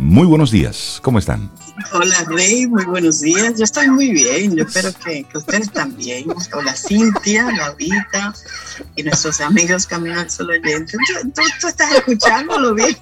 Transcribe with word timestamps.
Muy 0.00 0.26
buenos 0.26 0.50
días, 0.50 0.98
¿cómo 1.02 1.18
están? 1.18 1.50
Hola 1.92 2.24
Rey, 2.26 2.66
muy 2.66 2.84
buenos 2.86 3.20
días. 3.20 3.54
Yo 3.58 3.64
estoy 3.64 3.88
muy 3.88 4.10
bien, 4.10 4.56
yo 4.56 4.64
espero 4.64 4.88
que, 5.04 5.26
ustedes 5.34 5.70
también. 5.70 6.24
Hola 6.54 6.74
Cintia, 6.74 7.50
Laurita 7.52 8.32
y 8.96 9.02
nuestros 9.02 9.42
amigos 9.42 9.86
Camino 9.86 10.18
al 10.18 10.30
Sol. 10.30 10.48
¿Tú, 10.54 11.68
estás 11.68 11.92
escuchándolo 11.92 12.74
bien. 12.74 12.96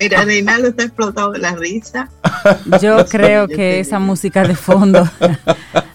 Mira, 0.00 0.24
Reinaldo 0.24 0.68
está 0.68 0.84
explotado 0.84 1.32
de 1.32 1.40
la 1.40 1.56
risa. 1.56 2.08
Yo 2.80 3.04
creo 3.06 3.48
que 3.48 3.80
esa 3.80 3.98
música 3.98 4.46
de 4.46 4.54
fondo 4.54 5.06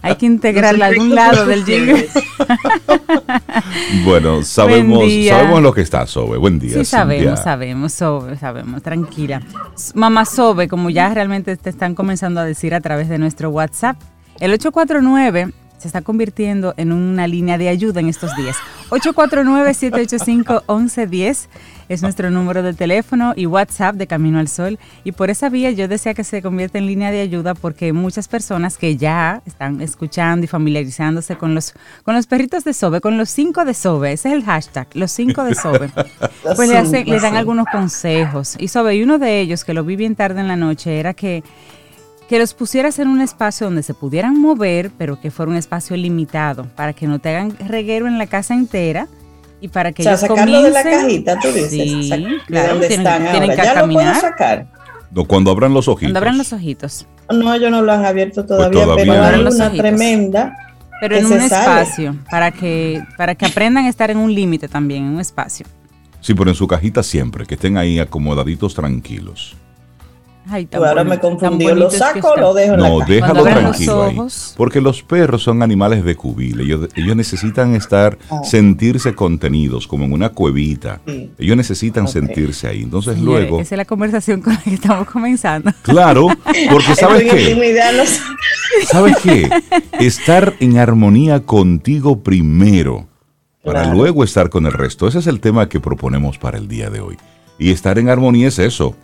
hay 0.01 0.15
que 0.15 0.25
integrarla 0.25 0.85
a 0.85 0.89
algún 0.89 1.15
lado 1.15 1.45
del 1.45 1.65
jingle. 1.65 2.09
bueno, 4.05 4.43
sabemos, 4.43 5.03
sabemos 5.27 5.61
lo 5.61 5.73
que 5.73 5.81
está, 5.81 6.07
Sobe. 6.07 6.37
Buen 6.37 6.59
día. 6.59 6.73
Sí, 6.73 6.85
sabemos, 6.85 7.41
sabemos, 7.41 7.93
Sobe, 7.93 8.37
sabemos, 8.37 8.81
tranquila. 8.81 9.41
Mamá 9.93 10.25
Sobe, 10.25 10.67
como 10.67 10.89
ya 10.89 11.13
realmente 11.13 11.55
te 11.57 11.69
están 11.69 11.95
comenzando 11.95 12.39
a 12.39 12.45
decir 12.45 12.73
a 12.73 12.81
través 12.81 13.09
de 13.09 13.17
nuestro 13.17 13.49
WhatsApp, 13.49 13.97
el 14.39 14.53
849 14.53 15.51
se 15.77 15.87
está 15.87 16.01
convirtiendo 16.01 16.75
en 16.77 16.91
una 16.91 17.25
línea 17.25 17.57
de 17.57 17.67
ayuda 17.67 18.01
en 18.01 18.07
estos 18.07 18.35
días. 18.35 18.55
849-785-1110 18.91 21.47
es 21.93 22.01
nuestro 22.01 22.31
número 22.31 22.63
de 22.63 22.73
teléfono 22.73 23.33
y 23.35 23.47
WhatsApp 23.47 23.95
de 23.95 24.07
Camino 24.07 24.39
al 24.39 24.47
Sol. 24.47 24.79
Y 25.03 25.11
por 25.11 25.29
esa 25.29 25.49
vía 25.49 25.71
yo 25.71 25.89
deseo 25.89 26.15
que 26.15 26.23
se 26.23 26.41
convierta 26.41 26.77
en 26.77 26.85
línea 26.85 27.11
de 27.11 27.19
ayuda 27.19 27.53
porque 27.53 27.91
muchas 27.91 28.29
personas 28.29 28.77
que 28.77 28.95
ya 28.95 29.41
están 29.45 29.81
escuchando 29.81 30.45
y 30.45 30.47
familiarizándose 30.47 31.35
con 31.35 31.53
los, 31.53 31.73
con 32.03 32.15
los 32.15 32.27
perritos 32.27 32.63
de 32.63 32.73
Sobe, 32.73 33.01
con 33.01 33.17
los 33.17 33.29
cinco 33.29 33.65
de 33.65 33.73
Sobe, 33.73 34.13
ese 34.13 34.29
es 34.29 34.35
el 34.35 34.43
hashtag, 34.45 34.87
los 34.93 35.11
cinco 35.11 35.43
de 35.43 35.53
Sobe, 35.53 35.89
pues 36.55 36.69
le, 36.69 37.03
le 37.03 37.19
dan 37.19 37.35
algunos 37.35 37.65
consejos. 37.69 38.55
Y 38.57 38.69
Sobe, 38.69 38.95
y 38.95 39.03
uno 39.03 39.19
de 39.19 39.41
ellos 39.41 39.65
que 39.65 39.73
lo 39.73 39.83
vi 39.83 39.97
bien 39.97 40.15
tarde 40.15 40.39
en 40.39 40.47
la 40.47 40.55
noche 40.55 40.97
era 40.97 41.13
que 41.13 41.43
que 42.29 42.39
los 42.39 42.53
pusieras 42.53 42.97
en 42.99 43.09
un 43.09 43.19
espacio 43.19 43.67
donde 43.67 43.83
se 43.83 43.93
pudieran 43.93 44.39
mover, 44.39 44.89
pero 44.97 45.19
que 45.19 45.31
fuera 45.31 45.51
un 45.51 45.57
espacio 45.57 45.97
limitado, 45.97 46.65
para 46.77 46.93
que 46.93 47.05
no 47.05 47.19
te 47.19 47.27
hagan 47.27 47.57
reguero 47.67 48.07
en 48.07 48.17
la 48.17 48.25
casa 48.25 48.53
entera 48.53 49.09
y 49.61 49.67
para 49.67 49.91
que 49.91 50.01
o 50.01 50.03
sea, 50.03 50.17
sacarlo 50.17 50.63
de 50.63 50.71
la 50.71 50.83
cajita, 50.83 51.39
tú 51.39 51.47
dices. 51.49 51.69
Sí, 51.69 52.27
claro, 52.47 52.79
tienen, 52.79 53.51
que 53.51 53.55
ya 53.55 53.75
caminar. 53.75 54.15
Lo 54.15 54.19
sacar. 54.19 54.67
cuando 55.27 55.51
abran 55.51 55.73
los 55.73 55.87
ojitos. 55.87 56.07
Cuando 56.07 56.17
abran 56.17 56.37
los 56.39 56.51
ojitos. 56.51 57.07
No, 57.29 57.53
ellos 57.53 57.69
no 57.69 57.83
lo 57.83 57.91
han 57.91 58.03
abierto 58.03 58.45
pues 58.45 58.57
todavía, 58.57 58.87
pero 58.95 59.23
hay 59.23 59.39
una 59.39 59.71
tremenda. 59.71 60.57
Pero 60.99 61.15
en 61.15 61.25
un 61.25 61.41
espacio, 61.41 62.15
para 62.29 62.51
que, 62.51 63.01
para 63.17 63.33
que 63.33 63.45
aprendan 63.45 63.85
a 63.85 63.89
estar 63.89 64.11
en 64.11 64.17
un 64.17 64.33
límite 64.33 64.67
también, 64.67 65.05
en 65.05 65.13
un 65.13 65.19
espacio. 65.19 65.65
Sí, 66.19 66.35
pero 66.35 66.51
en 66.51 66.55
su 66.55 66.67
cajita 66.67 67.01
siempre, 67.01 67.45
que 67.45 67.55
estén 67.55 67.77
ahí 67.77 67.99
acomodaditos 67.99 68.75
tranquilos. 68.75 69.55
Ay, 70.49 70.67
ahora 70.73 71.03
me 71.03 71.19
confundió. 71.19 71.75
¿Lo 71.75 71.89
saco 71.89 72.31
o 72.31 72.37
lo 72.37 72.53
dejo 72.53 72.73
en 72.73 72.79
No, 72.79 72.99
la 72.99 73.05
déjalo 73.05 73.43
tranquilo 73.43 74.03
ahí. 74.03 74.17
Porque 74.57 74.81
los 74.81 75.03
perros 75.03 75.43
son 75.43 75.61
animales 75.61 76.03
de 76.03 76.15
cubil. 76.15 76.59
Ellos, 76.61 76.89
ellos 76.95 77.15
necesitan 77.15 77.75
estar, 77.75 78.17
ah. 78.29 78.41
sentirse 78.43 79.13
contenidos, 79.13 79.87
como 79.87 80.05
en 80.05 80.13
una 80.13 80.29
cuevita. 80.29 81.01
Ellos 81.37 81.55
necesitan 81.55 82.07
sentirse 82.07 82.67
ahí. 82.67 82.83
Entonces 82.83 83.19
luego. 83.19 83.59
Esa 83.59 83.75
es 83.75 83.77
la 83.77 83.85
conversación 83.85 84.41
con 84.41 84.53
la 84.53 84.61
que 84.61 84.73
estamos 84.73 85.07
comenzando. 85.07 85.71
Claro, 85.83 86.27
porque 86.71 86.95
¿sabes 86.95 87.31
qué? 87.31 87.75
¿Sabes 88.85 89.17
qué? 89.17 89.49
Estar 89.99 90.55
en 90.59 90.77
armonía 90.77 91.41
contigo 91.41 92.23
primero, 92.23 93.07
para 93.63 93.85
luego 93.93 94.23
estar 94.23 94.49
con 94.49 94.65
el 94.65 94.73
resto. 94.73 95.07
Ese 95.07 95.19
es 95.19 95.27
el 95.27 95.39
tema 95.39 95.69
que 95.69 95.79
proponemos 95.79 96.37
para 96.37 96.57
el 96.57 96.67
día 96.67 96.89
de 96.89 96.99
hoy. 96.99 97.17
Y 97.59 97.71
estar 97.71 97.99
en 97.99 98.09
armonía 98.09 98.47
es 98.47 98.57
eso 98.57 98.95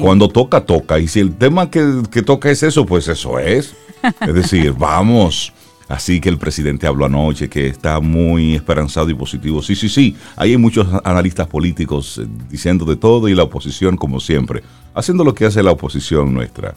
cuando 0.00 0.28
toca, 0.28 0.62
toca. 0.62 0.98
Y 0.98 1.08
si 1.08 1.20
el 1.20 1.34
tema 1.34 1.70
que, 1.70 2.22
toca 2.24 2.50
es 2.50 2.62
eso, 2.62 2.86
pues 2.86 3.08
eso 3.08 3.38
es. 3.38 3.74
Es 4.20 4.34
decir, 4.34 4.72
vamos. 4.78 5.52
Así 5.88 6.20
que 6.20 6.28
el 6.28 6.38
presidente 6.38 6.86
habló 6.86 7.04
anoche 7.04 7.48
que 7.48 7.68
está 7.68 8.00
muy 8.00 8.54
esperanzado 8.54 9.08
y 9.08 9.14
positivo. 9.14 9.62
Sí, 9.62 9.76
sí, 9.76 9.88
sí. 9.88 10.16
Ahí 10.34 10.50
hay 10.50 10.56
muchos 10.56 10.88
analistas 11.04 11.46
políticos 11.46 12.18
eh, 12.20 12.26
diciendo 12.50 12.84
de 12.84 12.96
todo 12.96 13.28
y 13.28 13.34
la 13.34 13.44
oposición, 13.44 13.96
como 13.96 14.18
siempre, 14.18 14.62
haciendo 14.94 15.22
lo 15.22 15.32
que 15.32 15.44
hace 15.46 15.62
la 15.62 15.70
oposición 15.70 16.34
nuestra. 16.34 16.74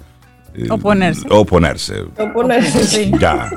Eh, 0.53 0.67
oponerse. 0.69 1.25
Oponerse. 1.29 2.01
Oponerse, 2.17 2.83
sí. 2.85 3.11
Ya. 3.19 3.49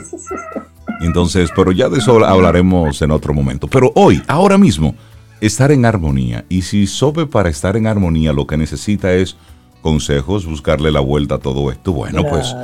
Entonces, 1.03 1.51
pero 1.55 1.73
ya 1.73 1.89
de 1.89 1.99
eso 1.99 2.25
hablaremos 2.25 3.03
en 3.03 3.11
otro 3.11 3.35
momento. 3.35 3.67
Pero 3.67 3.93
hoy, 3.95 4.23
ahora 4.29 4.57
mismo, 4.57 4.95
estar 5.47 5.73
en 5.73 5.85
armonía. 5.85 6.45
Y 6.49 6.63
si 6.63 6.87
Sobe 6.87 7.27
para 7.27 7.51
estar 7.51 7.77
en 7.77 7.87
armonía 7.87 8.33
lo 8.33 8.47
que 8.47 8.57
necesita 8.57 9.13
es 9.13 9.37
consejos, 9.83 10.47
buscarle 10.47 10.93
la 10.93 11.01
vuelta 11.01 11.35
a 11.35 11.39
todo 11.39 11.73
esto, 11.73 11.93
bueno, 11.93 12.23
pues 12.25 12.55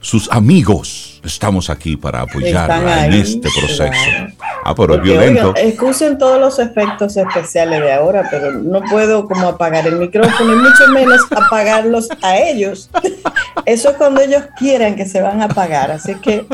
sus 0.00 0.30
amigos 0.30 1.20
estamos 1.24 1.70
aquí 1.70 1.96
para 1.96 2.22
apoyarla 2.22 3.06
en 3.06 3.14
este 3.14 3.48
proceso. 3.50 3.92
Ah, 4.64 4.74
pero 4.74 4.94
es 4.96 5.02
violento. 5.02 5.54
excusen 5.56 6.18
todos 6.18 6.40
los 6.40 6.58
efectos 6.58 7.16
especiales 7.16 7.80
de 7.80 7.92
ahora, 7.92 8.26
pero 8.30 8.52
no 8.52 8.82
puedo 8.82 9.26
como 9.26 9.48
apagar 9.48 9.86
el 9.86 9.96
micrófono 9.96 10.52
y 10.52 10.56
mucho 10.56 10.88
menos 10.92 11.20
apagarlos 11.30 12.08
a 12.22 12.36
ellos. 12.38 12.90
Eso 13.64 13.90
es 13.90 13.96
cuando 13.96 14.20
ellos 14.20 14.44
quieran 14.58 14.96
que 14.96 15.04
se 15.04 15.20
van 15.20 15.42
a 15.42 15.46
apagar, 15.46 15.90
así 15.90 16.14
que 16.16 16.46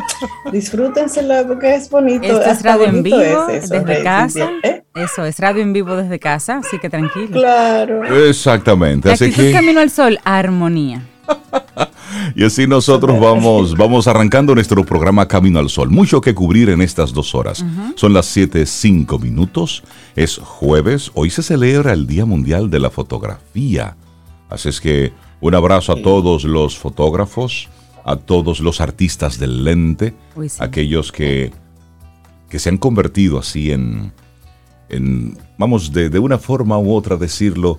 disfrútenselo 0.53 1.47
porque 1.47 1.75
es 1.75 1.89
bonito. 1.89 2.25
Esto 2.25 2.51
es 2.51 2.63
radio 2.63 2.87
en 2.87 3.03
vivo 3.03 3.47
desde 3.47 4.03
casa. 4.03 4.51
¿eh? 4.63 4.83
Eso, 4.95 5.25
es 5.25 5.39
radio 5.39 5.63
en 5.63 5.73
vivo 5.73 5.97
desde 5.97 6.19
casa, 6.19 6.59
así 6.59 6.79
que 6.79 6.89
tranquilo. 6.89 7.33
Claro. 7.33 8.05
Exactamente. 8.29 9.11
Así 9.13 9.33
que... 9.33 9.53
Camino 9.53 9.81
al 9.81 9.91
Sol, 9.91 10.19
armonía. 10.25 11.03
y 12.37 12.45
así 12.45 12.67
nosotros 12.67 13.19
vamos, 13.21 13.77
vamos 13.77 14.07
arrancando 14.07 14.55
nuestro 14.55 14.85
programa 14.85 15.29
Camino 15.29 15.59
al 15.59 15.71
Sol. 15.71 15.91
Mucho 15.91 16.21
que 16.21 16.35
cubrir 16.35 16.71
en 16.71 16.81
estas 16.81 17.13
dos 17.13 17.35
horas. 17.35 17.65
Son 17.97 18.13
las 18.13 18.27
7, 18.27 18.67
5 18.67 19.19
minutos. 19.19 19.83
Es 20.17 20.39
jueves. 20.39 21.11
Hoy 21.15 21.31
se 21.31 21.43
celebra 21.43 21.93
el 21.93 22.07
Día 22.07 22.25
Mundial 22.25 22.71
de 22.71 22.81
la 22.81 22.91
Fotografía. 22.91 23.97
Así 24.51 24.69
es 24.69 24.81
que 24.81 25.13
un 25.41 25.55
abrazo 25.55 25.93
a 25.93 26.03
todos 26.03 26.45
los 26.45 26.79
fotógrafos, 26.79 27.69
a 28.05 28.17
todos 28.17 28.61
los 28.61 28.81
artistas 28.81 29.39
del 29.39 29.65
lente, 29.65 30.15
aquellos 30.59 31.13
que, 31.13 31.53
que 32.49 32.59
se 32.59 32.69
han 32.69 32.79
convertido 32.79 33.39
así 33.39 33.73
en 33.73 34.13
vamos, 35.59 35.93
de, 35.93 36.09
de 36.09 36.19
una 36.19 36.39
forma 36.39 36.79
u 36.79 36.93
otra 36.93 37.17
decirlo, 37.17 37.79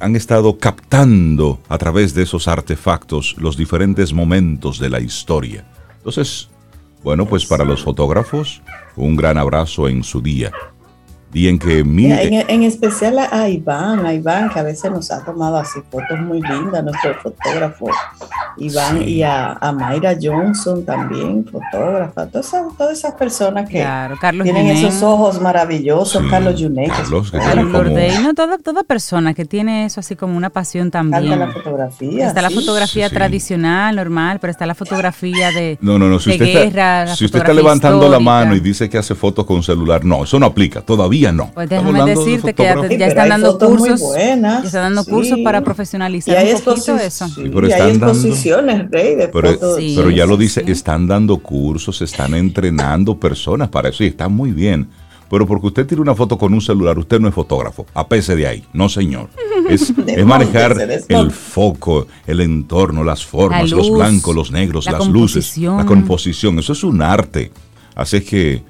han 0.00 0.16
estado 0.16 0.58
captando 0.58 1.60
a 1.68 1.78
través 1.78 2.14
de 2.14 2.22
esos 2.22 2.48
artefactos 2.48 3.36
los 3.38 3.56
diferentes 3.56 4.12
momentos 4.12 4.78
de 4.78 4.88
la 4.88 5.00
historia. 5.00 5.64
Entonces, 5.98 6.48
bueno, 7.04 7.26
pues 7.26 7.46
para 7.46 7.64
los 7.64 7.82
fotógrafos, 7.82 8.62
un 8.96 9.14
gran 9.14 9.36
abrazo 9.36 9.88
en 9.88 10.02
su 10.02 10.22
día. 10.22 10.52
Bien 11.32 11.58
que 11.60 11.84
mire. 11.84 12.44
En, 12.48 12.62
especial 12.64 13.18
a 13.18 13.48
Iván, 13.48 14.04
a 14.04 14.12
Iván, 14.12 14.50
que 14.50 14.58
a 14.58 14.64
veces 14.64 14.90
nos 14.90 15.12
ha 15.12 15.24
tomado 15.24 15.58
así 15.58 15.78
fotos 15.88 16.18
muy 16.18 16.40
lindas, 16.42 16.82
nuestro 16.82 17.14
fotógrafo 17.22 17.86
Iván, 18.56 19.02
y 19.02 19.22
a, 19.22 19.56
Mayra 19.72 20.16
Johnson 20.20 20.84
también, 20.84 21.46
fotógrafa, 21.46 22.26
todas 22.26 22.48
esas, 22.48 22.76
todas 22.76 22.98
esas 22.98 23.14
personas 23.14 23.68
que 23.68 23.86
tienen 24.42 24.66
esos 24.66 25.02
ojos 25.04 25.40
maravillosos, 25.40 26.22
Carlos 26.28 26.58
Yunek. 26.58 26.90
Carlos, 26.90 27.32
no, 28.22 28.34
toda, 28.34 28.58
toda 28.58 28.82
persona 28.82 29.32
que 29.32 29.44
tiene 29.44 29.84
eso 29.84 30.00
así 30.00 30.16
como 30.16 30.36
una 30.36 30.50
pasión 30.50 30.90
también. 30.90 31.32
Está 31.32 31.36
la 31.36 31.52
fotografía. 31.52 32.26
Está 32.26 32.42
la 32.42 32.50
fotografía 32.50 33.08
tradicional, 33.08 33.94
normal, 33.94 34.38
pero 34.40 34.50
está 34.50 34.66
la 34.66 34.74
fotografía 34.74 35.52
de, 35.52 35.78
no, 35.80 35.96
no, 35.96 36.08
no, 36.08 36.18
si 36.18 36.30
usted 36.30 36.44
guerra. 36.44 37.04
Está, 37.04 37.16
si 37.16 37.24
usted 37.24 37.38
está 37.38 37.52
levantando 37.52 38.08
la 38.08 38.18
mano 38.18 38.56
y 38.56 38.60
dice 38.60 38.88
que 38.88 38.98
hace 38.98 39.14
fotos 39.14 39.46
con 39.46 39.62
celular, 39.62 40.04
no, 40.04 40.24
eso 40.24 40.36
no 40.38 40.46
aplica, 40.46 40.80
todavía 40.80 41.19
no. 41.32 41.50
Pues 41.54 41.68
déjame 41.68 42.02
decirte 42.04 42.54
que 42.54 42.62
ya, 42.64 43.06
están 43.06 43.28
dando 43.28 43.58
cursos. 43.58 44.00
Ya 44.16 44.60
están 44.64 44.94
dando 44.94 45.04
cursos 45.04 45.38
para 45.44 45.62
profesionalizar 45.62 46.44
un 46.44 46.60
poquito 46.62 46.96
eso. 46.96 47.26
pero 47.36 47.66
están 47.66 47.98
dando, 47.98 49.30
pero, 49.32 50.10
ya 50.10 50.26
lo 50.26 50.36
dice, 50.36 50.64
están 50.66 51.06
dando 51.06 51.38
cursos, 51.38 52.00
están 52.02 52.34
entrenando 52.34 53.18
personas 53.18 53.68
para 53.68 53.90
eso 53.90 54.04
y 54.04 54.08
está 54.08 54.28
muy 54.28 54.52
bien. 54.52 54.88
Pero 55.30 55.46
porque 55.46 55.68
usted 55.68 55.86
tira 55.86 56.00
una 56.00 56.16
foto 56.16 56.36
con 56.36 56.52
un 56.52 56.60
celular, 56.60 56.98
usted 56.98 57.20
no 57.20 57.28
es 57.28 57.34
fotógrafo. 57.34 57.86
Apese 57.94 58.34
de 58.34 58.48
ahí. 58.48 58.64
No, 58.72 58.88
señor. 58.88 59.30
Es, 59.68 59.94
manejar 60.26 60.76
el 61.08 61.30
foco, 61.30 62.08
el 62.26 62.40
entorno, 62.40 63.04
las 63.04 63.24
formas, 63.24 63.70
los 63.70 63.92
blancos, 63.92 64.34
los 64.34 64.50
negros, 64.50 64.86
las 64.86 65.06
luces, 65.06 65.56
la 65.56 65.86
composición. 65.86 66.58
Eso 66.58 66.72
es 66.72 66.82
un 66.82 67.00
arte. 67.00 67.52
Así 67.94 68.22
que, 68.22 68.64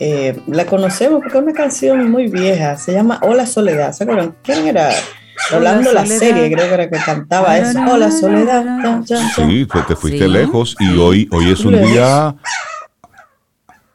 Eh, 0.00 0.40
la 0.48 0.66
conocemos 0.66 1.20
porque 1.22 1.38
es 1.38 1.44
una 1.44 1.52
canción 1.52 2.10
muy 2.10 2.28
vieja, 2.28 2.76
se 2.76 2.92
llama 2.92 3.20
Hola 3.22 3.46
Soledad. 3.46 3.92
¿Se 3.92 4.04
acuerdan? 4.04 4.34
¿Quién 4.42 4.66
era? 4.66 4.90
Hablando 5.52 5.90
de 5.90 5.94
la 5.94 6.06
serie, 6.06 6.50
creo 6.50 6.68
que 6.68 6.74
era 6.74 6.90
que 6.90 6.98
cantaba 6.98 7.58
eso. 7.58 7.78
Hola 7.88 8.10
Soledad. 8.10 9.02
Sí, 9.36 9.66
te, 9.86 9.96
fuiste 9.96 10.28
lejos 10.28 10.74
y 10.80 10.96
hoy, 10.98 11.28
hoy 11.30 11.52
es 11.52 11.60
un 11.64 11.80
día 11.82 12.34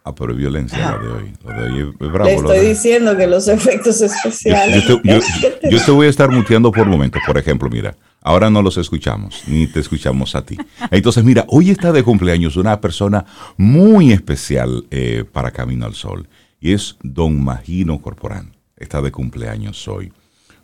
Ah, 0.09 0.15
pero 0.15 0.33
violencia 0.33 0.91
lo 0.91 0.99
de 0.99 1.13
hoy. 1.13 1.33
Lo 1.43 1.53
de 1.53 1.69
hoy 1.69 1.95
es 1.99 2.11
bravo. 2.11 2.25
Le 2.25 2.33
estoy 2.33 2.59
diciendo 2.59 3.15
que 3.15 3.27
los 3.27 3.47
efectos 3.47 4.01
especiales. 4.01 4.83
Yo, 4.87 4.99
yo, 5.69 5.85
te, 5.85 5.91
voy 5.91 6.07
a 6.07 6.09
estar 6.09 6.31
muteando 6.31 6.71
por 6.71 6.87
momentos. 6.87 7.21
Por 7.27 7.37
ejemplo, 7.37 7.69
mira, 7.69 7.95
ahora 8.21 8.49
no 8.49 8.61
los 8.61 8.77
escuchamos, 8.77 9.43
ni 9.47 9.67
te 9.67 9.79
escuchamos 9.79 10.35
a 10.35 10.45
ti. 10.45 10.57
Entonces, 10.91 11.23
mira, 11.23 11.45
hoy 11.47 11.69
está 11.69 11.91
de 11.91 12.03
cumpleaños 12.03 12.55
una 12.55 12.79
persona 12.81 13.25
muy 13.57 14.11
especial 14.11 14.85
eh, 14.91 15.23
para 15.31 15.51
Camino 15.51 15.85
al 15.85 15.93
Sol. 15.93 16.27
Y 16.59 16.73
es 16.73 16.97
don 17.01 17.43
Magino 17.43 18.01
Corporán. 18.01 18.55
Está 18.75 19.01
de 19.01 19.11
cumpleaños 19.11 19.87
hoy. 19.87 20.11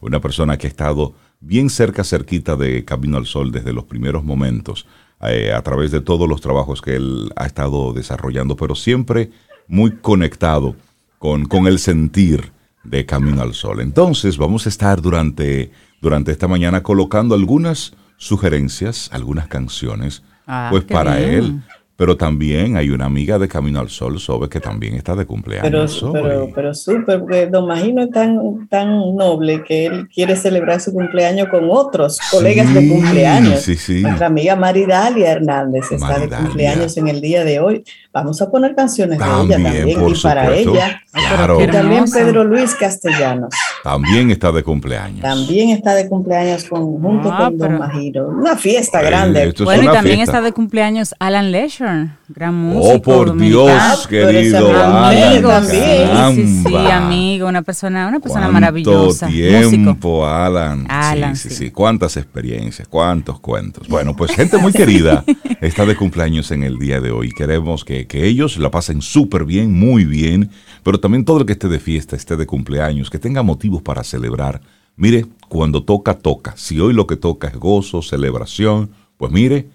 Una 0.01 0.19
persona 0.19 0.57
que 0.57 0.67
ha 0.67 0.69
estado 0.69 1.13
bien 1.39 1.69
cerca, 1.69 2.03
cerquita 2.03 2.55
de 2.55 2.83
Camino 2.85 3.17
al 3.17 3.25
Sol 3.25 3.51
desde 3.51 3.73
los 3.73 3.85
primeros 3.85 4.23
momentos 4.23 4.85
eh, 5.21 5.53
a 5.53 5.61
través 5.61 5.91
de 5.91 6.01
todos 6.01 6.27
los 6.27 6.41
trabajos 6.41 6.81
que 6.81 6.95
él 6.95 7.31
ha 7.35 7.45
estado 7.45 7.93
desarrollando, 7.93 8.55
pero 8.55 8.75
siempre 8.75 9.31
muy 9.67 9.91
conectado 9.91 10.75
con, 11.17 11.45
con 11.45 11.67
el 11.67 11.79
sentir 11.79 12.51
de 12.83 13.05
Camino 13.05 13.41
al 13.41 13.53
Sol. 13.53 13.81
Entonces 13.81 14.37
vamos 14.37 14.65
a 14.65 14.69
estar 14.69 15.01
durante, 15.01 15.71
durante 16.05 16.31
esta 16.31 16.47
mañana 16.47 16.83
colocando 16.83 17.33
algunas 17.33 17.93
sugerencias, 18.17 19.09
algunas 19.11 19.47
canciones, 19.47 20.21
ah, 20.45 20.67
pues 20.69 20.83
para 20.83 21.19
él, 21.19 21.63
pero 21.97 22.17
también 22.17 22.75
hay 22.75 22.89
una 22.89 23.05
amiga 23.05 23.39
de 23.39 23.47
Camino 23.47 23.79
al 23.79 23.89
Sol, 23.89 24.19
Sobe, 24.19 24.49
que 24.49 24.59
también 24.59 24.95
está 24.95 25.15
de 25.15 25.25
cumpleaños. 25.25 25.97
Pero, 26.01 26.11
pero, 26.13 26.49
pero 26.53 26.73
súper, 26.73 27.19
porque 27.19 27.47
Don 27.47 27.67
Magino 27.67 28.03
es 28.03 28.11
tan, 28.11 28.67
tan 28.67 29.15
noble 29.15 29.63
que 29.63 29.85
él 29.85 30.09
quiere 30.13 30.35
celebrar 30.35 30.81
su 30.81 30.91
cumpleaños 30.91 31.47
con 31.47 31.69
otros 31.69 32.19
colegas 32.31 32.73
de 32.73 32.89
cumpleaños. 32.89 33.61
Sí, 33.61 33.77
sí. 33.77 34.01
Nuestra 34.01 34.27
amiga 34.27 34.55
Maridalia 34.57 35.31
Hernández 35.31 35.89
está 35.89 36.19
de 36.19 36.27
cumpleaños 36.27 36.97
en 36.97 37.07
el 37.07 37.21
día 37.21 37.45
de 37.45 37.59
hoy. 37.59 37.83
Vamos 38.11 38.41
a 38.41 38.49
poner 38.49 38.75
canciones 38.75 39.19
de 39.19 39.25
ella 39.25 39.61
también 39.61 40.09
y 40.09 40.21
para 40.21 40.53
ella. 40.53 41.01
Claro. 41.11 41.61
Y 41.61 41.67
también 41.67 42.05
Pedro 42.11 42.43
Luis 42.43 42.75
Castellanos. 42.75 43.49
También 43.83 44.31
está 44.31 44.51
de 44.51 44.63
cumpleaños. 44.63 45.21
También 45.21 45.69
está 45.69 45.93
de 45.95 46.07
cumpleaños 46.09 46.63
con, 46.65 46.99
junto 47.01 47.31
ah, 47.31 47.45
con 47.49 47.57
Don 47.57 47.77
Magino. 47.77 48.27
Una 48.27 48.55
fiesta 48.55 49.01
grande. 49.01 49.53
Bueno, 49.63 49.83
y 49.83 49.87
también 49.87 50.21
está 50.21 50.41
de 50.41 50.51
cumpleaños 50.51 51.13
Alan 51.19 51.51
Leisure, 51.51 51.84
gran 52.27 52.55
músico. 52.55 52.93
Oh, 52.95 53.01
por 53.01 53.37
Dios, 53.37 54.07
querido 54.07 54.69
amigo, 54.69 55.51
Alan. 55.51 56.35
Sí, 56.35 56.63
sí, 56.65 56.75
amigo, 56.75 57.47
una 57.47 57.61
persona, 57.61 58.07
una 58.07 58.19
persona 58.19 58.49
maravillosa. 58.49 59.27
tiempo, 59.27 60.25
Alan. 60.25 60.85
Alan. 60.89 61.35
Sí, 61.35 61.49
sí, 61.49 61.55
sí, 61.55 61.71
Cuántas 61.71 62.17
experiencias, 62.17 62.87
cuántos 62.87 63.39
cuentos. 63.39 63.87
Bueno, 63.87 64.15
pues 64.15 64.31
gente 64.31 64.57
muy 64.57 64.71
querida 64.71 65.23
está 65.61 65.85
de 65.85 65.95
cumpleaños 65.95 66.51
en 66.51 66.63
el 66.63 66.77
día 66.77 67.01
de 67.01 67.11
hoy. 67.11 67.31
Queremos 67.31 67.85
que, 67.85 68.07
que 68.07 68.25
ellos 68.25 68.57
la 68.57 68.71
pasen 68.71 69.01
súper 69.01 69.45
bien, 69.45 69.73
muy 69.73 70.05
bien 70.05 70.49
pero 70.85 70.99
también 70.99 71.25
todo 71.25 71.39
el 71.39 71.47
que 71.47 71.53
esté 71.53 71.67
de 71.67 71.79
fiesta, 71.79 72.15
esté 72.15 72.37
de 72.37 72.45
cumpleaños, 72.45 73.09
que 73.09 73.17
tenga 73.17 73.41
motivos 73.41 73.81
para 73.81 74.03
celebrar. 74.03 74.61
Mire, 74.95 75.25
cuando 75.49 75.83
toca, 75.83 76.13
toca. 76.13 76.53
Si 76.57 76.79
hoy 76.79 76.93
lo 76.93 77.07
que 77.07 77.15
toca 77.15 77.47
es 77.47 77.55
gozo, 77.55 78.03
celebración, 78.03 78.91
pues 79.17 79.31
mire, 79.31 79.67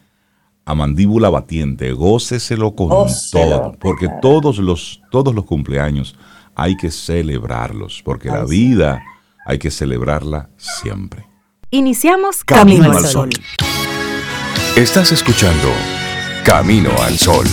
a 0.64 0.74
mandíbula 0.74 1.30
batiente, 1.30 1.92
góceselo 1.92 2.74
con 2.74 2.88
todo, 3.30 3.72
porque 3.80 4.08
todos 4.20 4.58
los, 4.58 5.02
todos 5.10 5.34
los 5.34 5.44
cumpleaños 5.44 6.16
hay 6.54 6.76
que 6.76 6.90
celebrarlos, 6.90 8.02
porque 8.04 8.28
la 8.28 8.44
vida 8.44 9.02
hay 9.46 9.58
que 9.58 9.70
celebrarla 9.70 10.50
siempre. 10.56 11.26
Iniciamos 11.70 12.44
Camino, 12.44 12.90
al 12.90 13.06
Sol. 13.06 13.30
Estás 14.76 15.12
escuchando 15.12 15.68
Camino 16.44 16.90
al 17.02 17.18
Sol. 17.18 17.46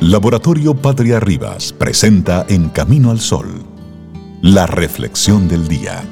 Laboratorio 0.00 0.74
Patria 0.74 1.20
Rivas 1.20 1.72
presenta 1.72 2.44
En 2.48 2.68
Camino 2.70 3.12
al 3.12 3.20
Sol, 3.20 3.62
la 4.42 4.66
reflexión 4.66 5.46
del 5.46 5.68
día. 5.68 6.02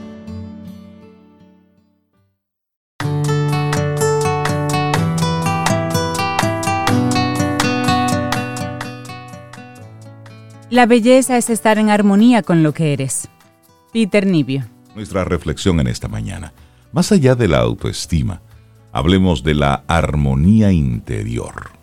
La 10.71 10.87
belleza 10.87 11.39
es 11.39 11.51
estar 11.51 11.79
en 11.79 11.91
armonía 11.91 12.45
con 12.45 12.63
lo 12.63 12.73
que 12.73 12.93
eres. 12.93 13.29
Peter 13.93 14.25
Nibio. 14.25 14.65
Nuestra 14.95 15.25
reflexión 15.25 15.81
en 15.81 15.89
esta 15.89 16.07
mañana. 16.07 16.53
Más 16.93 17.11
allá 17.11 17.35
de 17.35 17.49
la 17.49 17.59
autoestima, 17.59 18.43
hablemos 18.93 19.43
de 19.43 19.55
la 19.55 19.83
armonía 19.89 20.71
interior. 20.71 21.80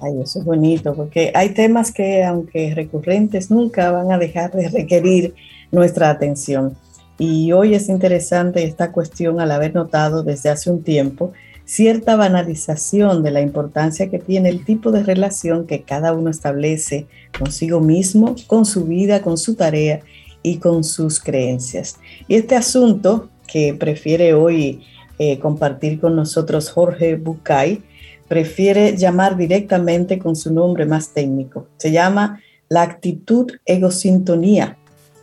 Ay, 0.00 0.20
eso 0.22 0.40
es 0.40 0.44
bonito, 0.44 0.94
porque 0.94 1.32
hay 1.34 1.50
temas 1.50 1.92
que, 1.92 2.22
aunque 2.22 2.74
recurrentes, 2.74 3.50
nunca 3.50 3.90
van 3.90 4.12
a 4.12 4.18
dejar 4.18 4.52
de 4.52 4.68
requerir 4.68 5.34
nuestra 5.72 6.10
atención. 6.10 6.76
Y 7.18 7.52
hoy 7.52 7.74
es 7.74 7.88
interesante 7.88 8.64
esta 8.64 8.92
cuestión 8.92 9.40
al 9.40 9.50
haber 9.50 9.74
notado 9.74 10.22
desde 10.22 10.50
hace 10.50 10.70
un 10.70 10.82
tiempo 10.82 11.32
cierta 11.66 12.14
banalización 12.14 13.22
de 13.22 13.32
la 13.32 13.40
importancia 13.40 14.08
que 14.08 14.20
tiene 14.20 14.50
el 14.50 14.64
tipo 14.64 14.92
de 14.92 15.02
relación 15.02 15.66
que 15.66 15.82
cada 15.82 16.12
uno 16.12 16.30
establece 16.30 17.06
consigo 17.36 17.80
mismo, 17.80 18.36
con 18.46 18.64
su 18.64 18.84
vida, 18.84 19.20
con 19.20 19.36
su 19.36 19.56
tarea 19.56 20.00
y 20.42 20.58
con 20.58 20.84
sus 20.84 21.20
creencias. 21.20 21.96
Y 22.28 22.36
este 22.36 22.54
asunto 22.54 23.28
que 23.48 23.74
prefiere 23.74 24.32
hoy 24.32 24.82
eh, 25.18 25.38
compartir 25.40 25.98
con 25.98 26.14
nosotros 26.14 26.70
Jorge 26.70 27.16
Bucay, 27.16 27.82
prefiere 28.28 28.96
llamar 28.96 29.36
directamente 29.36 30.18
con 30.18 30.36
su 30.36 30.52
nombre 30.52 30.86
más 30.86 31.10
técnico. 31.10 31.66
Se 31.76 31.92
llama 31.92 32.40
la 32.68 32.82
actitud 32.82 33.52
egosintonía, 33.64 34.76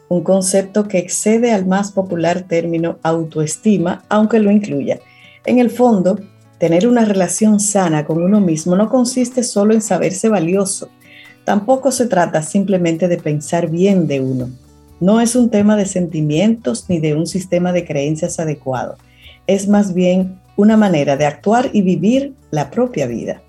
un 0.10 0.24
concepto 0.24 0.88
que 0.88 1.00
excede 1.00 1.52
al 1.52 1.66
más 1.66 1.92
popular 1.92 2.44
término 2.44 3.00
autoestima, 3.04 4.04
aunque 4.10 4.40
lo 4.40 4.52
incluya. 4.52 5.00
En 5.46 5.60
el 5.60 5.70
fondo, 5.70 6.20
tener 6.58 6.88
una 6.88 7.04
relación 7.04 7.60
sana 7.60 8.06
con 8.06 8.22
uno 8.22 8.40
mismo 8.40 8.76
no 8.76 8.90
consiste 8.90 9.44
solo 9.44 9.74
en 9.74 9.82
saberse 9.82 10.30
valioso. 10.30 10.90
Tampoco 11.44 11.92
se 11.92 12.08
trata 12.08 12.42
simplemente 12.42 13.08
de 13.08 13.18
pensar 13.18 13.70
bien 13.70 14.08
de 14.08 14.22
uno. 14.22 14.50
No 15.02 15.20
es 15.20 15.36
un 15.36 15.50
tema 15.50 15.76
de 15.76 15.86
sentimientos 15.86 16.86
ni 16.88 17.00
de 17.00 17.16
un 17.16 17.28
sistema 17.28 17.74
de 17.74 17.84
creencias 17.84 18.40
adecuado. 18.40 18.96
Es 19.48 19.68
más 19.68 19.94
bien 19.94 20.40
una 20.56 20.78
manera 20.78 21.18
de 21.18 21.26
actuar 21.26 21.70
y 21.74 21.82
vivir 21.82 22.34
la 22.52 22.70
propia 22.70 23.08
vida. 23.08 23.42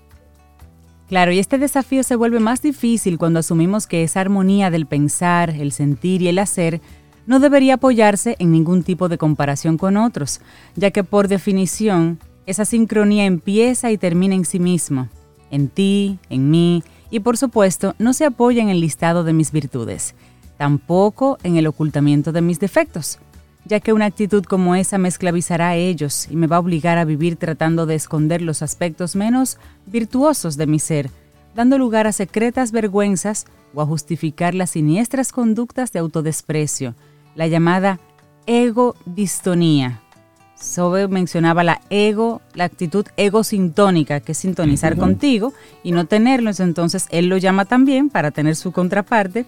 Claro, 1.07 1.31
y 1.31 1.39
este 1.39 1.57
desafío 1.57 2.01
se 2.03 2.15
vuelve 2.15 2.39
más 2.39 2.61
difícil 2.61 3.19
cuando 3.19 3.39
asumimos 3.39 3.85
que 3.85 4.03
esa 4.03 4.21
armonía 4.21 4.71
del 4.71 4.87
pensar, 4.87 5.51
el 5.51 5.71
sentir 5.71 6.23
y 6.23 6.29
el 6.29 6.39
hacer 6.39 6.81
no 7.27 7.39
debería 7.39 7.75
apoyarse 7.75 8.35
en 8.39 8.51
ningún 8.51 8.83
tipo 8.83 9.07
de 9.07 9.17
comparación 9.17 9.77
con 9.77 9.97
otros, 9.97 10.41
ya 10.75 10.91
que 10.91 11.03
por 11.03 11.27
definición 11.27 12.19
esa 12.45 12.65
sincronía 12.65 13.25
empieza 13.25 13.91
y 13.91 13.97
termina 13.97 14.35
en 14.35 14.45
sí 14.45 14.59
mismo, 14.59 15.09
en 15.51 15.67
ti, 15.69 16.19
en 16.29 16.49
mí, 16.49 16.83
y 17.11 17.19
por 17.19 17.37
supuesto 17.37 17.95
no 17.99 18.13
se 18.13 18.25
apoya 18.25 18.61
en 18.61 18.69
el 18.69 18.81
listado 18.81 19.23
de 19.23 19.33
mis 19.33 19.51
virtudes, 19.51 20.15
tampoco 20.57 21.37
en 21.43 21.57
el 21.57 21.67
ocultamiento 21.67 22.31
de 22.31 22.41
mis 22.41 22.59
defectos 22.59 23.19
ya 23.65 23.79
que 23.79 23.93
una 23.93 24.05
actitud 24.05 24.45
como 24.45 24.75
esa 24.75 24.97
me 24.97 25.09
esclavizará 25.09 25.69
a 25.69 25.75
ellos 25.75 26.27
y 26.29 26.35
me 26.35 26.47
va 26.47 26.57
a 26.57 26.59
obligar 26.59 26.97
a 26.97 27.05
vivir 27.05 27.35
tratando 27.35 27.85
de 27.85 27.95
esconder 27.95 28.41
los 28.41 28.61
aspectos 28.61 29.15
menos 29.15 29.57
virtuosos 29.87 30.55
de 30.55 30.67
mi 30.67 30.79
ser, 30.79 31.09
dando 31.55 31.77
lugar 31.77 32.05
a 32.05 32.11
secretas 32.11 32.71
vergüenzas 32.71 33.45
o 33.73 33.81
a 33.81 33.85
justificar 33.85 34.53
las 34.53 34.71
siniestras 34.71 35.31
conductas 35.31 35.91
de 35.91 35.99
autodesprecio, 35.99 36.93
la 37.33 37.47
llamada 37.47 37.99
ego-distonía. 38.45 40.01
Sobe 40.55 41.07
mencionaba 41.07 41.63
la 41.63 41.81
ego, 41.89 42.41
la 42.53 42.63
actitud 42.63 43.05
egosintónica, 43.17 44.21
que 44.21 44.31
es 44.31 44.37
sintonizar 44.37 44.95
contigo 44.95 45.53
y 45.83 45.91
no 45.91 46.05
tenerlo, 46.05 46.51
entonces 46.57 47.07
él 47.09 47.27
lo 47.27 47.37
llama 47.37 47.65
también 47.65 48.09
para 48.09 48.31
tener 48.31 48.55
su 48.55 48.71
contraparte, 48.71 49.45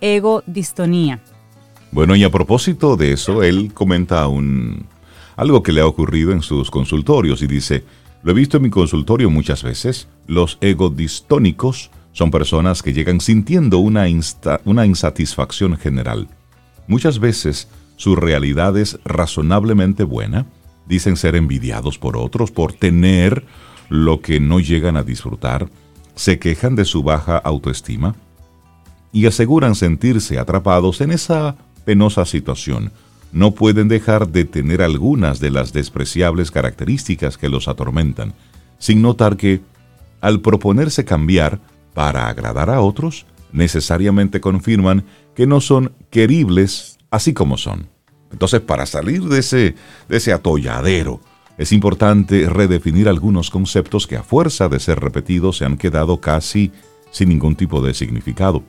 ego-distonía 0.00 1.20
bueno, 1.90 2.16
y 2.16 2.24
a 2.24 2.30
propósito 2.30 2.96
de 2.96 3.12
eso, 3.12 3.42
él 3.42 3.72
comenta 3.72 4.28
un, 4.28 4.86
algo 5.36 5.62
que 5.62 5.72
le 5.72 5.80
ha 5.80 5.86
ocurrido 5.86 6.32
en 6.32 6.42
sus 6.42 6.70
consultorios 6.70 7.42
y 7.42 7.46
dice, 7.46 7.84
Lo 8.22 8.32
he 8.32 8.34
visto 8.34 8.56
en 8.56 8.64
mi 8.64 8.70
consultorio 8.70 9.30
muchas 9.30 9.62
veces. 9.62 10.08
Los 10.26 10.58
egodistónicos 10.60 11.90
son 12.12 12.32
personas 12.32 12.82
que 12.82 12.92
llegan 12.92 13.20
sintiendo 13.20 13.78
una, 13.78 14.06
una 14.64 14.84
insatisfacción 14.84 15.76
general. 15.76 16.28
Muchas 16.88 17.20
veces 17.20 17.68
su 17.96 18.16
realidad 18.16 18.76
es 18.76 18.98
razonablemente 19.04 20.02
buena. 20.02 20.46
Dicen 20.86 21.16
ser 21.16 21.36
envidiados 21.36 21.98
por 21.98 22.16
otros 22.16 22.50
por 22.50 22.72
tener 22.72 23.44
lo 23.88 24.20
que 24.20 24.40
no 24.40 24.58
llegan 24.58 24.96
a 24.96 25.04
disfrutar. 25.04 25.70
Se 26.16 26.40
quejan 26.40 26.74
de 26.74 26.84
su 26.84 27.02
baja 27.02 27.38
autoestima 27.38 28.16
y 29.12 29.26
aseguran 29.26 29.74
sentirse 29.74 30.38
atrapados 30.38 31.00
en 31.00 31.12
esa 31.12 31.56
penosa 31.88 32.26
situación 32.26 32.92
no 33.32 33.52
pueden 33.52 33.88
dejar 33.88 34.28
de 34.28 34.44
tener 34.44 34.82
algunas 34.82 35.40
de 35.40 35.50
las 35.50 35.72
despreciables 35.72 36.50
características 36.50 37.38
que 37.38 37.48
los 37.48 37.66
atormentan, 37.66 38.34
sin 38.78 39.00
notar 39.00 39.38
que, 39.38 39.62
al 40.20 40.42
proponerse 40.42 41.06
cambiar 41.06 41.60
para 41.94 42.28
agradar 42.28 42.68
a 42.68 42.82
otros, 42.82 43.24
necesariamente 43.52 44.38
confirman 44.38 45.06
que 45.34 45.46
no 45.46 45.62
son 45.62 45.94
queribles 46.10 46.98
así 47.10 47.32
como 47.32 47.56
son. 47.56 47.88
Entonces, 48.32 48.60
para 48.60 48.84
salir 48.84 49.22
de 49.22 49.38
ese, 49.38 49.74
de 50.10 50.16
ese 50.18 50.34
atolladero, 50.34 51.22
es 51.56 51.72
importante 51.72 52.50
redefinir 52.50 53.08
algunos 53.08 53.48
conceptos 53.48 54.06
que 54.06 54.16
a 54.16 54.22
fuerza 54.22 54.68
de 54.68 54.78
ser 54.78 55.00
repetidos 55.00 55.56
se 55.56 55.64
han 55.64 55.78
quedado 55.78 56.20
casi 56.20 56.70
sin 57.12 57.30
ningún 57.30 57.56
tipo 57.56 57.80
de 57.80 57.94
significado. 57.94 58.62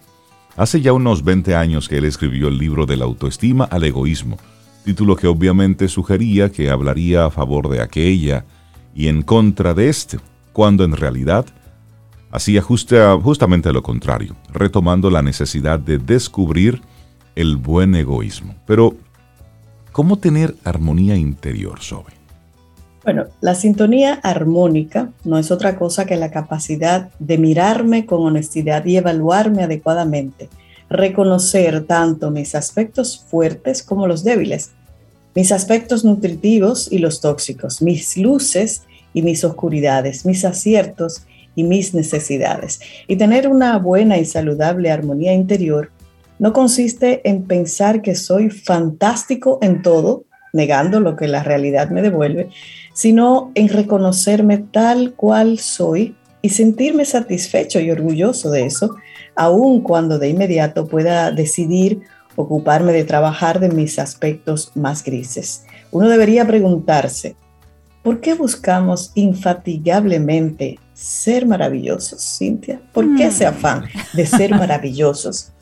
Hace 0.59 0.81
ya 0.81 0.91
unos 0.91 1.23
20 1.23 1.55
años 1.55 1.87
que 1.87 1.99
él 1.99 2.03
escribió 2.03 2.49
el 2.49 2.57
libro 2.57 2.85
de 2.85 2.97
la 2.97 3.05
autoestima 3.05 3.63
al 3.63 3.85
egoísmo, 3.85 4.35
título 4.83 5.15
que 5.15 5.25
obviamente 5.25 5.87
sugería 5.87 6.51
que 6.51 6.69
hablaría 6.69 7.23
a 7.23 7.31
favor 7.31 7.69
de 7.69 7.81
aquella 7.81 8.43
y 8.93 9.07
en 9.07 9.21
contra 9.21 9.73
de 9.73 9.87
este, 9.87 10.19
cuando 10.51 10.83
en 10.83 10.97
realidad 10.97 11.45
hacía 12.29 12.61
justamente 12.61 13.71
lo 13.71 13.81
contrario, 13.81 14.35
retomando 14.51 15.09
la 15.09 15.21
necesidad 15.21 15.79
de 15.79 15.97
descubrir 15.97 16.81
el 17.35 17.55
buen 17.55 17.95
egoísmo. 17.95 18.53
Pero, 18.67 18.97
¿cómo 19.93 20.19
tener 20.19 20.57
armonía 20.65 21.15
interior, 21.15 21.79
Sobe? 21.79 22.18
Bueno, 23.09 23.25
la 23.41 23.55
sintonía 23.55 24.19
armónica 24.21 25.09
no 25.23 25.39
es 25.39 25.49
otra 25.49 25.79
cosa 25.79 26.05
que 26.05 26.15
la 26.15 26.29
capacidad 26.29 27.09
de 27.17 27.39
mirarme 27.39 28.05
con 28.05 28.21
honestidad 28.21 28.85
y 28.85 28.97
evaluarme 28.97 29.63
adecuadamente, 29.63 30.47
reconocer 30.91 31.85
tanto 31.85 32.29
mis 32.29 32.53
aspectos 32.53 33.25
fuertes 33.27 33.81
como 33.81 34.05
los 34.05 34.23
débiles, 34.23 34.73
mis 35.33 35.51
aspectos 35.51 36.05
nutritivos 36.05 36.87
y 36.91 36.99
los 36.99 37.19
tóxicos, 37.19 37.81
mis 37.81 38.15
luces 38.15 38.83
y 39.15 39.23
mis 39.23 39.43
oscuridades, 39.43 40.23
mis 40.23 40.45
aciertos 40.45 41.23
y 41.55 41.63
mis 41.63 41.95
necesidades. 41.95 42.79
Y 43.07 43.15
tener 43.15 43.47
una 43.47 43.79
buena 43.79 44.19
y 44.19 44.25
saludable 44.25 44.91
armonía 44.91 45.33
interior 45.33 45.89
no 46.37 46.53
consiste 46.53 47.27
en 47.27 47.45
pensar 47.45 48.03
que 48.03 48.13
soy 48.13 48.51
fantástico 48.51 49.57
en 49.63 49.81
todo, 49.81 50.25
negando 50.53 50.99
lo 50.99 51.15
que 51.15 51.27
la 51.27 51.41
realidad 51.41 51.89
me 51.89 52.03
devuelve, 52.03 52.49
sino 52.99 53.53
en 53.55 53.69
reconocerme 53.69 54.57
tal 54.57 55.13
cual 55.13 55.57
soy 55.57 56.17
y 56.41 56.49
sentirme 56.49 57.05
satisfecho 57.05 57.79
y 57.79 57.91
orgulloso 57.91 58.51
de 58.51 58.65
eso, 58.65 58.97
aun 59.37 59.79
cuando 59.79 60.19
de 60.19 60.27
inmediato 60.27 60.85
pueda 60.85 61.31
decidir 61.31 62.01
ocuparme 62.35 62.91
de 62.91 63.05
trabajar 63.05 63.61
de 63.61 63.69
mis 63.69 63.99
aspectos 63.99 64.73
más 64.75 65.01
grises. 65.01 65.63
Uno 65.91 66.09
debería 66.09 66.45
preguntarse, 66.45 67.37
¿por 68.03 68.19
qué 68.19 68.33
buscamos 68.33 69.13
infatigablemente 69.15 70.77
ser 70.93 71.45
maravillosos, 71.45 72.21
Cintia? 72.37 72.81
¿Por 72.91 73.15
qué 73.15 73.27
ese 73.27 73.45
mm. 73.45 73.47
afán 73.47 73.85
de 74.11 74.25
ser 74.25 74.51
maravillosos? 74.51 75.53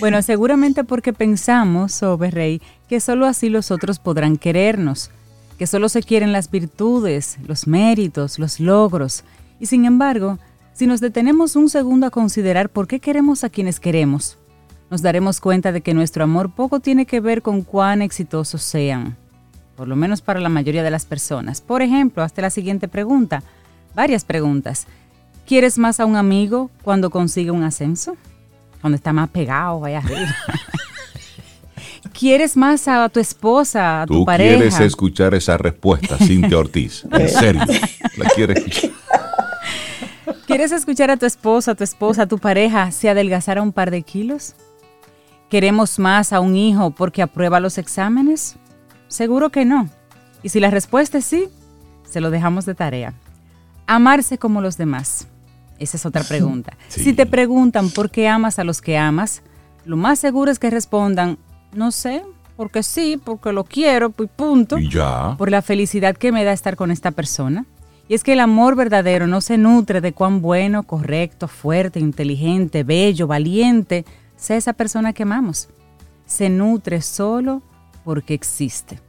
Bueno, 0.00 0.20
seguramente 0.22 0.82
porque 0.82 1.12
pensamos, 1.12 1.92
sobre 1.92 2.30
Rey, 2.30 2.60
que 2.88 2.98
solo 2.98 3.26
así 3.26 3.50
los 3.50 3.70
otros 3.70 4.00
podrán 4.00 4.36
querernos, 4.36 5.12
que 5.58 5.66
solo 5.66 5.88
se 5.88 6.02
quieren 6.02 6.32
las 6.32 6.50
virtudes, 6.50 7.38
los 7.46 7.66
méritos, 7.66 8.38
los 8.38 8.60
logros. 8.60 9.24
Y 9.60 9.66
sin 9.66 9.84
embargo, 9.84 10.38
si 10.72 10.86
nos 10.86 11.00
detenemos 11.00 11.56
un 11.56 11.68
segundo 11.68 12.06
a 12.06 12.10
considerar 12.10 12.68
por 12.68 12.88
qué 12.88 13.00
queremos 13.00 13.44
a 13.44 13.50
quienes 13.50 13.78
queremos, 13.78 14.38
nos 14.90 15.02
daremos 15.02 15.40
cuenta 15.40 15.72
de 15.72 15.80
que 15.80 15.94
nuestro 15.94 16.24
amor 16.24 16.50
poco 16.50 16.80
tiene 16.80 17.06
que 17.06 17.20
ver 17.20 17.42
con 17.42 17.62
cuán 17.62 18.02
exitosos 18.02 18.62
sean, 18.62 19.16
por 19.76 19.88
lo 19.88 19.96
menos 19.96 20.20
para 20.20 20.40
la 20.40 20.48
mayoría 20.48 20.82
de 20.82 20.90
las 20.90 21.06
personas. 21.06 21.60
Por 21.60 21.82
ejemplo, 21.82 22.22
hasta 22.22 22.42
la 22.42 22.50
siguiente 22.50 22.88
pregunta, 22.88 23.42
varias 23.94 24.24
preguntas. 24.24 24.86
¿Quieres 25.46 25.78
más 25.78 26.00
a 26.00 26.06
un 26.06 26.16
amigo 26.16 26.70
cuando 26.82 27.10
consigue 27.10 27.50
un 27.50 27.62
ascenso? 27.62 28.16
Cuando 28.80 28.96
está 28.96 29.12
más 29.12 29.30
pegado 29.30 29.80
vaya 29.80 29.98
arriba. 29.98 30.34
¿Quieres 32.18 32.56
más 32.56 32.86
a 32.86 33.08
tu 33.08 33.18
esposa, 33.18 34.02
a 34.02 34.06
tu 34.06 34.24
pareja? 34.24 34.54
¿Tú 34.54 34.58
quieres 34.60 34.80
escuchar 34.80 35.34
esa 35.34 35.58
respuesta, 35.58 36.16
Cintia 36.16 36.56
Ortiz? 36.56 37.04
¿En 37.12 37.28
serio? 37.28 37.62
¿La 38.16 38.28
quieres 38.30 38.58
escuchar? 38.58 38.90
¿Quieres 40.46 40.72
escuchar 40.72 41.10
a 41.10 41.16
tu 41.16 41.26
esposa, 41.26 41.72
a 41.72 41.74
tu 41.74 41.82
esposa, 41.82 42.22
a 42.22 42.26
tu 42.26 42.38
pareja 42.38 42.92
se 42.92 43.10
adelgazara 43.10 43.62
un 43.62 43.72
par 43.72 43.90
de 43.90 44.02
kilos? 44.02 44.54
¿Queremos 45.50 45.98
más 45.98 46.32
a 46.32 46.38
un 46.38 46.54
hijo 46.54 46.92
porque 46.92 47.20
aprueba 47.20 47.58
los 47.58 47.78
exámenes? 47.78 48.56
Seguro 49.08 49.50
que 49.50 49.64
no. 49.64 49.90
Y 50.42 50.50
si 50.50 50.60
la 50.60 50.70
respuesta 50.70 51.18
es 51.18 51.24
sí, 51.24 51.48
se 52.08 52.20
lo 52.20 52.30
dejamos 52.30 52.64
de 52.64 52.76
tarea. 52.76 53.14
Amarse 53.86 54.38
como 54.38 54.60
los 54.60 54.76
demás. 54.76 55.26
Esa 55.80 55.96
es 55.96 56.06
otra 56.06 56.22
pregunta. 56.22 56.76
Si 56.88 57.12
te 57.12 57.26
preguntan 57.26 57.90
por 57.90 58.10
qué 58.10 58.28
amas 58.28 58.60
a 58.60 58.64
los 58.64 58.80
que 58.80 58.96
amas, 58.96 59.42
lo 59.84 59.96
más 59.96 60.18
seguro 60.18 60.50
es 60.50 60.58
que 60.58 60.70
respondan, 60.70 61.38
no 61.74 61.90
sé, 61.90 62.22
porque 62.56 62.82
sí, 62.82 63.20
porque 63.22 63.52
lo 63.52 63.64
quiero, 63.64 64.12
y 64.18 64.26
punto. 64.26 64.78
Y 64.78 64.88
ya. 64.88 65.34
Por 65.36 65.50
la 65.50 65.62
felicidad 65.62 66.16
que 66.16 66.32
me 66.32 66.44
da 66.44 66.52
estar 66.52 66.76
con 66.76 66.90
esta 66.90 67.10
persona. 67.10 67.66
Y 68.08 68.14
es 68.14 68.22
que 68.22 68.34
el 68.34 68.40
amor 68.40 68.76
verdadero 68.76 69.26
no 69.26 69.40
se 69.40 69.56
nutre 69.56 70.00
de 70.00 70.12
cuán 70.12 70.42
bueno, 70.42 70.82
correcto, 70.82 71.48
fuerte, 71.48 72.00
inteligente, 72.00 72.84
bello, 72.84 73.26
valiente, 73.26 74.04
sea 74.36 74.56
esa 74.56 74.74
persona 74.74 75.12
que 75.12 75.22
amamos. 75.22 75.68
Se 76.26 76.50
nutre 76.50 77.00
solo 77.00 77.62
porque 78.04 78.34
existe. 78.34 79.00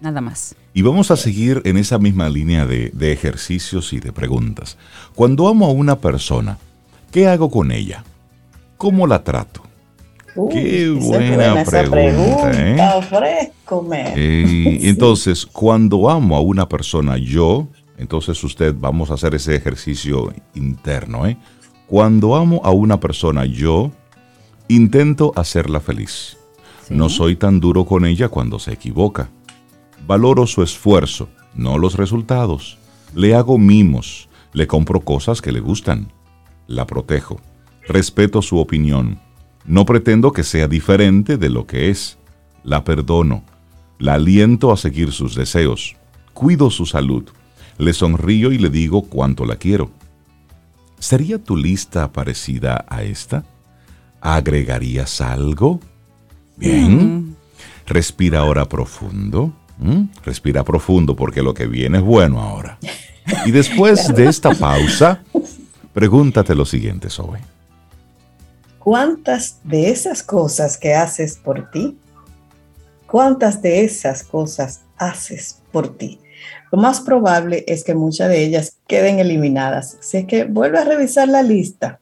Nada 0.00 0.20
más. 0.20 0.54
Y 0.72 0.82
vamos 0.82 1.10
a 1.10 1.16
seguir 1.16 1.60
en 1.64 1.76
esa 1.76 1.98
misma 1.98 2.28
línea 2.28 2.64
de, 2.64 2.92
ejercicios 3.12 3.92
y 3.92 4.00
de 4.00 4.12
preguntas. 4.12 4.78
Cuando 5.14 5.48
amo 5.48 5.66
a 5.66 5.72
una 5.72 5.98
persona, 5.98 6.56
¿qué 7.10 7.26
hago 7.26 7.50
con 7.50 7.72
ella? 7.72 8.04
¿Cómo 8.76 9.06
la 9.06 9.24
trato? 9.24 9.62
Qué 10.50 10.90
buena, 10.90 11.64
pregunta. 11.64 12.50
¿eh? 12.54 12.76
eh 14.16 14.78
entonces, 14.88 15.44
cuando 15.46 16.08
amo 16.08 16.36
a 16.36 16.40
una 16.40 16.68
persona, 16.68 17.16
yo, 17.16 17.68
entonces 17.96 18.42
usted, 18.44 18.74
vamos 18.78 19.10
a 19.10 19.14
hacer 19.14 19.34
ese 19.34 19.54
ejercicio 19.54 20.32
interno. 20.54 21.26
¿eh? 21.26 21.36
Cuando 21.86 22.36
amo 22.36 22.60
a 22.64 22.70
una 22.70 23.00
persona, 23.00 23.44
yo 23.44 23.90
Intento 24.70 25.32
hacerla 25.34 25.80
feliz. 25.80 26.36
No 26.90 27.08
soy 27.08 27.36
tan 27.36 27.58
duro 27.58 27.86
con 27.86 28.04
ella 28.04 28.28
cuando 28.28 28.58
se 28.58 28.74
equivoca. 28.74 29.30
Valoro 30.06 30.46
su 30.46 30.62
esfuerzo, 30.62 31.30
no 31.54 31.78
los 31.78 31.94
resultados. 31.94 32.76
Le 33.14 33.34
hago 33.34 33.56
mimos, 33.56 34.28
le 34.52 34.66
compro 34.66 35.00
cosas 35.00 35.40
que 35.40 35.52
le 35.52 35.60
gustan. 35.60 36.12
La 36.66 36.86
protejo. 36.86 37.40
Respeto 37.86 38.42
su 38.42 38.58
opinión. 38.58 39.18
No 39.68 39.84
pretendo 39.84 40.32
que 40.32 40.44
sea 40.44 40.66
diferente 40.66 41.36
de 41.36 41.50
lo 41.50 41.66
que 41.66 41.90
es. 41.90 42.16
La 42.64 42.84
perdono. 42.84 43.44
La 43.98 44.14
aliento 44.14 44.72
a 44.72 44.78
seguir 44.78 45.12
sus 45.12 45.34
deseos. 45.34 45.94
Cuido 46.32 46.70
su 46.70 46.86
salud. 46.86 47.28
Le 47.76 47.92
sonrío 47.92 48.50
y 48.50 48.56
le 48.56 48.70
digo 48.70 49.02
cuánto 49.02 49.44
la 49.44 49.56
quiero. 49.56 49.90
¿Sería 50.98 51.38
tu 51.38 51.54
lista 51.54 52.10
parecida 52.12 52.86
a 52.88 53.02
esta? 53.02 53.44
¿Agregarías 54.22 55.20
algo? 55.20 55.80
Bien. 56.56 57.36
Respira 57.86 58.40
ahora 58.40 58.66
profundo. 58.66 59.52
Respira 60.24 60.64
profundo 60.64 61.14
porque 61.14 61.42
lo 61.42 61.52
que 61.52 61.66
viene 61.66 61.98
es 61.98 62.04
bueno 62.04 62.40
ahora. 62.40 62.78
Y 63.44 63.50
después 63.50 64.14
de 64.14 64.26
esta 64.26 64.54
pausa, 64.54 65.22
pregúntate 65.92 66.54
lo 66.54 66.64
siguiente, 66.64 67.10
Zoe. 67.10 67.38
¿Cuántas 68.88 69.60
de 69.64 69.90
esas 69.90 70.22
cosas 70.22 70.78
que 70.78 70.94
haces 70.94 71.36
por 71.36 71.70
ti, 71.70 71.98
cuántas 73.06 73.60
de 73.60 73.84
esas 73.84 74.22
cosas 74.22 74.80
haces 74.96 75.60
por 75.70 75.98
ti? 75.98 76.20
Lo 76.72 76.78
más 76.78 77.02
probable 77.02 77.64
es 77.68 77.84
que 77.84 77.94
muchas 77.94 78.30
de 78.30 78.42
ellas 78.42 78.78
queden 78.86 79.18
eliminadas. 79.18 79.98
Así 80.00 80.24
que 80.24 80.44
vuelve 80.44 80.78
a 80.78 80.84
revisar 80.84 81.28
la 81.28 81.42
lista 81.42 82.00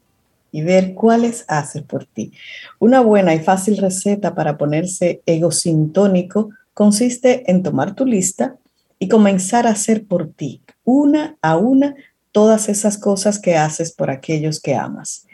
y 0.53 0.63
ver 0.63 0.95
cuáles 0.95 1.45
haces 1.49 1.83
por 1.83 2.05
ti. 2.05 2.33
Una 2.79 3.01
buena 3.01 3.35
y 3.35 3.41
fácil 3.41 3.79
receta 3.79 4.37
para 4.37 4.57
ponerse 4.57 5.23
egosintónico 5.27 6.51
consiste 6.73 7.51
en 7.51 7.65
tomar 7.65 7.97
tu 7.97 8.07
lista 8.07 8.59
y 9.01 9.09
comenzar 9.09 9.67
a 9.67 9.71
hacer 9.71 10.05
por 10.05 10.29
ti, 10.29 10.63
una 10.85 11.37
a 11.43 11.57
una, 11.57 11.97
todas 12.31 12.69
esas 12.69 12.97
cosas 12.97 13.41
que 13.41 13.57
haces 13.57 13.91
por 13.91 14.09
aquellos 14.09 14.61
que 14.61 14.77
amas. 14.77 15.26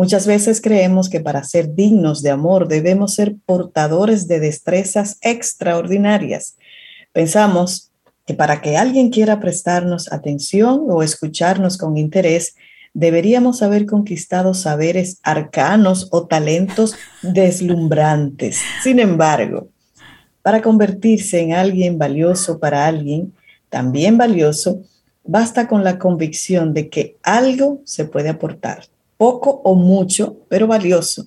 Muchas 0.00 0.26
veces 0.26 0.62
creemos 0.62 1.10
que 1.10 1.20
para 1.20 1.44
ser 1.44 1.74
dignos 1.74 2.22
de 2.22 2.30
amor 2.30 2.68
debemos 2.68 3.12
ser 3.16 3.36
portadores 3.44 4.26
de 4.26 4.40
destrezas 4.40 5.18
extraordinarias. 5.20 6.56
Pensamos 7.12 7.92
que 8.24 8.32
para 8.32 8.62
que 8.62 8.78
alguien 8.78 9.10
quiera 9.10 9.40
prestarnos 9.40 10.10
atención 10.10 10.86
o 10.88 11.02
escucharnos 11.02 11.76
con 11.76 11.98
interés, 11.98 12.54
deberíamos 12.94 13.60
haber 13.60 13.84
conquistado 13.84 14.54
saberes 14.54 15.18
arcanos 15.22 16.08
o 16.12 16.26
talentos 16.26 16.94
deslumbrantes. 17.20 18.58
Sin 18.82 19.00
embargo, 19.00 19.68
para 20.40 20.62
convertirse 20.62 21.40
en 21.40 21.52
alguien 21.52 21.98
valioso 21.98 22.58
para 22.58 22.86
alguien, 22.86 23.34
también 23.68 24.16
valioso, 24.16 24.80
basta 25.24 25.68
con 25.68 25.84
la 25.84 25.98
convicción 25.98 26.72
de 26.72 26.88
que 26.88 27.18
algo 27.22 27.82
se 27.84 28.06
puede 28.06 28.30
aportar, 28.30 28.84
poco 29.20 29.60
o 29.64 29.74
mucho, 29.74 30.38
pero 30.48 30.66
valioso. 30.66 31.26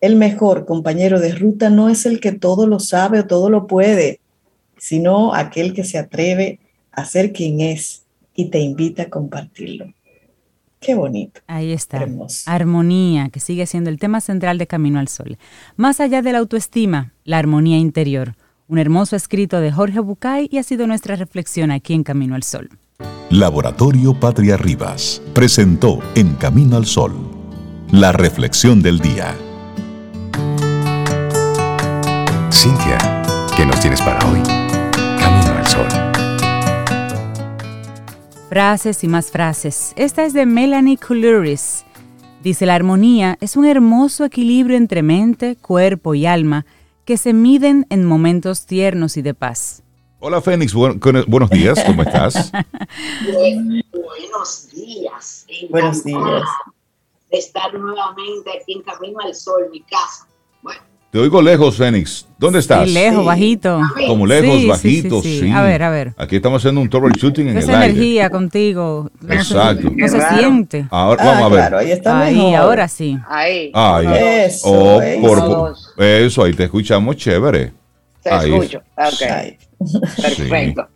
El 0.00 0.14
mejor 0.14 0.66
compañero 0.66 1.18
de 1.18 1.34
ruta 1.34 1.68
no 1.68 1.88
es 1.88 2.06
el 2.06 2.20
que 2.20 2.30
todo 2.30 2.68
lo 2.68 2.78
sabe 2.78 3.18
o 3.18 3.26
todo 3.26 3.50
lo 3.50 3.66
puede, 3.66 4.20
sino 4.78 5.34
aquel 5.34 5.74
que 5.74 5.82
se 5.82 5.98
atreve 5.98 6.60
a 6.92 7.04
ser 7.04 7.32
quien 7.32 7.60
es 7.60 8.04
y 8.36 8.50
te 8.50 8.60
invita 8.60 9.02
a 9.02 9.10
compartirlo. 9.10 9.92
Qué 10.78 10.94
bonito. 10.94 11.40
Ahí 11.48 11.72
está. 11.72 12.06
Armonía, 12.46 13.30
que 13.30 13.40
sigue 13.40 13.66
siendo 13.66 13.90
el 13.90 13.98
tema 13.98 14.20
central 14.20 14.56
de 14.56 14.68
Camino 14.68 15.00
al 15.00 15.08
Sol. 15.08 15.36
Más 15.74 15.98
allá 15.98 16.22
de 16.22 16.30
la 16.30 16.38
autoestima, 16.38 17.14
la 17.24 17.38
armonía 17.38 17.78
interior. 17.78 18.36
Un 18.68 18.78
hermoso 18.78 19.16
escrito 19.16 19.60
de 19.60 19.72
Jorge 19.72 19.98
Bucay 19.98 20.48
y 20.52 20.58
ha 20.58 20.62
sido 20.62 20.86
nuestra 20.86 21.16
reflexión 21.16 21.72
aquí 21.72 21.94
en 21.94 22.04
Camino 22.04 22.36
al 22.36 22.44
Sol. 22.44 22.70
Laboratorio 23.30 24.14
Patria 24.14 24.56
Rivas 24.56 25.20
presentó 25.32 25.98
En 26.14 26.34
Camino 26.34 26.76
al 26.76 26.86
Sol 26.86 27.12
la 27.90 28.12
reflexión 28.12 28.82
del 28.82 28.98
día. 29.00 29.34
Cintia, 32.52 33.22
¿qué 33.56 33.66
nos 33.66 33.80
tienes 33.80 34.00
para 34.00 34.18
hoy? 34.28 34.40
Camino 35.18 35.52
al 35.56 35.66
Sol. 35.66 35.86
Frases 38.48 39.04
y 39.04 39.08
más 39.08 39.30
frases. 39.30 39.92
Esta 39.96 40.24
es 40.24 40.32
de 40.32 40.46
Melanie 40.46 40.96
Coulouris. 40.96 41.84
Dice, 42.42 42.66
la 42.66 42.74
armonía 42.74 43.36
es 43.40 43.56
un 43.56 43.64
hermoso 43.64 44.24
equilibrio 44.24 44.76
entre 44.76 45.02
mente, 45.02 45.56
cuerpo 45.56 46.14
y 46.14 46.26
alma 46.26 46.66
que 47.04 47.16
se 47.16 47.32
miden 47.32 47.86
en 47.90 48.04
momentos 48.04 48.66
tiernos 48.66 49.16
y 49.16 49.22
de 49.22 49.34
paz. 49.34 49.83
Hola 50.26 50.40
Fénix, 50.40 50.72
buenos 50.72 51.50
días, 51.50 51.84
¿cómo 51.84 52.02
estás? 52.02 52.50
buenos 53.30 54.70
días. 54.72 55.46
Buenos 55.68 56.02
días. 56.02 56.42
De 57.30 57.36
estar 57.36 57.74
nuevamente 57.74 58.50
aquí 58.58 58.72
en 58.72 58.80
Camino 58.80 59.18
al 59.22 59.34
Sol, 59.34 59.68
mi 59.70 59.82
casa. 59.82 60.26
Bueno. 60.62 60.80
Te 61.10 61.18
oigo 61.18 61.42
lejos, 61.42 61.76
Fénix. 61.76 62.26
¿Dónde 62.38 62.60
estás? 62.60 62.88
Sí, 62.88 62.94
lejos, 62.94 63.22
bajito. 63.22 63.78
Como 64.06 64.26
lejos, 64.26 64.66
bajito, 64.66 65.20
sí, 65.20 65.50
A 65.50 65.60
ver, 65.60 65.82
a 65.82 65.90
ver. 65.90 66.14
Aquí 66.16 66.36
estamos 66.36 66.62
haciendo 66.62 66.80
un 66.80 66.88
troubleshooting 66.88 67.48
en 67.48 67.58
el 67.58 67.62
Esa 67.62 67.84
energía 67.84 68.30
contigo. 68.30 69.10
Exacto. 69.28 69.90
No 69.94 70.08
se, 70.08 70.22
siente. 70.38 70.86
Ahora, 70.90 71.22
vamos 71.22 71.42
a 71.42 71.48
ver. 71.48 71.58
Claro, 71.58 71.78
ahí 71.80 71.90
está 71.92 72.20
Ahí, 72.20 72.54
ahora 72.54 72.88
sí. 72.88 73.18
Ahí. 73.28 73.70
Ahí. 73.74 74.06
Eso, 74.46 74.70
Oh, 74.70 75.02
eso. 75.02 75.76
por- 75.94 76.02
eso, 76.02 76.44
ahí 76.44 76.54
te 76.54 76.64
escuchamos 76.64 77.14
chévere. 77.16 77.74
Te 78.22 78.30
Ahí. 78.30 78.54
escucho. 78.54 78.78
Ok. 78.96 79.58
Perfecto. 80.20 80.88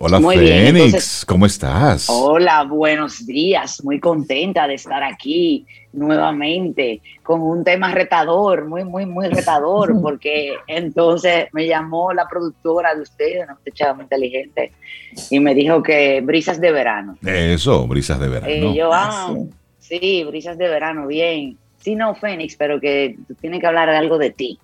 Hola 0.00 0.20
Muy 0.20 0.38
bien, 0.38 0.66
Fénix, 0.66 0.84
entonces- 0.86 1.24
¿cómo 1.26 1.44
estás? 1.46 2.06
Hola, 2.08 2.62
buenos 2.62 3.26
días. 3.26 3.82
Muy 3.82 3.98
contenta 3.98 4.68
de 4.68 4.74
estar 4.74 5.02
aquí 5.02 5.66
nuevamente 5.92 7.00
con 7.24 7.40
un 7.40 7.64
tema 7.64 7.90
retador, 7.92 8.66
muy, 8.68 8.84
muy, 8.84 9.06
muy 9.06 9.26
retador, 9.28 9.92
porque 10.02 10.54
entonces 10.68 11.46
me 11.52 11.66
llamó 11.66 12.12
la 12.12 12.28
productora 12.28 12.94
de 12.94 13.02
ustedes, 13.02 13.42
una 13.44 13.54
muchacha 13.56 13.92
muy 13.92 14.04
inteligente, 14.04 14.72
y 15.30 15.40
me 15.40 15.52
dijo 15.54 15.82
que 15.82 16.20
brisas 16.20 16.60
de 16.60 16.70
verano. 16.70 17.16
Eso, 17.26 17.84
brisas 17.88 18.20
de 18.20 18.28
verano. 18.28 18.52
Y 18.52 18.76
yo, 18.76 18.92
Ah, 18.92 19.08
ah, 19.30 19.34
sí, 19.80 20.22
brisas 20.24 20.56
de 20.58 20.68
verano, 20.68 21.08
bien. 21.08 21.58
Sí, 21.78 21.96
no, 21.96 22.14
Fénix, 22.14 22.54
pero 22.56 22.80
que 22.80 23.16
tú 23.26 23.34
tienes 23.34 23.60
que 23.60 23.66
hablar 23.66 23.90
de 23.90 23.96
algo 23.96 24.16
de 24.16 24.30
ti. 24.30 24.58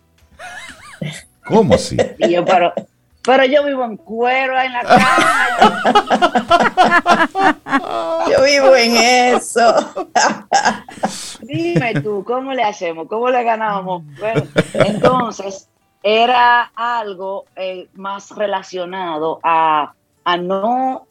¿Cómo 1.44 1.74
así? 1.74 1.96
Y 2.18 2.30
yo, 2.32 2.44
pero, 2.44 2.72
pero 3.24 3.44
yo 3.44 3.64
vivo 3.64 3.84
en 3.84 3.96
cuero 3.96 4.60
en 4.60 4.72
la 4.72 4.82
calle. 4.82 5.04
Yo 8.30 8.44
vivo 8.44 8.76
en 8.76 8.96
eso. 8.96 9.74
Dime 11.42 12.00
tú, 12.00 12.24
¿cómo 12.24 12.52
le 12.52 12.62
hacemos? 12.62 13.08
¿Cómo 13.08 13.30
le 13.30 13.42
ganamos? 13.44 14.02
Bueno, 14.18 14.42
entonces, 14.74 15.68
era 16.02 16.70
algo 16.74 17.46
eh, 17.56 17.88
más 17.94 18.30
relacionado 18.30 19.40
a, 19.42 19.94
a 20.24 20.36
no 20.36 21.06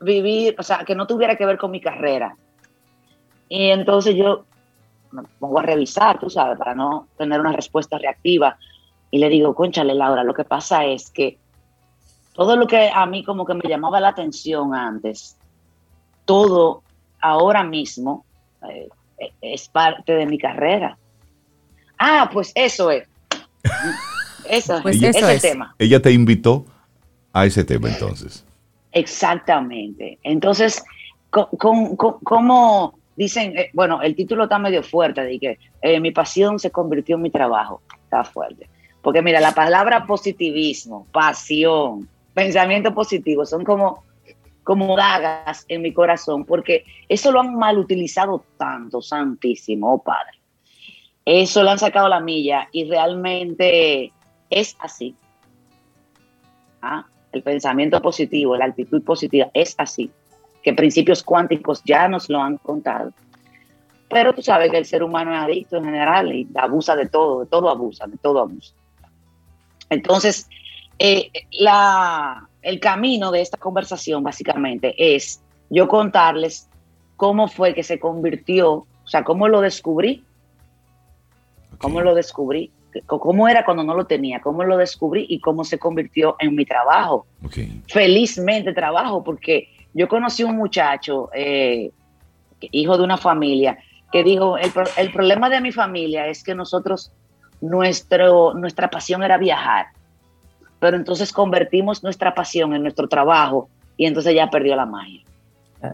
vivir, 0.00 0.54
o 0.58 0.62
sea, 0.62 0.84
que 0.84 0.94
no 0.94 1.06
tuviera 1.06 1.36
que 1.36 1.46
ver 1.46 1.58
con 1.58 1.72
mi 1.72 1.80
carrera. 1.80 2.36
Y 3.48 3.70
entonces 3.70 4.14
yo 4.14 4.44
me 5.10 5.22
pongo 5.38 5.58
a 5.58 5.62
revisar, 5.62 6.18
tú 6.18 6.30
sabes, 6.30 6.58
para 6.58 6.74
no 6.74 7.08
tener 7.16 7.40
una 7.40 7.52
respuesta 7.52 7.98
reactiva. 7.98 8.56
Y 9.14 9.18
le 9.18 9.28
digo, 9.28 9.54
conchale, 9.54 9.94
Laura, 9.94 10.24
lo 10.24 10.34
que 10.34 10.42
pasa 10.42 10.84
es 10.86 11.08
que 11.08 11.38
todo 12.32 12.56
lo 12.56 12.66
que 12.66 12.90
a 12.92 13.06
mí 13.06 13.22
como 13.22 13.46
que 13.46 13.54
me 13.54 13.62
llamaba 13.68 14.00
la 14.00 14.08
atención 14.08 14.74
antes, 14.74 15.36
todo 16.24 16.82
ahora 17.20 17.62
mismo 17.62 18.24
eh, 18.68 18.88
es 19.40 19.68
parte 19.68 20.14
de 20.16 20.26
mi 20.26 20.36
carrera. 20.36 20.98
Ah, 21.96 22.28
pues 22.32 22.50
eso 22.56 22.90
es. 22.90 23.06
Eso, 24.50 24.80
Pues 24.82 25.00
eso 25.00 25.26
es 25.28 25.36
el 25.36 25.40
tema. 25.40 25.74
Ella 25.78 26.02
te 26.02 26.10
invitó 26.10 26.66
a 27.32 27.46
ese 27.46 27.62
tema 27.64 27.88
entonces. 27.88 28.44
Exactamente. 28.90 30.18
Entonces, 30.24 30.82
co- 31.30 31.48
con- 31.56 31.94
co- 31.94 32.18
¿cómo 32.24 32.98
dicen? 33.14 33.56
eh, 33.56 33.70
bueno, 33.74 34.02
el 34.02 34.16
título 34.16 34.42
está 34.44 34.58
medio 34.58 34.82
fuerte, 34.82 35.22
de 35.22 35.38
que 35.38 35.58
eh, 35.82 36.00
mi 36.00 36.10
pasión 36.10 36.58
se 36.58 36.72
convirtió 36.72 37.14
en 37.14 37.22
mi 37.22 37.30
trabajo. 37.30 37.80
Está 38.02 38.24
fuerte. 38.24 38.68
Porque 39.04 39.20
mira, 39.20 39.38
la 39.38 39.52
palabra 39.52 40.06
positivismo, 40.06 41.06
pasión, 41.12 42.08
pensamiento 42.32 42.94
positivo, 42.94 43.44
son 43.44 43.62
como, 43.62 44.02
como 44.62 44.96
dagas 44.96 45.66
en 45.68 45.82
mi 45.82 45.92
corazón, 45.92 46.46
porque 46.46 46.86
eso 47.06 47.30
lo 47.30 47.40
han 47.40 47.54
mal 47.54 47.76
utilizado 47.78 48.42
tanto, 48.56 49.02
santísimo, 49.02 49.92
oh 49.92 50.02
Padre. 50.02 50.38
Eso 51.26 51.62
lo 51.62 51.70
han 51.70 51.78
sacado 51.78 52.08
la 52.08 52.20
milla 52.20 52.66
y 52.72 52.88
realmente 52.88 54.10
es 54.48 54.74
así. 54.80 55.14
Ah, 56.80 57.04
el 57.32 57.42
pensamiento 57.42 58.00
positivo, 58.00 58.56
la 58.56 58.64
actitud 58.64 59.02
positiva 59.02 59.50
es 59.52 59.74
así, 59.76 60.10
que 60.62 60.72
principios 60.72 61.22
cuánticos 61.22 61.82
ya 61.84 62.08
nos 62.08 62.30
lo 62.30 62.40
han 62.40 62.56
contado. 62.56 63.12
Pero 64.08 64.32
tú 64.32 64.40
sabes 64.40 64.70
que 64.70 64.78
el 64.78 64.86
ser 64.86 65.02
humano 65.02 65.34
es 65.34 65.42
adicto 65.42 65.76
en 65.76 65.84
general 65.84 66.32
y 66.32 66.48
abusa 66.54 66.96
de 66.96 67.06
todo, 67.06 67.40
de 67.40 67.46
todo 67.50 67.68
abusa, 67.68 68.06
de 68.06 68.16
todo 68.16 68.40
abusa. 68.40 68.74
Entonces, 69.94 70.48
eh, 70.98 71.30
la, 71.52 72.48
el 72.62 72.80
camino 72.80 73.30
de 73.30 73.40
esta 73.40 73.56
conversación 73.56 74.22
básicamente 74.22 74.94
es 74.98 75.42
yo 75.70 75.88
contarles 75.88 76.68
cómo 77.16 77.48
fue 77.48 77.74
que 77.74 77.82
se 77.82 77.98
convirtió, 77.98 78.72
o 78.72 79.06
sea, 79.06 79.24
cómo 79.24 79.48
lo 79.48 79.60
descubrí, 79.60 80.24
cómo 81.78 82.00
lo 82.00 82.14
descubrí, 82.14 82.70
cómo 83.06 83.48
era 83.48 83.64
cuando 83.64 83.82
no 83.82 83.94
lo 83.94 84.06
tenía, 84.06 84.40
cómo 84.40 84.64
lo 84.64 84.76
descubrí 84.76 85.26
y 85.28 85.40
cómo 85.40 85.64
se 85.64 85.78
convirtió 85.78 86.36
en 86.38 86.54
mi 86.54 86.64
trabajo. 86.64 87.26
Felizmente 87.88 88.72
trabajo 88.72 89.22
porque 89.24 89.68
yo 89.92 90.08
conocí 90.08 90.42
un 90.44 90.56
muchacho, 90.56 91.30
eh, 91.34 91.90
hijo 92.60 92.96
de 92.96 93.04
una 93.04 93.16
familia, 93.16 93.78
que 94.12 94.22
dijo, 94.22 94.56
el 94.58 95.12
problema 95.12 95.50
de 95.50 95.60
mi 95.60 95.72
familia 95.72 96.28
es 96.28 96.44
que 96.44 96.54
nosotros, 96.54 97.12
nuestro, 97.64 98.52
nuestra 98.54 98.90
pasión 98.90 99.22
era 99.22 99.38
viajar, 99.38 99.86
pero 100.78 100.96
entonces 100.96 101.32
convertimos 101.32 102.02
nuestra 102.02 102.34
pasión 102.34 102.74
en 102.74 102.82
nuestro 102.82 103.08
trabajo 103.08 103.68
y 103.96 104.06
entonces 104.06 104.34
ya 104.34 104.50
perdió 104.50 104.76
la 104.76 104.86
magia. 104.86 105.22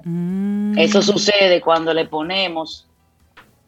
Mm. 0.05 0.77
Eso 0.79 1.01
sucede 1.01 1.61
cuando 1.61 1.95
le 1.95 2.07
ponemos 2.07 2.89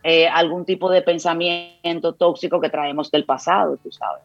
eh, 0.03 0.27
algún 0.29 0.65
tipo 0.65 0.91
de 0.91 1.03
pensamiento 1.03 2.12
tóxico 2.15 2.61
que 2.61 2.71
traemos 2.71 3.11
del 3.11 3.25
pasado, 3.25 3.77
tú 3.77 3.93
sabes. 3.93 4.25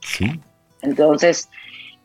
Sí. 0.00 0.40
Entonces, 0.82 1.48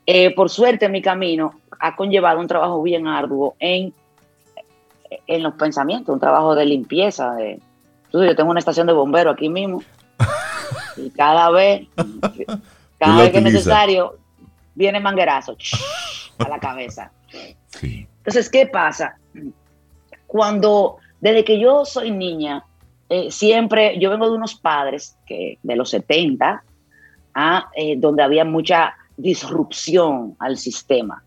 eh, 0.08 0.34
por 0.34 0.50
suerte 0.50 0.90
mi 0.90 1.02
camino 1.02 1.60
ha 1.80 1.96
conllevado 1.96 2.40
un 2.40 2.48
trabajo 2.48 2.82
bien 2.82 3.08
arduo 3.08 3.56
en, 3.60 3.94
en 5.28 5.44
los 5.44 5.54
pensamientos, 5.54 6.12
un 6.12 6.20
trabajo 6.20 6.56
de 6.56 6.66
limpieza. 6.66 7.36
De, 7.36 7.60
tú, 8.12 8.24
yo 8.24 8.36
tengo 8.36 8.50
una 8.50 8.60
estación 8.60 8.88
de 8.88 8.94
bombero 8.94 9.30
aquí 9.30 9.48
mismo 9.48 9.84
y 11.06 11.10
cada 11.12 11.50
vez, 11.52 11.88
cada 12.98 13.22
vez 13.22 13.32
que 13.32 13.38
es 13.38 13.44
necesario, 13.44 14.18
viene 14.76 15.00
manguerazo 15.00 15.56
a 16.40 16.50
la 16.50 16.60
cabeza. 16.60 17.12
Sí. 17.68 18.08
Entonces, 18.18 18.50
¿qué 18.50 18.66
pasa? 18.66 19.20
Cuando, 20.26 20.98
desde 21.22 21.44
que 21.44 21.60
yo 21.60 21.86
soy 21.86 22.10
niña, 22.10 22.66
eh, 23.10 23.30
siempre, 23.30 24.00
yo 24.00 24.10
vengo 24.10 24.30
de 24.30 24.36
unos 24.36 24.56
padres 24.56 25.16
que 25.28 25.60
de 25.62 25.76
los 25.76 25.92
70, 25.92 26.64
ah, 27.36 27.70
eh, 27.76 27.96
donde 27.98 28.24
había 28.24 28.46
mucha 28.46 28.96
disrupción 29.18 30.36
al 30.40 30.58
sistema, 30.58 31.24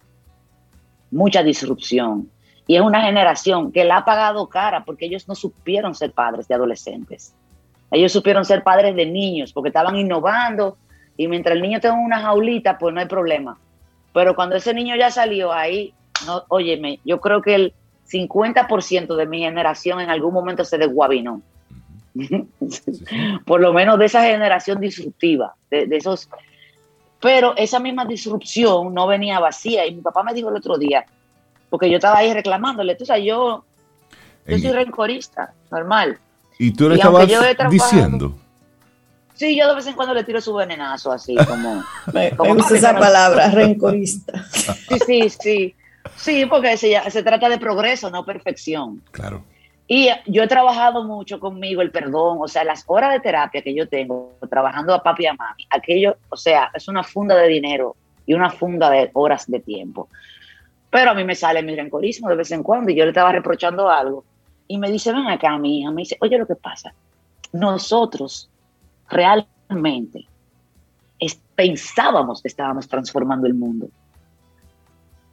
mucha 1.11 1.43
disrupción. 1.43 2.31
Y 2.67 2.77
es 2.77 2.83
una 2.83 3.03
generación 3.03 3.73
que 3.73 3.85
la 3.85 3.99
ha 3.99 4.05
pagado 4.05 4.49
cara 4.49 4.85
porque 4.85 5.07
ellos 5.07 5.29
no 5.29 5.35
supieron 5.35 5.95
ser 5.95 6.13
padres 6.13 6.49
de 6.49 6.55
adolescentes. 6.55 7.35
Ellos 7.93 8.11
supieron 8.11 8.45
ser 8.45 8.65
padres 8.65 8.97
de 8.97 9.07
niños 9.07 9.53
porque 9.53 9.69
estaban 9.69 9.97
innovando 9.97 10.79
y 11.17 11.29
mientras 11.29 11.55
el 11.55 11.63
niño 11.63 11.79
tenga 11.79 11.95
una 11.95 12.21
jaulita, 12.21 12.79
pues 12.79 12.95
no 12.95 13.01
hay 13.01 13.07
problema. 13.07 13.59
Pero 14.15 14.35
cuando 14.35 14.57
ese 14.57 14.73
niño 14.73 14.97
ya 14.97 15.11
salió 15.11 15.53
ahí, 15.53 15.93
no, 16.27 16.43
óyeme, 16.49 17.01
yo 17.05 17.21
creo 17.21 17.43
que 17.43 17.55
el 17.55 17.75
50% 18.11 19.15
de 19.15 19.27
mi 19.27 19.41
generación 19.41 20.01
en 20.01 20.09
algún 20.09 20.33
momento 20.33 20.65
se 20.65 20.79
desguabinó. 20.79 21.43
Por 23.47 23.61
lo 23.61 23.73
menos 23.75 23.99
de 23.99 24.07
esa 24.07 24.23
generación 24.25 24.81
disruptiva, 24.81 25.55
de, 25.71 25.87
de, 25.87 25.97
esos. 25.99 26.31
Pero 27.21 27.55
esa 27.57 27.79
misma 27.79 28.07
disrupción 28.07 28.93
no 28.95 29.07
venía 29.07 29.39
vacía. 29.39 29.87
Y 29.87 29.95
mi 29.95 30.01
papá 30.01 30.23
me 30.23 30.35
dijo 30.35 30.49
el 30.49 30.57
otro 30.57 30.79
día, 30.79 31.05
porque 31.69 31.91
yo 31.91 31.97
estaba 31.97 32.19
ahí 32.19 32.33
reclamándole, 32.33 32.97
tú 32.97 33.05
sabes, 33.05 33.25
yo, 33.25 33.65
yo 34.47 34.59
soy 34.59 34.73
rencorista, 34.73 35.53
normal. 35.71 36.19
¿Y 36.63 36.71
tú 36.71 36.89
le 36.89 36.95
estabas 36.95 37.29
diciendo? 37.69 38.39
Sí, 39.35 39.59
yo 39.59 39.67
de 39.67 39.75
vez 39.75 39.87
en 39.89 39.95
cuando 39.95 40.15
le 40.15 40.23
tiro 40.23 40.41
su 40.41 40.55
venenazo 40.55 41.11
así, 41.11 41.35
como... 41.35 41.83
me, 42.13 42.31
como 42.37 42.55
me 42.55 42.61
gusta 42.61 42.77
esa 42.77 42.97
palabra, 42.97 43.51
rencorista. 43.51 44.45
Sí, 44.53 44.99
sí, 45.05 45.29
sí. 45.29 45.75
Sí, 46.15 46.47
porque 46.47 46.77
se, 46.77 47.01
se 47.11 47.23
trata 47.25 47.49
de 47.49 47.59
progreso, 47.59 48.11
no 48.11 48.25
perfección. 48.25 49.03
Claro. 49.11 49.43
Y 49.89 50.09
yo 50.27 50.45
he 50.45 50.47
trabajado 50.47 51.03
mucho 51.03 51.41
conmigo 51.41 51.83
el 51.83 51.91
perdón, 51.91 52.39
o 52.41 52.47
sea, 52.47 52.63
las 52.63 52.85
horas 52.87 53.13
de 53.13 53.19
terapia 53.19 53.63
que 53.63 53.75
yo 53.75 53.89
tengo 53.89 54.37
trabajando 54.49 54.95
a 54.95 55.03
papi 55.03 55.25
y 55.25 55.27
a 55.27 55.35
mami, 55.35 55.67
aquello, 55.69 56.17
o 56.29 56.37
sea, 56.37 56.71
es 56.75 56.87
una 56.87 57.03
funda 57.03 57.35
de 57.35 57.49
dinero 57.49 57.97
y 58.25 58.35
una 58.35 58.51
funda 58.51 58.89
de 58.89 59.11
horas 59.15 59.51
de 59.51 59.59
tiempo. 59.59 60.09
Pero 60.91 61.11
a 61.11 61.15
mí 61.15 61.25
me 61.25 61.35
sale 61.35 61.61
mi 61.65 61.75
rencorismo 61.75 62.29
de 62.29 62.37
vez 62.37 62.53
en 62.53 62.63
cuando 62.63 62.93
y 62.93 62.95
yo 62.95 63.03
le 63.03 63.11
estaba 63.11 63.33
reprochando 63.33 63.91
algo. 63.91 64.25
Y 64.73 64.79
me 64.79 64.91
dice, 64.91 65.13
ven 65.13 65.29
acá, 65.29 65.59
mi 65.59 65.81
hija, 65.81 65.91
me 65.91 66.01
dice, 66.01 66.17
oye, 66.23 66.39
lo 66.39 66.47
que 66.47 66.55
pasa, 66.55 66.95
nosotros 67.53 68.49
realmente 69.07 70.27
es, 71.19 71.39
pensábamos 71.55 72.41
que 72.41 72.49
estábamos 72.49 72.89
transformando 72.89 73.47
el 73.47 73.53
mundo. 73.53 73.85
O 73.85 73.91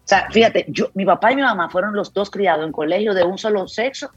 sea, 0.03 0.29
fíjate, 0.29 0.65
yo, 0.67 0.89
mi 0.93 1.05
papá 1.05 1.31
y 1.31 1.37
mi 1.37 1.41
mamá 1.41 1.69
fueron 1.69 1.95
los 1.95 2.11
dos 2.11 2.29
criados 2.29 2.65
en 2.65 2.73
colegio 2.73 3.13
de 3.13 3.23
un 3.23 3.37
solo 3.37 3.65
sexo 3.69 4.11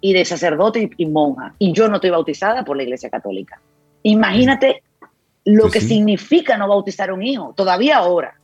y 0.00 0.12
de 0.12 0.24
sacerdote 0.24 0.88
y, 0.96 1.02
y 1.02 1.06
monja. 1.06 1.52
Y 1.58 1.72
yo 1.72 1.88
no 1.88 1.96
estoy 1.96 2.10
bautizada 2.10 2.64
por 2.64 2.76
la 2.76 2.84
Iglesia 2.84 3.10
Católica. 3.10 3.60
Imagínate 4.04 4.84
lo 5.46 5.64
sí, 5.64 5.72
que 5.72 5.80
sí. 5.80 5.88
significa 5.88 6.56
no 6.56 6.68
bautizar 6.68 7.10
a 7.10 7.14
un 7.14 7.24
hijo, 7.24 7.54
todavía 7.56 7.96
ahora. 7.96 8.38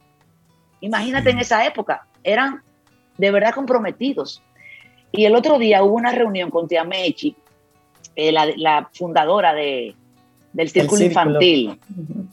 Imagínate 0.81 1.31
sí. 1.31 1.37
en 1.37 1.39
esa 1.39 1.65
época, 1.65 2.05
eran 2.25 2.63
de 3.17 3.31
verdad 3.31 3.55
comprometidos. 3.55 4.43
Y 5.17 5.25
el 5.27 5.37
otro 5.37 5.59
día 5.59 5.83
hubo 5.83 5.95
una 5.95 6.13
reunión 6.13 6.51
con 6.51 6.67
Tia 6.67 6.83
Mechi, 6.83 7.37
eh, 8.17 8.33
la, 8.33 8.47
la, 8.57 8.89
fundadora 8.93 9.55
de, 9.55 9.95
del 10.53 10.69
círculo, 10.71 10.99
círculo, 10.99 11.31
infantil. 11.31 11.79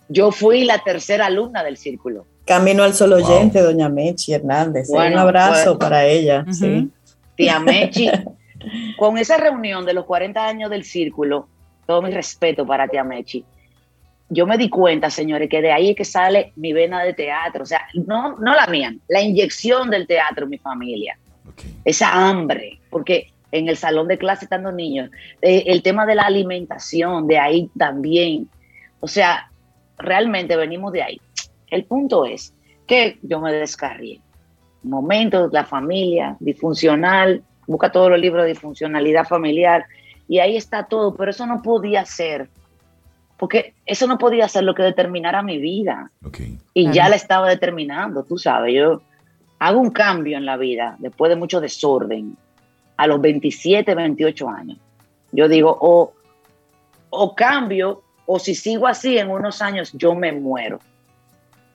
Yo 0.09 0.31
fui 0.31 0.63
la 0.63 0.79
tercera 0.79 1.27
alumna 1.27 1.63
del 1.63 1.77
círculo. 1.77 2.25
Camino 2.45 2.83
al 2.83 2.95
solo 2.95 3.17
oyente, 3.17 3.61
wow. 3.61 3.71
doña 3.71 3.87
Mechi 3.87 4.33
Hernández. 4.33 4.87
Bueno, 4.89 5.13
un 5.13 5.19
abrazo 5.19 5.75
bueno. 5.75 5.79
para 5.79 6.05
ella. 6.05 6.43
Uh 6.47 6.49
-huh. 6.49 6.53
sí. 6.53 6.89
Tía 7.35 7.59
Mechi, 7.61 8.09
con 8.97 9.17
esa 9.19 9.37
reunión 9.37 9.85
de 9.85 9.93
los 9.93 10.05
40 10.05 10.43
años 10.43 10.69
del 10.71 10.83
círculo, 10.83 11.47
todo 11.85 12.01
mi 12.01 12.09
respeto 12.09 12.65
para 12.65 12.87
Tía 12.87 13.03
Mechi, 13.03 13.45
yo 14.29 14.47
me 14.47 14.57
di 14.57 14.69
cuenta, 14.69 15.09
señores, 15.09 15.49
que 15.49 15.61
de 15.61 15.71
ahí 15.71 15.89
es 15.89 15.95
que 15.95 16.05
sale 16.05 16.53
mi 16.55 16.71
vena 16.71 17.03
de 17.03 17.13
teatro. 17.13 17.63
O 17.63 17.65
sea, 17.65 17.81
no, 17.93 18.37
no 18.37 18.55
la 18.55 18.65
mía, 18.67 18.95
la 19.09 19.21
inyección 19.21 19.89
del 19.89 20.07
teatro 20.07 20.45
en 20.45 20.49
mi 20.49 20.57
familia. 20.57 21.17
Okay. 21.53 21.75
Esa 21.85 22.29
hambre, 22.29 22.79
porque 22.89 23.31
en 23.51 23.67
el 23.67 23.77
salón 23.77 24.07
de 24.07 24.17
clase 24.17 24.45
estando 24.45 24.71
niños, 24.71 25.09
eh, 25.41 25.63
el 25.67 25.81
tema 25.81 26.05
de 26.05 26.15
la 26.15 26.23
alimentación, 26.23 27.27
de 27.27 27.37
ahí 27.37 27.69
también. 27.77 28.49
O 28.99 29.07
sea, 29.07 29.51
realmente 29.97 30.55
venimos 30.55 30.93
de 30.93 31.03
ahí. 31.03 31.21
El 31.67 31.85
punto 31.85 32.25
es 32.25 32.53
que 32.87 33.17
yo 33.21 33.39
me 33.39 33.53
descarrié. 33.53 34.21
Momentos, 34.83 35.51
la 35.53 35.65
familia, 35.65 36.37
disfuncional, 36.39 37.43
busca 37.67 37.91
todos 37.91 38.09
los 38.09 38.19
libros 38.19 38.43
de 38.43 38.49
disfuncionalidad 38.49 39.27
familiar 39.27 39.85
y 40.27 40.39
ahí 40.39 40.55
está 40.55 40.85
todo, 40.85 41.15
pero 41.15 41.31
eso 41.31 41.45
no 41.45 41.61
podía 41.61 42.05
ser, 42.05 42.49
porque 43.37 43.73
eso 43.85 44.07
no 44.07 44.17
podía 44.17 44.47
ser 44.47 44.63
lo 44.63 44.73
que 44.73 44.83
determinara 44.83 45.43
mi 45.43 45.57
vida. 45.57 46.09
Okay. 46.25 46.57
Y 46.73 46.91
ya 46.91 47.09
la 47.09 47.15
estaba 47.15 47.49
determinando, 47.49 48.23
tú 48.23 48.37
sabes, 48.37 48.73
yo 48.73 49.01
hago 49.61 49.79
un 49.79 49.91
cambio 49.91 50.37
en 50.37 50.45
la 50.45 50.57
vida 50.57 50.95
después 50.97 51.29
de 51.29 51.35
mucho 51.35 51.61
desorden, 51.61 52.35
a 52.97 53.05
los 53.05 53.21
27, 53.21 53.93
28 53.93 54.49
años. 54.49 54.79
Yo 55.31 55.47
digo, 55.47 55.77
o, 55.79 56.13
o 57.11 57.35
cambio, 57.35 58.01
o 58.25 58.39
si 58.39 58.55
sigo 58.55 58.87
así 58.87 59.19
en 59.19 59.29
unos 59.29 59.61
años, 59.61 59.91
yo 59.93 60.15
me 60.15 60.31
muero. 60.31 60.79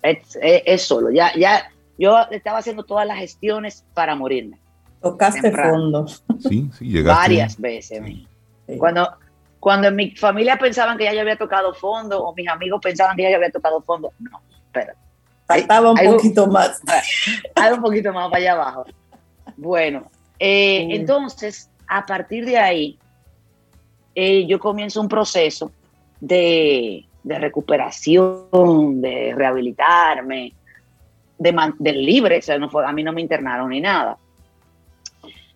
Es, 0.03 0.37
es, 0.43 0.63
es 0.67 0.83
solo, 0.83 1.13
ya, 1.13 1.33
ya, 1.37 1.71
yo 1.97 2.19
estaba 2.33 2.59
haciendo 2.59 2.83
todas 2.83 3.07
las 3.07 3.19
gestiones 3.19 3.85
para 3.95 4.17
morirme. 4.17 4.59
Tocaste 5.01 5.43
temprano. 5.43 5.75
fondo. 5.75 6.07
Sí, 6.41 6.69
sí, 6.77 6.87
llegaste. 6.89 7.23
Varias 7.23 7.61
veces. 7.61 8.03
Sí. 8.05 8.27
Cuando, 8.79 9.09
cuando 9.61 9.87
en 9.87 9.95
mi 9.95 10.11
familia 10.11 10.59
pensaban 10.59 10.99
que 10.99 11.05
ya 11.05 11.15
yo 11.15 11.21
había 11.21 11.37
tocado 11.37 11.73
fondo, 11.73 12.25
o 12.25 12.35
mis 12.35 12.49
amigos 12.49 12.81
pensaban 12.83 13.17
que 13.17 13.23
ya 13.23 13.31
yo 13.31 13.37
había 13.37 13.53
tocado 13.53 13.81
fondo, 13.81 14.13
no, 14.19 14.41
espera. 14.65 14.97
Faltaba 15.47 15.93
un 15.93 15.99
poquito 15.99 16.47
más. 16.47 16.81
Hay 17.55 17.73
un 17.73 17.81
poquito 17.81 18.13
más 18.13 18.31
para 18.31 18.39
allá 18.39 18.53
abajo. 18.53 18.85
Bueno, 19.57 20.11
eh, 20.39 20.87
sí. 20.89 20.97
entonces, 20.97 21.71
a 21.87 22.05
partir 22.05 22.45
de 22.45 22.59
ahí, 22.59 22.99
eh, 24.15 24.47
yo 24.47 24.59
comienzo 24.59 25.01
un 25.01 25.09
proceso 25.09 25.71
de, 26.21 27.07
de 27.23 27.39
recuperación, 27.39 29.01
de 29.01 29.33
rehabilitarme, 29.37 30.53
de, 31.39 31.53
man, 31.53 31.75
de 31.79 31.93
libre, 31.93 32.39
o 32.39 32.43
sea, 32.43 32.59
no 32.59 32.69
fue, 32.69 32.85
a 32.85 32.93
mí 32.93 33.03
no 33.03 33.13
me 33.13 33.21
internaron 33.21 33.71
ni 33.71 33.81
nada. 33.81 34.19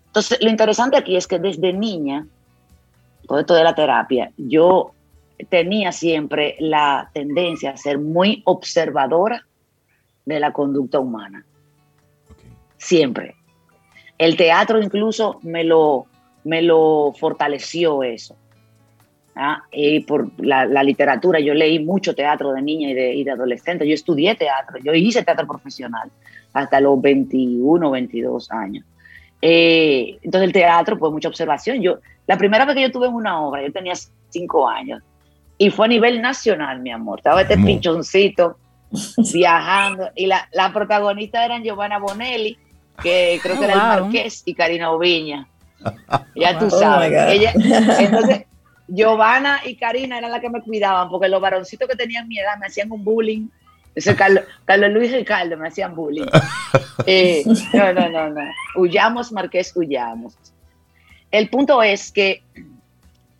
Entonces, 0.07 0.39
lo 0.41 0.49
interesante 0.49 0.97
aquí 0.97 1.15
es 1.15 1.27
que 1.27 1.39
desde 1.39 1.73
niña, 1.73 2.25
todo 3.27 3.39
esto 3.39 3.53
de 3.53 3.63
la 3.63 3.75
terapia, 3.75 4.31
yo 4.37 4.91
tenía 5.49 5.91
siempre 5.91 6.55
la 6.59 7.09
tendencia 7.13 7.71
a 7.71 7.77
ser 7.77 7.97
muy 7.97 8.41
observadora 8.45 9.45
de 10.25 10.39
la 10.39 10.51
conducta 10.51 10.99
humana. 10.99 11.45
Okay. 12.31 12.51
Siempre. 12.77 13.35
El 14.17 14.37
teatro 14.37 14.81
incluso 14.81 15.39
me 15.41 15.63
lo, 15.63 16.05
me 16.43 16.61
lo 16.61 17.13
fortaleció 17.17 18.03
eso. 18.03 18.35
¿ah? 19.35 19.63
Y 19.71 20.01
por 20.01 20.31
la, 20.37 20.65
la, 20.65 20.83
literatura, 20.83 21.39
yo 21.39 21.53
leí 21.53 21.83
mucho 21.83 22.13
teatro 22.13 22.51
de 22.51 22.61
niña 22.61 22.89
y 22.91 22.93
de, 22.93 23.13
y 23.15 23.23
de, 23.23 23.31
adolescente. 23.31 23.87
Yo 23.87 23.93
estudié 23.93 24.35
teatro, 24.35 24.77
yo 24.83 24.93
hice 24.93 25.23
teatro 25.23 25.47
profesional 25.47 26.11
hasta 26.53 26.79
los 26.79 27.01
21, 27.01 27.89
22 27.89 28.51
años. 28.51 28.85
Eh, 29.41 30.19
entonces 30.21 30.47
el 30.47 30.53
teatro, 30.53 30.97
pues 30.97 31.11
mucha 31.11 31.29
observación. 31.29 31.81
Yo, 31.81 31.99
la 32.27 32.37
primera 32.37 32.65
vez 32.65 32.75
que 32.75 32.81
yo 32.83 32.91
tuve 32.91 33.07
una 33.07 33.41
obra, 33.41 33.65
yo 33.65 33.71
tenía 33.71 33.93
cinco 34.29 34.67
años 34.67 35.01
y 35.57 35.69
fue 35.69 35.85
a 35.85 35.89
nivel 35.89 36.21
nacional, 36.21 36.79
mi 36.81 36.91
amor. 36.91 37.19
Estaba 37.19 37.41
este 37.41 37.57
pinchoncito 37.57 38.57
viajando 39.33 40.09
y 40.15 40.27
la, 40.27 40.47
la 40.51 40.71
protagonista 40.73 41.43
eran 41.43 41.63
Giovanna 41.63 41.99
Bonelli, 41.99 42.57
que 43.01 43.39
creo 43.41 43.55
que 43.59 43.65
oh, 43.65 43.69
era 43.69 43.73
wow. 43.73 43.83
el 43.83 44.03
Marqués, 44.03 44.43
y 44.45 44.53
Karina 44.53 44.91
Oviña. 44.91 45.47
Ya 46.35 46.57
tú 46.59 46.65
oh 46.65 46.69
sabes. 46.69 47.11
Ella, 47.29 47.53
entonces, 47.99 48.45
Giovanna 48.87 49.61
y 49.65 49.75
Karina 49.75 50.17
eran 50.17 50.31
las 50.31 50.41
que 50.41 50.49
me 50.49 50.61
cuidaban, 50.61 51.09
porque 51.09 51.27
los 51.27 51.41
varoncitos 51.41 51.87
que 51.87 51.95
tenían 51.95 52.27
mi 52.27 52.39
edad 52.39 52.57
me 52.59 52.67
hacían 52.67 52.91
un 52.91 53.03
bullying. 53.03 53.47
Ese 53.93 54.15
Carlos, 54.15 54.45
Carlos 54.63 54.91
Luis 54.91 55.11
Ricardo 55.11 55.57
me 55.57 55.67
hacían 55.67 55.95
bullying. 55.95 56.25
Eh, 57.05 57.43
no, 57.73 57.93
no, 57.93 58.09
no, 58.09 58.29
no. 58.29 58.41
Huyamos, 58.77 59.31
Marqués, 59.31 59.73
huyamos. 59.75 60.37
El 61.29 61.49
punto 61.49 61.81
es 61.83 62.11
que 62.11 62.43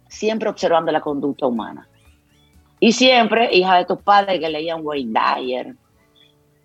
siempre 0.09 0.49
observando 0.49 0.91
la 0.91 0.99
conducta 0.99 1.45
humana. 1.47 1.87
Y 2.83 2.93
siempre, 2.93 3.47
hija 3.55 3.77
de 3.77 3.85
tus 3.85 4.01
padres 4.01 4.39
que 4.39 4.49
leían 4.49 4.79
Wayne 4.83 5.13
Dyer, 5.13 5.75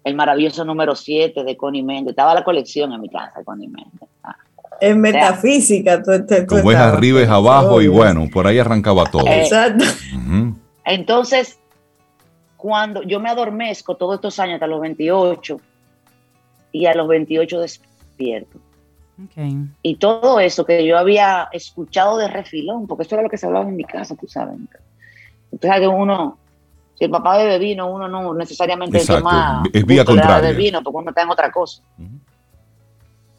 el 0.02 0.14
maravilloso 0.14 0.64
número 0.64 0.94
7 0.94 1.44
de 1.44 1.56
Connie 1.58 1.82
Méndez. 1.82 2.12
Estaba 2.12 2.32
la 2.32 2.42
colección 2.42 2.90
en 2.94 3.02
mi 3.02 3.10
casa 3.10 3.38
de 3.38 3.44
Connie 3.44 3.68
Méndez. 3.68 4.08
Ah. 4.24 4.34
En 4.80 4.98
metafísica, 4.98 6.02
tú, 6.02 6.12
tú, 6.26 6.34
tú 6.48 6.56
Como 6.56 6.72
es 6.72 6.78
arriba 6.78 7.20
es 7.20 7.28
abajo, 7.28 7.82
y 7.82 7.88
bueno, 7.88 8.26
por 8.32 8.46
ahí 8.46 8.58
arrancaba 8.58 9.04
todo. 9.04 9.26
Exacto. 9.26 9.84
Uh 9.84 10.18
-huh. 10.18 10.54
Entonces, 10.86 11.58
cuando 12.56 13.02
yo 13.02 13.20
me 13.20 13.28
adormezco 13.28 13.96
todos 13.96 14.14
estos 14.14 14.40
años 14.40 14.54
hasta 14.54 14.66
los 14.66 14.80
28 14.80 15.60
y 16.72 16.86
a 16.86 16.94
los 16.94 17.08
28 17.08 17.60
despierto. 17.60 18.58
Okay. 19.22 19.54
Y 19.82 19.96
todo 19.96 20.40
eso 20.40 20.64
que 20.64 20.86
yo 20.86 20.96
había 20.96 21.48
escuchado 21.52 22.16
de 22.16 22.28
refilón, 22.28 22.86
porque 22.86 23.02
esto 23.02 23.16
era 23.16 23.22
lo 23.22 23.28
que 23.28 23.36
se 23.36 23.44
hablaba 23.44 23.68
en 23.68 23.76
mi 23.76 23.84
casa, 23.84 24.16
tú 24.16 24.26
sabes. 24.26 24.56
Que 25.60 25.88
uno, 25.88 26.38
si 26.98 27.04
el 27.04 27.10
papá 27.10 27.38
bebe 27.38 27.58
vino, 27.58 27.90
uno 27.90 28.08
no 28.08 28.34
necesariamente 28.34 28.98
Exacto. 28.98 29.22
toma 29.22 29.62
Es 29.72 29.84
vía 29.86 30.04
contraria. 30.04 30.48
de 30.48 30.54
vino, 30.54 30.82
porque 30.82 30.98
uno 30.98 31.10
está 31.10 31.22
en 31.22 31.30
otra 31.30 31.50
cosa. 31.50 31.82
Ujú. 31.98 32.18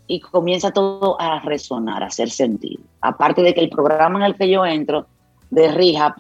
Y 0.08 0.20
comienza 0.22 0.72
todo 0.72 1.20
a 1.20 1.40
resonar, 1.42 2.02
a 2.02 2.08
hacer 2.08 2.30
sentido. 2.30 2.82
Aparte 3.02 3.42
de 3.42 3.54
que 3.54 3.60
el 3.62 3.70
programa 3.70 4.20
en 4.20 4.26
el 4.26 4.36
que 4.36 4.50
yo 4.50 4.66
entro, 4.66 5.06
de 5.50 5.72
Rehab, 5.72 6.14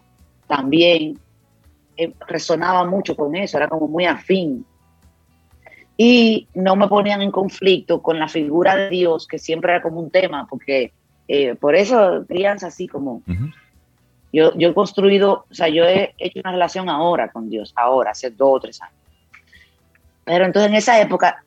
también 0.48 1.18
eh, 1.96 2.14
resonaba 2.28 2.86
mucho 2.86 3.16
con 3.16 3.36
eso, 3.36 3.58
era 3.58 3.68
como 3.68 3.88
muy 3.88 4.06
afín. 4.06 4.66
Y 5.98 6.48
no 6.54 6.76
me 6.76 6.88
ponían 6.88 7.22
en 7.22 7.32
conflicto 7.32 8.02
con 8.02 8.20
la 8.20 8.28
figura 8.28 8.76
de 8.76 8.90
Dios, 8.90 9.26
que 9.26 9.40
siempre 9.40 9.72
era 9.72 9.82
como 9.82 10.00
un 10.00 10.12
tema, 10.12 10.46
porque 10.48 10.94
eh, 11.28 11.56
por 11.56 11.76
eso 11.76 12.24
crianza 12.28 12.68
así 12.68 12.88
como 12.88 13.24
Ujú. 13.28 13.50
Yo, 14.38 14.54
yo 14.56 14.70
he 14.70 14.74
construido, 14.76 15.46
o 15.50 15.54
sea, 15.54 15.68
yo 15.68 15.84
he 15.84 16.14
hecho 16.20 16.42
una 16.42 16.52
relación 16.52 16.90
ahora 16.90 17.32
con 17.32 17.50
Dios, 17.50 17.74
ahora, 17.76 18.12
hace 18.12 18.30
dos 18.30 18.50
o 18.54 18.60
tres 18.60 18.80
años. 18.84 18.96
Pero 20.24 20.46
entonces 20.46 20.70
en 20.70 20.76
esa 20.76 21.02
época 21.02 21.44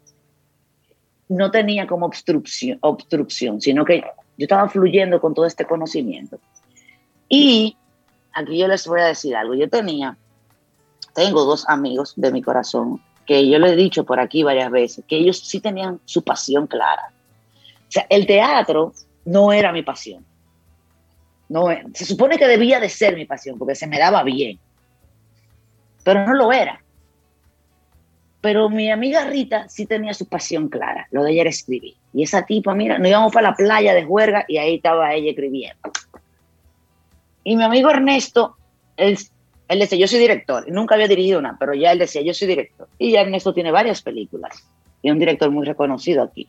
no 1.28 1.52
tenía 1.52 1.86
como 1.86 2.06
obstrucción, 2.06 2.78
obstrucción, 2.80 3.60
sino 3.60 3.84
que 3.84 4.00
yo 4.36 4.44
estaba 4.44 4.68
fluyendo 4.68 5.20
con 5.20 5.34
todo 5.34 5.46
este 5.46 5.66
conocimiento. 5.66 6.40
Y 7.28 7.76
aquí 8.32 8.58
yo 8.58 8.66
les 8.66 8.84
voy 8.88 9.00
a 9.00 9.04
decir 9.04 9.36
algo, 9.36 9.54
yo 9.54 9.68
tenía, 9.68 10.16
tengo 11.14 11.44
dos 11.44 11.68
amigos 11.68 12.14
de 12.16 12.32
mi 12.32 12.42
corazón, 12.42 13.00
que 13.24 13.48
yo 13.48 13.60
les 13.60 13.72
he 13.74 13.76
dicho 13.76 14.02
por 14.04 14.18
aquí 14.18 14.42
varias 14.42 14.72
veces, 14.72 15.04
que 15.06 15.18
ellos 15.18 15.38
sí 15.38 15.60
tenían 15.60 16.00
su 16.06 16.24
pasión 16.24 16.66
clara. 16.66 17.12
O 17.86 17.92
sea, 17.92 18.04
el 18.10 18.26
teatro 18.26 18.92
no 19.24 19.52
era 19.52 19.70
mi 19.70 19.82
pasión. 19.82 20.26
No, 21.50 21.66
se 21.94 22.04
supone 22.04 22.38
que 22.38 22.46
debía 22.46 22.78
de 22.78 22.88
ser 22.88 23.16
mi 23.16 23.24
pasión 23.24 23.58
porque 23.58 23.74
se 23.74 23.88
me 23.88 23.98
daba 23.98 24.22
bien, 24.22 24.60
pero 26.04 26.24
no 26.24 26.32
lo 26.32 26.52
era. 26.52 26.80
Pero 28.40 28.70
mi 28.70 28.88
amiga 28.88 29.24
Rita 29.24 29.68
sí 29.68 29.84
tenía 29.84 30.14
su 30.14 30.26
pasión 30.26 30.68
clara, 30.68 31.08
lo 31.10 31.24
de 31.24 31.32
ella 31.32 31.40
era 31.42 31.50
escribir. 31.50 31.94
Y 32.14 32.22
esa 32.22 32.46
tipa, 32.46 32.72
mira, 32.72 32.98
nos 32.98 33.08
íbamos 33.08 33.32
para 33.32 33.50
la 33.50 33.56
playa 33.56 33.94
de 33.94 34.04
juerga 34.04 34.44
y 34.46 34.58
ahí 34.58 34.76
estaba 34.76 35.12
ella 35.12 35.30
escribiendo. 35.30 35.90
Y 37.42 37.56
mi 37.56 37.64
amigo 37.64 37.90
Ernesto, 37.90 38.56
él, 38.96 39.18
él 39.66 39.78
decía, 39.80 39.98
yo 39.98 40.06
soy 40.06 40.20
director, 40.20 40.70
nunca 40.70 40.94
había 40.94 41.08
dirigido 41.08 41.40
una, 41.40 41.56
pero 41.58 41.74
ya 41.74 41.90
él 41.90 41.98
decía, 41.98 42.22
yo 42.22 42.32
soy 42.32 42.46
director. 42.46 42.88
Y 42.96 43.16
Ernesto 43.16 43.52
tiene 43.52 43.72
varias 43.72 44.02
películas 44.02 44.64
y 45.02 45.08
es 45.08 45.12
un 45.12 45.18
director 45.18 45.50
muy 45.50 45.66
reconocido 45.66 46.22
aquí. 46.22 46.48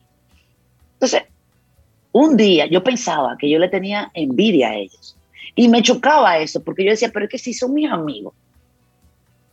Un 2.12 2.36
día 2.36 2.66
yo 2.66 2.84
pensaba 2.84 3.36
que 3.38 3.48
yo 3.48 3.58
le 3.58 3.68
tenía 3.68 4.10
envidia 4.14 4.68
a 4.68 4.76
ellos. 4.76 5.16
Y 5.54 5.68
me 5.68 5.82
chocaba 5.82 6.38
eso, 6.38 6.62
porque 6.62 6.84
yo 6.84 6.90
decía, 6.90 7.10
pero 7.12 7.26
es 7.26 7.30
que 7.30 7.38
si 7.38 7.52
son 7.52 7.74
mis 7.74 7.90
amigos, 7.90 8.34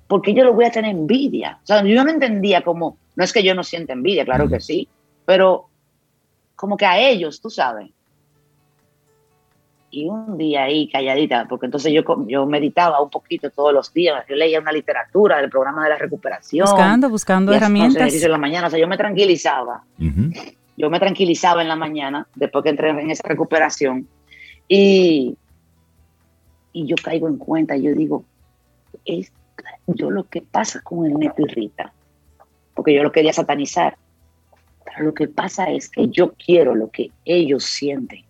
¿por 0.08 0.22
qué 0.22 0.34
yo 0.34 0.46
les 0.46 0.54
voy 0.54 0.66
a 0.66 0.72
tener 0.72 0.92
envidia? 0.92 1.60
O 1.64 1.66
sea, 1.66 1.84
yo 1.84 2.04
no 2.04 2.10
entendía 2.10 2.62
como, 2.62 2.98
no 3.16 3.24
es 3.24 3.34
que 3.34 3.44
yo 3.44 3.54
no 3.54 3.64
sienta 3.64 3.94
envidia, 3.94 4.26
claro 4.26 4.48
que 4.48 4.60
sí, 4.60 4.88
pero 5.26 5.68
como 6.56 6.78
que 6.78 6.86
a 6.86 7.00
ellos, 7.00 7.42
tú 7.42 7.50
sabes. 7.50 7.90
Y 9.92 10.08
un 10.08 10.38
día 10.38 10.64
ahí 10.64 10.88
calladita, 10.88 11.48
porque 11.50 11.66
entonces 11.66 11.92
yo, 11.92 12.04
yo 12.28 12.46
meditaba 12.46 13.02
un 13.02 13.10
poquito 13.10 13.50
todos 13.50 13.74
los 13.74 13.92
días, 13.92 14.24
yo 14.30 14.36
leía 14.36 14.60
una 14.60 14.72
literatura 14.72 15.38
del 15.38 15.50
programa 15.50 15.84
de 15.84 15.90
la 15.90 15.98
recuperación. 15.98 16.66
Buscando, 16.66 17.10
buscando 17.10 17.54
herramientas. 17.54 18.14
en 18.14 18.32
la 18.32 18.38
mañana, 18.38 18.68
o 18.68 18.70
sea, 18.70 18.80
yo 18.80 18.88
me 18.88 18.98
tranquilizaba 18.98 19.84
Ujú. 20.00 20.32
Yo 20.80 20.90
me 20.90 20.98
tranquilizaba 20.98 21.62
en 21.62 21.68
la 21.68 21.76
mañana 21.76 22.26
después 22.36 22.64
que 22.64 22.70
entré 22.70 22.90
en 22.90 23.12
esa 23.12 23.28
recuperación. 23.28 24.08
Y, 24.70 25.38
y 26.72 26.88
yo 26.88 26.96
caigo 27.04 27.28
en 27.28 27.36
cuenta, 27.36 27.76
yo 27.76 27.94
digo, 27.94 28.24
es 29.04 29.34
yo 29.88 30.10
lo 30.10 30.24
que 30.24 30.42
pasa 30.42 30.80
con 30.82 31.06
el 31.06 31.16
neto 31.16 31.42
y 31.42 31.48
Rita, 31.48 31.92
porque 32.74 32.96
yo 32.96 33.04
lo 33.04 33.12
quería 33.12 33.34
satanizar, 33.34 33.98
pero 34.86 35.08
lo 35.08 35.14
que 35.14 35.28
pasa 35.28 35.70
es 35.70 35.90
que 35.90 36.08
yo 36.08 36.34
quiero 36.34 36.74
lo 36.76 36.90
que 36.90 37.12
ellos 37.26 37.66
sienten 37.66 38.24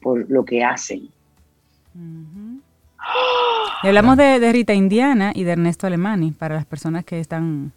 por 0.00 0.30
lo 0.30 0.46
que 0.46 0.64
hacen. 0.64 1.10
Y 3.82 3.86
hablamos 3.86 4.16
de, 4.16 4.40
de 4.40 4.52
Rita 4.52 4.72
Indiana 4.72 5.32
y 5.34 5.44
de 5.44 5.52
Ernesto 5.52 5.86
Alemani, 5.86 6.30
para 6.30 6.54
las 6.54 6.64
personas 6.64 7.04
que 7.04 7.20
están 7.20 7.72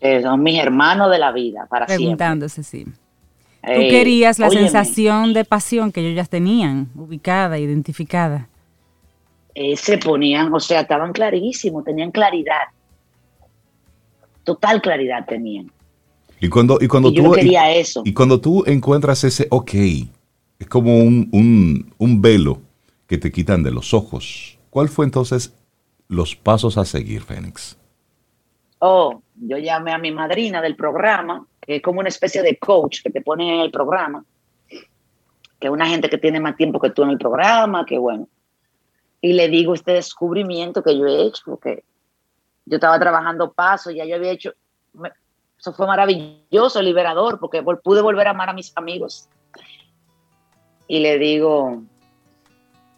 Eh, 0.00 0.22
son 0.22 0.42
mis 0.42 0.58
hermanos 0.58 1.10
de 1.10 1.18
la 1.18 1.32
vida, 1.32 1.66
para 1.68 1.86
preguntándose, 1.86 2.62
sí. 2.62 2.86
Tú 3.72 3.82
Eh, 3.82 3.88
querías 3.88 4.38
la 4.38 4.48
óyeme, 4.48 4.50
sensación 4.50 5.32
de 5.32 5.44
pasión 5.44 5.92
que 5.92 6.00
ellos 6.00 6.16
ya 6.16 6.24
tenían, 6.28 6.90
ubicada, 6.94 7.58
identificada. 7.58 8.50
eh, 9.54 9.76
se 9.76 9.98
ponían, 9.98 10.52
o 10.54 10.60
sea, 10.60 10.80
estaban 10.82 11.12
clarísimos, 11.12 11.84
tenían 11.84 12.10
claridad. 12.12 12.68
Total 14.44 14.80
claridad 14.80 15.26
tenían. 15.26 15.70
Y 16.40 16.48
cuando, 16.48 16.78
y 16.80 16.88
cuando 16.88 17.10
Y 17.10 17.14
yo 17.14 17.22
tú, 17.22 17.22
no 17.22 17.32
y, 17.34 17.34
quería 17.34 17.72
eso. 17.72 18.02
y 18.04 18.12
cuando 18.14 18.40
tú 18.40 18.64
encuentras 18.66 19.24
ese 19.24 19.46
ok, 19.50 19.74
es 20.58 20.66
como 20.68 20.98
un, 20.98 21.28
un, 21.32 21.94
un 21.98 22.22
velo 22.22 22.62
que 23.06 23.18
te 23.18 23.32
quitan 23.32 23.62
de 23.62 23.70
los 23.70 23.94
ojos. 23.94 24.58
¿Cuál 24.70 24.88
fue 24.88 25.04
entonces 25.04 25.54
los 26.08 26.36
pasos 26.36 26.78
a 26.78 26.84
seguir, 26.84 27.22
Fénix? 27.22 27.76
Oh, 28.80 29.22
yo 29.34 29.58
llamé 29.58 29.92
a 29.92 29.98
mi 29.98 30.12
madrina 30.12 30.60
del 30.60 30.76
programa, 30.76 31.44
que 31.60 31.76
es 31.76 31.82
como 31.82 32.00
una 32.00 32.08
especie 32.08 32.42
de 32.42 32.58
coach 32.58 33.02
que 33.02 33.10
te 33.10 33.20
pone 33.20 33.54
en 33.54 33.60
el 33.60 33.70
programa, 33.70 34.24
que 34.68 35.66
es 35.66 35.70
una 35.70 35.86
gente 35.86 36.08
que 36.08 36.18
tiene 36.18 36.38
más 36.38 36.56
tiempo 36.56 36.78
que 36.78 36.90
tú 36.90 37.02
en 37.02 37.10
el 37.10 37.18
programa, 37.18 37.84
que 37.84 37.98
bueno. 37.98 38.28
Y 39.20 39.32
le 39.32 39.48
digo 39.48 39.74
este 39.74 39.92
descubrimiento 39.92 40.82
que 40.82 40.96
yo 40.96 41.06
he 41.06 41.22
hecho, 41.22 41.42
porque 41.46 41.82
yo 42.66 42.76
estaba 42.76 43.00
trabajando 43.00 43.52
paso, 43.52 43.90
ya 43.90 44.04
yo 44.04 44.14
había 44.14 44.30
hecho, 44.30 44.52
eso 45.58 45.72
fue 45.72 45.88
maravilloso, 45.88 46.80
liberador, 46.80 47.40
porque 47.40 47.62
pude 47.62 48.00
volver 48.00 48.28
a 48.28 48.30
amar 48.30 48.50
a 48.50 48.52
mis 48.52 48.72
amigos. 48.76 49.28
Y 50.86 51.00
le 51.00 51.18
digo 51.18 51.82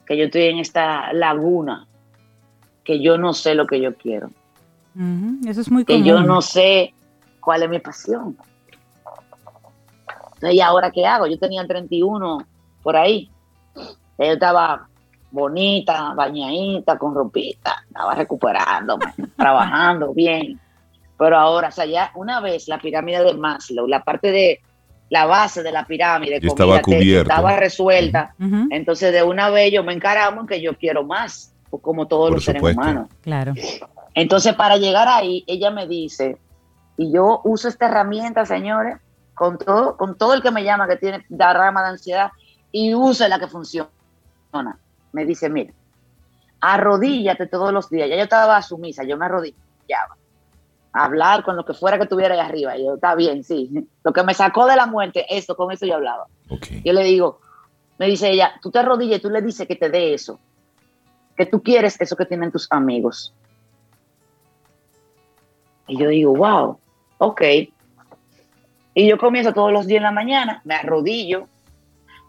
que 0.05 0.19
yo 0.19 0.27
estoy 0.27 0.43
en 0.43 0.59
esta 0.59 1.15
laguna, 1.15 1.87
que 2.85 3.01
yo 3.01 3.17
no 3.17 3.33
sé 3.33 3.55
lo 3.55 3.67
que 3.67 3.81
yo 3.81 3.95
quiero 3.95 4.31
Eso 5.47 5.61
es 5.61 5.71
muy 5.71 5.85
que 5.85 5.95
común. 5.95 6.07
yo 6.07 6.21
no 6.21 6.43
sé 6.43 6.95
cuál 7.41 7.63
es 7.63 7.69
mi 7.71 7.79
pasión. 7.79 8.37
Entonces, 10.35 10.55
¿y 10.55 10.61
ahora 10.61 10.91
qué 10.91 11.07
hago? 11.07 11.27
Yo 11.27 11.39
tenía 11.39 11.67
31 11.67 12.39
por 12.83 12.97
ahí. 12.97 13.31
Yo 13.75 13.85
estaba 14.19 14.89
bonita, 15.31 16.13
bañadita, 16.15 16.99
con 16.99 17.15
ropita, 17.15 17.85
estaba 17.87 18.15
recuperándome, 18.15 19.07
trabajando 19.37 20.13
bien. 20.13 20.59
Pero 21.19 21.39
ahora, 21.39 21.69
o 21.69 21.73
sea, 21.73 21.85
ya 21.87 22.11
una 22.15 22.41
vez 22.41 22.67
la 22.69 22.79
pirámide 22.79 23.23
de 23.23 23.35
Maslow, 23.35 23.87
la 23.87 24.03
parte 24.03 24.31
de 24.33 24.61
la 25.11 25.27
base 25.27 25.63
de 25.63 25.73
la 25.73 25.85
pirámide, 25.87 26.39
estaba 26.43 26.77
te- 26.79 26.83
cubierta. 26.83 27.35
estaba 27.35 27.57
resuelta. 27.57 28.35
Entonces, 28.71 29.13
de 29.13 29.23
una 29.23 29.51
vez 29.51 29.73
yo 29.73 29.85
me 29.85 29.93
encaramos 29.93 30.43
en 30.43 30.47
que 30.47 30.61
yo 30.63 30.77
quiero 30.77 31.05
más, 31.05 31.53
pues, 31.69 31.83
como 31.83 32.07
todos 32.09 32.29
Por 32.29 32.35
los 32.37 32.45
seres 32.45 32.63
humanos. 32.63 33.09
Claro. 33.21 33.53
Entonces, 34.15 34.55
para 34.55 34.77
llegar 34.77 35.09
ahí, 35.09 35.45
ella 35.47 35.71
me 35.71 35.87
dice, 35.87 36.39
y 36.97 37.13
yo 37.13 37.41
uso 37.45 37.69
esta 37.69 37.87
herramienta, 37.87 38.45
señores, 38.45 38.99
con 39.35 39.59
todo, 39.59 39.97
con 39.97 40.19
todo 40.19 40.35
el 40.35 40.43
que 40.43 40.51
me 40.51 40.65
llama 40.65 40.89
que 40.89 40.97
tiene 40.97 41.25
la 41.29 41.53
rama 41.53 41.83
de 41.83 41.89
ansiedad, 41.91 42.31
y 42.73 42.95
usa 42.95 43.29
la 43.29 43.39
que 43.39 43.47
funciona. 43.47 43.89
Me 45.13 45.25
dice, 45.25 45.49
mira, 45.49 45.73
arrodíllate 46.61 47.47
todos 47.47 47.73
los 47.73 47.89
días. 47.91 48.09
Ya 48.09 48.17
yo 48.17 48.23
estaba 48.23 48.57
a 48.57 48.63
su 48.63 48.79
misa, 48.79 49.05
yo 49.05 49.17
me 49.17 49.27
arrodillaba. 49.27 50.17
A 50.93 51.05
hablar 51.05 51.45
con 51.45 51.57
lo 51.57 51.65
que 51.65 51.73
fuera 51.73 51.99
que 51.99 52.07
tuviera 52.07 52.35
ahí 52.35 52.41
arriba. 52.41 52.77
Y 52.77 52.85
yo, 52.85 52.95
está 52.95 53.15
bien, 53.15 53.45
sí. 53.45 53.89
Lo 54.05 54.13
que 54.13 54.25
me 54.25 54.35
sacó 54.35 54.67
de 54.67 54.75
la 54.75 54.87
muerte, 54.87 55.25
esto, 55.29 55.57
con 55.57 55.71
eso 55.71 55.87
yo 55.87 55.95
hablaba. 55.95 56.27
Yo 56.85 56.93
le 56.93 57.05
digo, 57.05 57.41
me 57.99 58.07
dice 58.07 58.31
ella, 58.31 58.55
tú 58.61 58.71
te 58.71 58.81
arrodillas 58.81 59.19
y 59.19 59.23
tú 59.23 59.31
le 59.31 59.41
dices 59.41 59.69
que 59.69 59.77
te 59.77 59.89
dé 59.89 60.15
eso, 60.15 60.41
que 61.37 61.47
tú 61.47 61.63
quieres 61.63 62.01
eso 62.01 62.17
que 62.17 62.25
tienen 62.25 62.51
tus 62.51 62.67
amigos. 62.71 63.33
Y 65.91 65.99
yo 65.99 66.09
digo, 66.09 66.35
wow, 66.35 66.79
ok. 67.19 67.43
Y 68.95 69.09
yo 69.09 69.19
comienzo 69.19 69.53
todos 69.53 69.73
los 69.73 69.87
días 69.87 69.99
en 69.99 70.05
la 70.05 70.13
mañana, 70.13 70.63
me 70.65 70.75
arrodillo, 70.75 71.49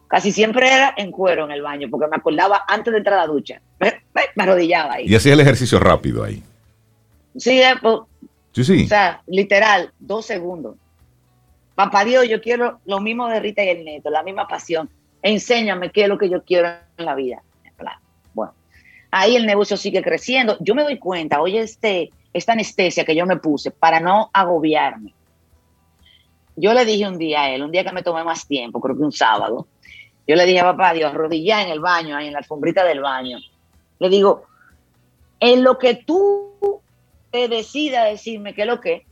casi 0.07 0.31
siempre 0.31 0.67
era 0.67 0.93
en 0.97 1.11
cuero 1.11 1.45
en 1.45 1.51
el 1.51 1.61
baño, 1.61 1.87
porque 1.89 2.07
me 2.07 2.17
acordaba 2.17 2.63
antes 2.67 2.91
de 2.91 2.97
entrar 2.97 3.19
a 3.19 3.25
la 3.25 3.31
ducha. 3.31 3.61
Me 4.35 4.43
arrodillaba 4.43 4.93
ahí. 4.95 5.05
Y 5.07 5.15
hacía 5.15 5.33
el 5.33 5.39
ejercicio 5.39 5.79
rápido 5.79 6.23
ahí. 6.23 6.43
Sí, 7.37 7.61
eh, 7.61 7.73
pues, 7.81 7.99
Sí, 8.53 8.63
sí. 8.63 8.83
o 8.83 8.87
sea, 8.87 9.21
literal, 9.27 9.91
dos 9.99 10.25
segundos. 10.25 10.75
Papá 11.75 12.03
Dios, 12.03 12.27
yo 12.27 12.41
quiero 12.41 12.79
lo 12.85 12.99
mismo 12.99 13.27
de 13.27 13.39
Rita 13.39 13.63
y 13.63 13.69
el 13.69 13.85
neto, 13.85 14.09
la 14.09 14.23
misma 14.23 14.47
pasión. 14.47 14.89
Enséñame 15.21 15.91
qué 15.91 16.03
es 16.03 16.09
lo 16.09 16.17
que 16.17 16.29
yo 16.29 16.43
quiero 16.43 16.69
en 16.97 17.05
la 17.05 17.15
vida. 17.15 17.41
Bueno, 18.33 18.53
ahí 19.11 19.35
el 19.35 19.45
negocio 19.45 19.77
sigue 19.77 20.01
creciendo. 20.01 20.57
Yo 20.59 20.75
me 20.75 20.83
doy 20.83 20.97
cuenta, 20.99 21.41
oye, 21.41 21.59
este, 21.59 22.11
esta 22.33 22.53
anestesia 22.53 23.03
que 23.05 23.15
yo 23.15 23.25
me 23.25 23.37
puse 23.37 23.71
para 23.71 23.99
no 23.99 24.29
agobiarme. 24.33 25.13
Yo 26.55 26.73
le 26.73 26.85
dije 26.85 27.07
un 27.07 27.17
día 27.17 27.43
a 27.43 27.49
él, 27.49 27.63
un 27.63 27.71
día 27.71 27.83
que 27.83 27.91
me 27.91 28.03
tomé 28.03 28.23
más 28.23 28.47
tiempo, 28.47 28.79
creo 28.81 28.95
que 28.95 29.03
un 29.03 29.11
sábado, 29.11 29.67
yo 30.27 30.35
le 30.35 30.45
dije 30.45 30.59
a 30.59 30.63
papá 30.65 30.93
Dios, 30.93 31.11
arrodillá 31.11 31.61
en 31.63 31.69
el 31.69 31.79
baño, 31.79 32.15
ahí 32.15 32.27
en 32.27 32.33
la 32.33 32.39
alfombrita 32.39 32.83
del 32.83 33.01
baño. 33.01 33.39
Le 33.99 34.09
digo, 34.09 34.45
en 35.39 35.63
lo 35.63 35.77
que 35.77 35.95
tú 35.95 36.81
te 37.31 37.47
decidas 37.47 38.05
decirme 38.09 38.53
qué 38.53 38.61
es 38.61 38.67
lo 38.67 38.79
que, 38.79 39.05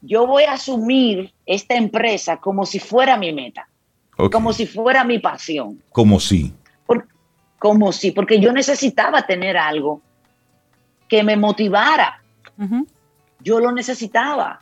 yo 0.00 0.26
voy 0.26 0.44
a 0.44 0.54
asumir 0.54 1.32
esta 1.46 1.76
empresa 1.76 2.36
como 2.38 2.66
si 2.66 2.78
fuera 2.78 3.16
mi 3.16 3.32
meta, 3.32 3.68
Ok. 4.18 4.32
como 4.32 4.52
si 4.52 4.66
fuera 4.66 5.04
mi 5.04 5.18
pasión, 5.18 5.82
Como 5.90 6.20
si. 6.20 6.52
por- 6.86 7.06
como 7.58 7.92
si, 7.92 8.10
porque 8.10 8.38
yo 8.40 8.52
necesitaba 8.52 9.26
tener 9.26 9.56
algo 9.56 10.02
que 11.08 11.22
me 11.22 11.36
motivara. 11.36 12.22
Yo 13.40 13.60
lo 13.60 13.72
necesitaba. 13.72 14.60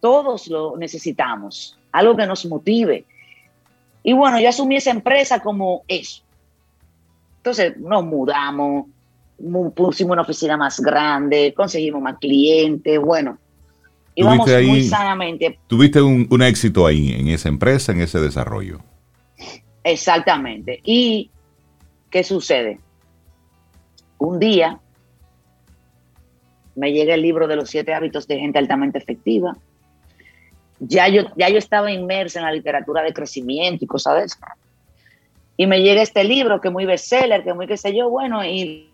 Todos 0.00 0.48
lo 0.48 0.76
necesitamos. 0.76 1.78
Algo 1.92 2.16
que 2.16 2.26
nos 2.26 2.46
motive. 2.46 3.04
Y 4.02 4.12
bueno, 4.12 4.40
yo 4.40 4.48
asumí 4.48 4.76
esa 4.76 4.90
empresa 4.90 5.40
como 5.40 5.82
eso. 5.88 6.22
Entonces 7.38 7.76
nos 7.78 8.04
mudamos, 8.04 8.86
mu- 9.38 9.72
pusimos 9.72 10.12
una 10.12 10.22
oficina 10.22 10.56
más 10.56 10.80
grande, 10.80 11.52
conseguimos 11.54 12.00
más 12.02 12.18
clientes, 12.18 12.98
bueno. 13.00 13.38
Íbamos 14.14 14.46
Tuviste 14.46 14.66
muy 14.66 14.78
ahí- 14.80 14.88
sanamente. 14.88 15.58
Tuviste 15.66 16.00
un, 16.02 16.26
un 16.30 16.42
éxito 16.42 16.86
ahí, 16.86 17.12
en 17.12 17.28
esa 17.28 17.48
empresa, 17.48 17.92
en 17.92 18.00
ese 18.00 18.20
desarrollo. 18.20 18.80
Exactamente. 19.84 20.80
¿Y 20.84 21.30
qué 22.10 22.24
sucede? 22.24 22.80
Un 24.18 24.38
día 24.38 24.78
me 26.74 26.92
llega 26.92 27.14
el 27.14 27.22
libro 27.22 27.46
de 27.48 27.56
los 27.56 27.70
siete 27.70 27.94
hábitos 27.94 28.26
de 28.26 28.38
gente 28.38 28.58
altamente 28.58 28.98
efectiva. 28.98 29.56
Ya 30.78 31.08
yo, 31.08 31.24
ya 31.36 31.48
yo 31.48 31.58
estaba 31.58 31.90
inmersa 31.92 32.38
en 32.38 32.46
la 32.46 32.52
literatura 32.52 33.02
de 33.02 33.12
crecimiento 33.12 33.84
y 33.84 33.88
cosas 33.88 34.16
de 34.16 34.24
eso. 34.24 34.36
Y 35.56 35.66
me 35.66 35.82
llega 35.82 36.00
este 36.00 36.24
libro 36.24 36.60
que 36.60 36.68
es 36.68 36.72
muy 36.72 36.86
bestseller, 36.86 37.42
que 37.44 37.50
es 37.50 37.56
muy 37.56 37.66
qué 37.66 37.76
sé 37.76 37.94
yo, 37.94 38.08
bueno, 38.08 38.42
y 38.44 38.88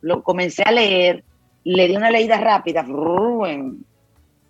lo 0.00 0.22
comencé 0.22 0.62
a 0.64 0.72
leer, 0.72 1.22
le 1.64 1.86
di 1.86 1.96
una 1.96 2.10
leída 2.10 2.38
rápida, 2.38 2.84
en- 3.46 3.84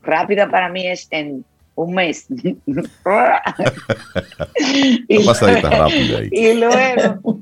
rápida 0.03 0.49
para 0.49 0.71
mí 0.71 0.87
es 0.87 1.09
en 1.11 1.45
un 1.75 1.95
mes. 1.95 2.27
¿Qué 5.09 5.21
pasadita 5.27 5.71
rápida 5.79 6.19
ahí? 6.21 6.29
Y 6.33 6.55
luego, 6.55 7.41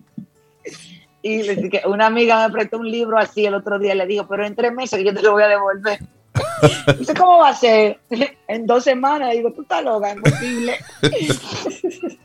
y 1.26 1.42
dije, 1.56 1.82
una 1.86 2.06
amiga 2.06 2.46
me 2.46 2.52
prestó 2.52 2.78
un 2.78 2.90
libro 2.90 3.18
así 3.18 3.44
el 3.46 3.54
otro 3.54 3.78
día, 3.78 3.94
le 3.94 4.06
digo, 4.06 4.26
pero 4.28 4.46
en 4.46 4.54
tres 4.54 4.72
meses 4.72 5.02
yo 5.04 5.14
te 5.14 5.22
lo 5.22 5.32
voy 5.32 5.42
a 5.42 5.48
devolver. 5.48 5.98
Dice, 6.98 7.14
¿cómo 7.14 7.38
va 7.38 7.48
a 7.50 7.54
ser? 7.54 7.98
En 8.48 8.66
dos 8.66 8.84
semanas, 8.84 9.32
digo, 9.32 9.52
tú 9.52 9.62
estás 9.62 9.82
loca, 9.82 10.10
es 10.10 10.16
imposible. 10.16 10.74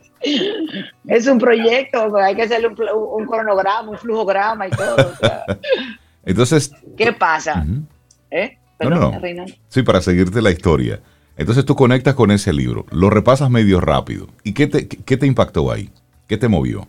Es 1.07 1.25
un 1.25 1.39
proyecto, 1.39 2.15
hay 2.17 2.35
que 2.35 2.43
hacerle 2.43 2.67
un, 2.67 3.25
cronograma, 3.25 3.89
un 3.89 3.97
flujograma 3.97 4.67
y 4.67 4.69
todo. 4.69 4.95
o 4.95 5.15
sea, 5.15 5.45
Entonces, 6.23 6.71
¿Qué 6.95 7.11
pasa? 7.11 7.65
¿Eh? 8.29 8.55
Perdón, 8.77 8.99
no, 8.99 9.19
no. 9.19 9.45
Sí, 9.67 9.81
para 9.81 9.99
seguirte 10.01 10.41
la 10.41 10.51
historia. 10.51 10.99
Entonces 11.37 11.65
tú 11.65 11.75
conectas 11.75 12.13
con 12.13 12.29
ese 12.29 12.53
libro, 12.53 12.85
lo 12.91 13.09
repasas 13.09 13.49
medio 13.49 13.81
rápido. 13.81 14.27
¿Y 14.43 14.53
qué 14.53 14.67
te, 14.67 14.87
qué 14.87 15.17
te 15.17 15.25
impactó 15.25 15.71
ahí? 15.71 15.89
¿Qué 16.27 16.37
te 16.37 16.47
movió? 16.47 16.87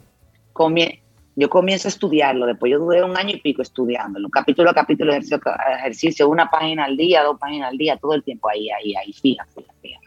comie- 0.53 1.01
yo 1.35 1.49
comienzo 1.49 1.89
a 1.89 1.91
estudiarlo, 1.91 2.47
después 2.47 2.71
yo 2.71 2.79
duré 2.79 3.03
un 3.03 3.17
año 3.17 3.31
y 3.35 3.41
pico 3.41 3.63
estudiándolo, 3.63 4.29
capítulo 4.29 4.71
a 4.71 4.75
capítulo, 4.75 5.13
ejercicio 5.13 5.41
a 5.47 5.77
ejercicio, 5.77 6.29
una 6.29 6.51
página 6.51 6.85
al 6.85 6.97
día, 6.97 7.23
dos 7.23 7.39
páginas 7.39 7.71
al 7.71 7.79
día, 7.79 7.97
todo 7.97 8.15
el 8.15 8.23
tiempo 8.23 8.49
ahí, 8.51 8.69
ahí, 8.71 8.95
ahí, 8.95 9.13
fija, 9.13 9.47
fija, 9.55 9.73
fija. 9.81 9.99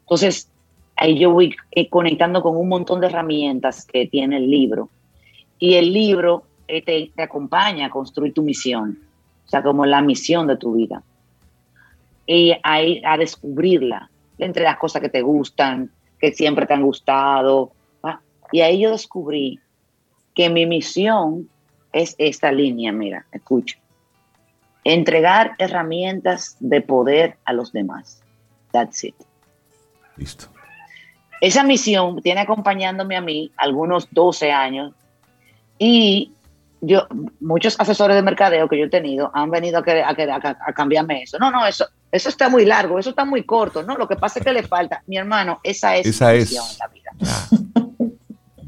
Entonces, 0.00 0.50
ahí 0.96 1.18
yo 1.18 1.30
voy 1.30 1.54
eh, 1.70 1.88
conectando 1.88 2.42
con 2.42 2.56
un 2.56 2.68
montón 2.68 3.00
de 3.00 3.06
herramientas 3.06 3.86
que 3.86 4.06
tiene 4.06 4.36
el 4.36 4.50
libro. 4.50 4.90
Y 5.58 5.74
el 5.74 5.92
libro 5.92 6.44
eh, 6.68 6.82
te, 6.82 7.10
te 7.14 7.22
acompaña 7.22 7.86
a 7.86 7.90
construir 7.90 8.34
tu 8.34 8.42
misión, 8.42 8.98
o 9.46 9.48
sea, 9.48 9.62
como 9.62 9.86
la 9.86 10.02
misión 10.02 10.46
de 10.46 10.58
tu 10.58 10.74
vida. 10.74 11.02
Y 12.26 12.52
ahí 12.62 13.00
a 13.04 13.16
descubrirla, 13.16 14.10
entre 14.38 14.64
las 14.64 14.76
cosas 14.76 15.00
que 15.00 15.08
te 15.08 15.22
gustan, 15.22 15.90
que 16.18 16.32
siempre 16.32 16.66
te 16.66 16.74
han 16.74 16.82
gustado. 16.82 17.72
Y 18.52 18.60
ahí 18.60 18.80
yo 18.80 18.90
descubrí 18.90 19.58
que 20.36 20.48
mi 20.50 20.66
misión 20.66 21.48
es 21.92 22.14
esta 22.18 22.52
línea, 22.52 22.92
mira, 22.92 23.26
escucha. 23.32 23.76
Entregar 24.84 25.54
herramientas 25.58 26.56
de 26.60 26.80
poder 26.80 27.38
a 27.44 27.52
los 27.52 27.72
demás. 27.72 28.20
That's 28.70 29.02
it. 29.02 29.14
Listo. 30.16 30.46
Esa 31.40 31.64
misión 31.64 32.22
tiene 32.22 32.40
acompañándome 32.42 33.16
a 33.16 33.20
mí 33.20 33.50
algunos 33.56 34.06
12 34.12 34.52
años 34.52 34.92
y 35.78 36.32
yo, 36.80 37.06
muchos 37.40 37.74
asesores 37.80 38.14
de 38.16 38.22
mercadeo 38.22 38.68
que 38.68 38.78
yo 38.78 38.84
he 38.84 38.90
tenido 38.90 39.30
han 39.34 39.50
venido 39.50 39.78
a, 39.78 39.82
que- 39.82 40.02
a, 40.02 40.08
a- 40.10 40.56
a 40.66 40.72
cambiarme 40.72 41.22
eso. 41.22 41.38
No, 41.38 41.50
no, 41.50 41.66
eso, 41.66 41.86
eso 42.12 42.28
está 42.28 42.48
muy 42.48 42.64
largo, 42.64 42.98
eso 42.98 43.10
está 43.10 43.24
muy 43.24 43.42
corto. 43.44 43.82
No, 43.82 43.96
lo 43.96 44.06
que 44.06 44.16
pasa 44.16 44.38
es 44.38 44.44
que 44.44 44.52
le 44.52 44.62
falta, 44.62 45.02
mi 45.06 45.16
hermano, 45.16 45.58
esa 45.62 45.96
es 45.96 46.06
Esa 46.06 46.32
mi 46.32 46.38
es. 46.38 46.50
misión 46.50 46.64
en 46.70 46.78
la 46.78 46.88
vida. 46.88 47.10
Ya. 47.18 47.48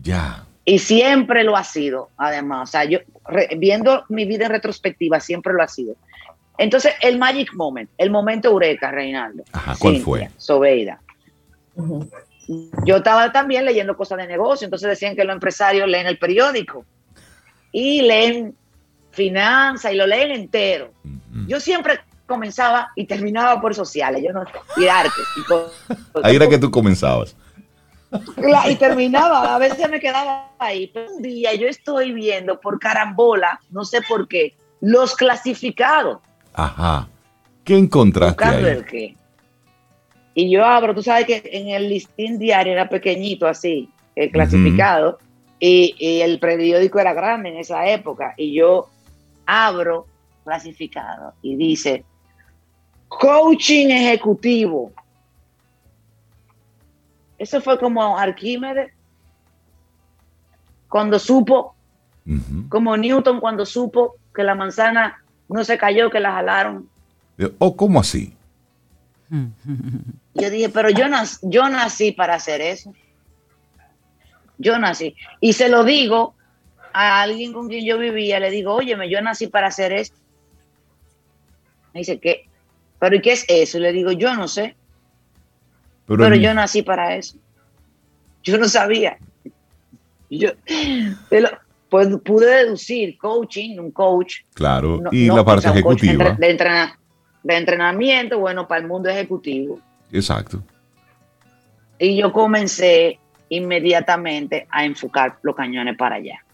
Ya. 0.03 0.45
Y 0.69 0.81
siempre 0.81 1.45
lo 1.45 1.57
ha 1.57 1.65
sido, 1.65 2.11
además. 2.19 2.69
O 2.69 2.71
sea, 2.73 2.85
yo 2.85 2.99
re- 3.27 3.49
viendo 3.57 4.05
mi 4.11 4.27
vida 4.27 4.45
en 4.45 4.53
retrospectiva, 4.53 5.19
siempre 5.19 5.55
lo 5.55 5.63
ha 5.63 5.69
sido. 5.69 5.95
Entonces, 6.59 6.93
el 7.01 7.19
magic 7.19 7.55
moment, 7.55 7.89
el 7.97 8.11
momento 8.11 8.49
eureka, 8.49 8.91
Reinaldo. 8.91 9.45
Ajá, 9.51 9.77
¿cuál 9.79 9.95
Cintia, 9.95 10.05
fue? 10.05 10.31
Sobeida. 10.37 11.01
Yo 12.85 12.97
estaba 12.97 13.33
también 13.33 13.65
leyendo 13.65 13.97
cosas 13.97 14.19
de 14.19 14.27
negocio, 14.27 14.67
entonces 14.67 14.91
decían 14.91 15.17
que 15.17 15.25
los 15.25 15.33
empresarios 15.33 15.89
leen 15.89 16.07
el 16.07 16.19
periódico 16.19 16.85
y 17.73 18.03
leen 18.03 18.55
finanzas 19.13 19.93
y 19.93 19.97
lo 19.97 20.07
leen 20.07 20.33
entero. 20.33 20.93
Yo 21.47 21.61
siempre 21.61 22.01
comenzaba 22.27 22.91
y 22.95 23.07
terminaba 23.07 23.59
por 23.59 23.75
sociales, 23.75 24.23
yo 24.23 24.35
no 24.35 24.45
y 24.77 24.87
artes. 24.87 25.13
Y, 25.35 25.45
cosas. 25.45 25.73
Ahí 26.23 26.37
era 26.37 26.47
que 26.47 26.59
tú 26.59 26.71
comenzabas. 26.71 27.35
La- 28.37 28.71
y 28.71 28.77
terminaba, 28.77 29.55
a 29.55 29.59
veces 29.59 29.89
me 29.91 30.01
quedaba 30.01 30.51
ahí. 30.59 30.93
Un 31.15 31.23
día 31.23 31.55
yo 31.55 31.69
estoy 31.69 32.13
viendo 32.13 32.59
por 32.61 32.79
carambola, 32.79 33.61
no 33.71 33.85
sé 33.85 34.01
por 34.03 34.27
qué, 34.29 34.55
los 34.81 35.15
clasificados, 35.15 36.19
Ajá. 36.55 37.09
¿Qué 37.65 37.77
encontraste 37.77 38.43
buscando 38.45 38.67
ahí? 38.69 38.75
el 38.75 38.85
qué. 38.87 39.17
Y 40.35 40.51
yo 40.51 40.65
abro, 40.65 40.95
tú 40.95 41.03
sabes 41.03 41.27
que 41.27 41.43
en 41.53 41.69
el 41.69 41.89
listín 41.89 42.39
diario 42.39 42.73
era 42.73 42.89
pequeñito 42.89 43.47
así, 43.47 43.91
el 44.17 44.31
clasificado, 44.31 45.19
y, 45.61 45.95
y 45.99 46.21
el 46.21 46.39
periódico 46.39 46.99
era 46.99 47.13
grande 47.13 47.51
en 47.51 47.59
esa 47.59 47.89
época. 47.89 48.35
Y 48.37 48.55
yo 48.55 48.89
abro 49.47 50.07
clasificado 50.45 51.35
y 51.43 51.57
dice, 51.57 52.05
coaching 53.09 53.89
ejecutivo. 53.89 54.93
Eso 57.39 57.61
fue 57.61 57.79
como 57.79 58.19
Arquímedes 58.19 58.93
cuando 60.89 61.19
supo, 61.19 61.75
como 62.69 62.97
Newton 62.97 63.41
cuando 63.41 63.65
supo 63.65 64.17
que 64.35 64.43
la 64.43 64.55
manzana 64.55 65.23
no 65.49 65.65
se 65.65 65.79
cayó, 65.79 66.11
que 66.11 66.21
la 66.21 66.33
jalaron. 66.33 66.89
¿O 67.59 67.77
cómo 67.77 68.01
así? 68.01 68.35
Yo 70.35 70.51
dije, 70.51 70.69
pero 70.71 70.91
yo, 70.91 71.07
nac- 71.07 71.39
yo 71.43 71.69
nací 71.69 72.13
para 72.13 72.35
hacer 72.35 72.61
eso. 72.61 72.93
Yo 74.59 74.79
nací. 74.79 75.15
Y 75.41 75.53
se 75.53 75.69
lo 75.69 75.85
digo 75.85 76.35
a 76.93 77.21
alguien 77.23 77.53
con 77.53 77.69
quien 77.69 77.85
yo 77.85 77.99
vivía, 77.99 78.41
le 78.41 78.51
digo, 78.51 78.75
óyeme, 78.75 79.09
yo 79.11 79.21
nací 79.21 79.47
para 79.47 79.69
hacer 79.69 79.93
esto. 79.93 80.17
Me 81.95 82.01
dice, 82.01 82.19
¿qué? 82.19 82.49
¿Pero 82.99 83.17
y 83.17 83.21
qué 83.21 83.33
es 83.33 83.45
eso? 83.49 83.79
Le 83.79 83.93
digo, 83.93 84.11
yo 84.13 84.35
no 84.35 84.49
sé, 84.49 84.75
Pero, 86.09 86.19
pero 86.25 86.37
yo 86.37 86.53
nací 86.55 86.83
para 86.83 87.15
eso. 87.15 87.37
Yo 88.43 88.57
no 88.59 88.67
sabía. 88.69 89.19
Yo 90.31 90.51
te 91.29 91.41
lo- 91.41 91.51
pues, 91.91 92.09
pude 92.25 92.47
deducir 92.65 93.17
coaching, 93.19 93.79
un 93.79 93.91
coach. 93.91 94.37
Claro. 94.55 95.01
no- 95.03 95.11
y 95.13 95.27
no, 95.27 95.37
la 95.37 95.45
parte 95.45 95.69
ejecutiva. 95.69 96.31
de, 96.33 96.51
entrena- 96.51 96.99
de 97.43 97.57
entrenamiento, 97.57 98.39
bueno, 98.39 98.67
para 98.67 98.81
el 98.81 98.87
mundo 98.89 99.09
ejecutivo. 99.09 99.79
Exacto. 100.11 100.63
Y 101.99 102.17
yo 102.17 102.33
comencé 102.33 103.19
inmediatamente 103.51 104.67
a 104.71 104.85
enfocar 104.85 105.39
los 105.43 105.55
cañones 105.55 105.97
para 105.97 106.17
allá. 106.17 106.45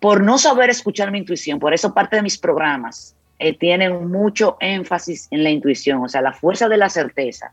Por 0.00 0.22
no 0.22 0.36
saber 0.38 0.68
escuchar 0.70 1.10
mi 1.10 1.18
intuición, 1.18 1.58
por 1.58 1.72
eso 1.72 1.94
parte 1.94 2.16
de 2.16 2.22
mis 2.22 2.36
programas 2.38 3.14
eh, 3.44 3.58
tienen 3.58 4.10
mucho 4.10 4.56
énfasis 4.60 5.28
en 5.30 5.44
la 5.44 5.50
intuición, 5.50 6.02
o 6.02 6.08
sea, 6.08 6.22
la 6.22 6.32
fuerza 6.32 6.66
de 6.68 6.78
la 6.78 6.88
certeza. 6.88 7.52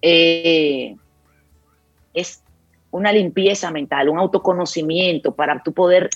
Eh, 0.00 0.94
es 2.14 2.42
una 2.92 3.12
limpieza 3.12 3.70
mental, 3.72 4.08
un 4.08 4.18
autoconocimiento 4.18 5.34
para 5.34 5.60
tú 5.62 5.72
poder 5.72 6.08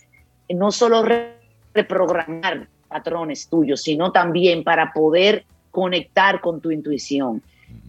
no 0.49 0.71
solo 0.71 1.03
re- 1.03 1.35
reprogramar 1.75 2.69
patrones 2.89 3.49
tuyos, 3.49 3.83
sino 3.83 4.13
también 4.13 4.63
para 4.63 4.93
poder 4.93 5.45
conectar 5.73 6.41
con 6.41 6.61
tu 6.61 6.71
intuición 6.71 7.43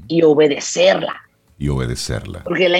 y 0.08 0.24
obedecerla. 0.24 1.16
Y 1.60 1.70
obedecerla. 1.70 2.44
Porque 2.44 2.70
la, 2.70 2.80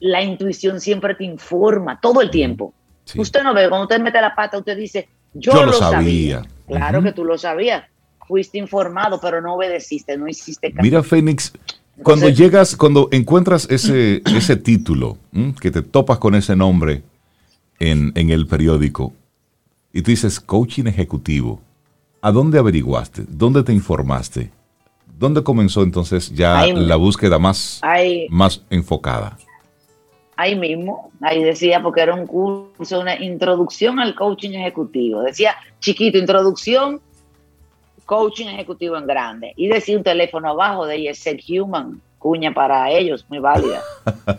la 0.00 0.22
intuición 0.22 0.80
siempre 0.80 1.14
te 1.14 1.24
informa 1.24 2.00
todo 2.00 2.20
el 2.20 2.30
tiempo. 2.30 2.74
Usted 3.16 3.42
no 3.44 3.54
ve, 3.54 3.68
cuando 3.68 3.84
usted 3.84 4.00
mete 4.00 4.20
la 4.20 4.34
pata, 4.34 4.58
usted 4.58 4.76
dice, 4.76 5.08
yo, 5.34 5.52
lo, 5.64 5.72
sabía. 5.72 6.42
Claro 6.76 7.02
que 7.02 7.12
tú 7.12 7.24
lo 7.24 7.38
sabías. 7.38 7.84
Fuiste 8.26 8.58
informado, 8.58 9.20
pero 9.20 9.40
no 9.40 9.54
obedeciste, 9.54 10.16
no 10.16 10.28
hiciste 10.28 10.70
caso. 10.70 10.82
Mira, 10.82 11.02
Fénix, 11.02 11.52
cuando 12.02 12.28
llegas, 12.28 12.76
cuando 12.76 13.08
encuentras 13.10 13.68
ese, 13.70 14.22
ese 14.36 14.56
título, 14.56 15.18
que 15.60 15.70
te 15.70 15.82
topas 15.82 16.18
con 16.18 16.34
ese 16.34 16.56
nombre 16.56 17.02
en, 17.78 18.12
en 18.14 18.30
el 18.30 18.46
periódico, 18.46 19.12
y 19.92 20.02
tú 20.02 20.10
dices 20.10 20.40
coaching 20.40 20.86
ejecutivo, 20.86 21.60
¿a 22.22 22.32
dónde 22.32 22.58
averiguaste? 22.58 23.24
¿Dónde 23.28 23.62
te 23.62 23.72
informaste? 23.72 24.50
¿Dónde 25.18 25.42
comenzó 25.42 25.82
entonces 25.82 26.32
ya 26.34 26.66
la 26.66 26.96
búsqueda 26.96 27.38
más, 27.38 27.80
más 28.30 28.62
enfocada? 28.70 29.38
Ahí 30.36 30.56
mismo, 30.56 31.10
ahí 31.20 31.42
decía, 31.42 31.82
porque 31.82 32.00
era 32.00 32.14
un 32.14 32.26
curso, 32.26 33.00
una 33.00 33.20
introducción 33.22 34.00
al 34.00 34.14
coaching 34.14 34.50
ejecutivo. 34.50 35.22
Decía, 35.22 35.54
chiquito, 35.80 36.18
introducción, 36.18 37.00
coaching 38.06 38.46
ejecutivo 38.46 38.96
en 38.96 39.06
grande. 39.06 39.52
Y 39.56 39.68
decía 39.68 39.96
un 39.96 40.02
teléfono 40.02 40.48
abajo 40.48 40.86
de 40.86 41.08
ESL 41.08 41.38
Human, 41.48 42.00
cuña 42.18 42.54
para 42.54 42.90
ellos, 42.90 43.26
muy 43.28 43.40
válida. 43.40 43.82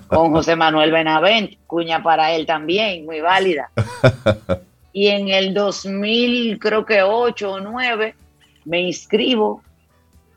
Con 0.07 0.31
José 0.33 0.55
Manuel 0.55 0.91
Benavent, 0.91 1.53
cuña 1.67 2.01
para 2.01 2.33
él 2.33 2.45
también, 2.45 3.05
muy 3.05 3.21
válida. 3.21 3.69
Y 4.95 5.07
en 5.07 5.27
el 5.29 5.55
2000, 5.55 6.59
creo 6.59 6.85
que 6.85 7.01
8 7.01 7.51
o 7.51 7.59
9, 7.59 8.13
me 8.65 8.81
inscribo 8.83 9.63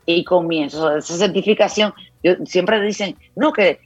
y 0.03 0.23
comienzo 0.23 0.97
esa 0.97 1.15
certificación. 1.15 1.93
Yo, 2.23 2.33
siempre 2.43 2.81
dicen, 2.81 3.15
no, 3.35 3.53
que 3.53 3.81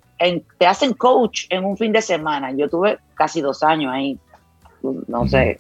te 0.58 0.68
hacen 0.68 0.94
coach 0.94 1.46
en 1.50 1.66
un 1.66 1.78
fin 1.78 1.92
de 1.92 2.02
semana. 2.02 2.52
Yo 2.52 2.70
tuve 2.70 3.00
casi 3.14 3.42
dos 3.42 3.64
años 3.64 3.94
ahí, 3.94 4.18
no 5.08 5.28
sé. 5.28 5.60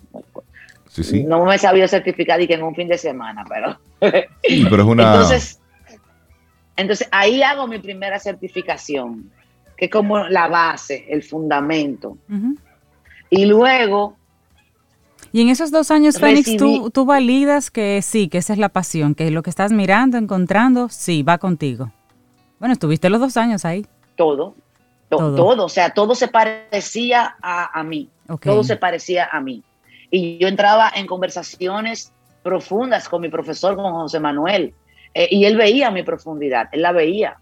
No 1.26 1.45
me 1.45 1.57
sabía 1.57 1.88
certificar 1.88 2.41
y 2.41 2.47
que 2.47 2.55
en 2.55 2.64
un 2.64 2.76
fin 2.76 2.88
de 2.88 2.97
semana, 2.97 3.45
pero. 3.47 3.78
pero 3.99 4.84
es 4.84 4.88
una. 4.88 5.14
Entonces, 5.14 5.59
entonces 6.76 7.07
ahí 7.12 7.41
hago 7.41 7.68
mi 7.68 7.80
primera 7.80 8.20
certificación, 8.20 9.32
que 9.78 9.86
es 9.86 9.91
como 9.91 10.20
la 10.28 10.47
base, 10.47 11.05
el 11.09 11.24
fundamento. 11.24 12.18
Y 13.30 13.45
luego 13.45 14.18
y 15.34 15.41
en 15.41 15.49
esos 15.49 15.72
dos 15.72 15.91
años, 15.91 16.20
Fénix, 16.20 16.57
tú, 16.57 16.89
tú 16.89 17.05
validas 17.05 17.72
que 17.72 18.01
sí, 18.01 18.28
que 18.28 18.39
esa 18.39 18.51
es 18.51 18.59
la 18.59 18.68
pasión, 18.68 19.16
que 19.16 19.32
lo 19.32 19.43
que 19.43 19.49
estás 19.49 19.72
mirando, 19.72 20.18
encontrando, 20.18 20.89
sí, 20.89 21.24
va 21.24 21.38
contigo. 21.38 21.93
Bueno, 22.59 22.74
estuviste 22.74 23.09
los 23.09 23.22
dos 23.22 23.38
años 23.38 23.64
ahí. 23.64 23.86
Todo, 24.22 24.55
todo, 25.36 25.65
o 25.65 25.69
sea, 25.69 25.89
todo 25.89 26.15
se 26.15 26.30
parecía 26.30 27.36
a, 27.41 27.84
mí, 27.84 28.07
todo 28.41 28.63
se 28.63 28.78
parecía 28.78 29.28
a 29.30 29.41
mí. 29.41 29.61
Y 30.09 30.38
yo 30.38 30.47
entraba 30.47 30.89
en 30.95 31.05
conversaciones 31.05 32.13
profundas 32.43 33.09
con 33.09 33.22
mi 33.22 33.28
profesor, 33.28 33.76
con 33.76 33.91
José 33.91 34.22
Manuel, 34.22 34.74
eh, 35.13 35.28
y 35.30 35.43
él 35.43 35.57
veía 35.57 35.91
mi 35.91 36.03
profundidad, 36.03 36.69
él 36.72 36.82
la 36.82 36.93
veía, 36.93 37.38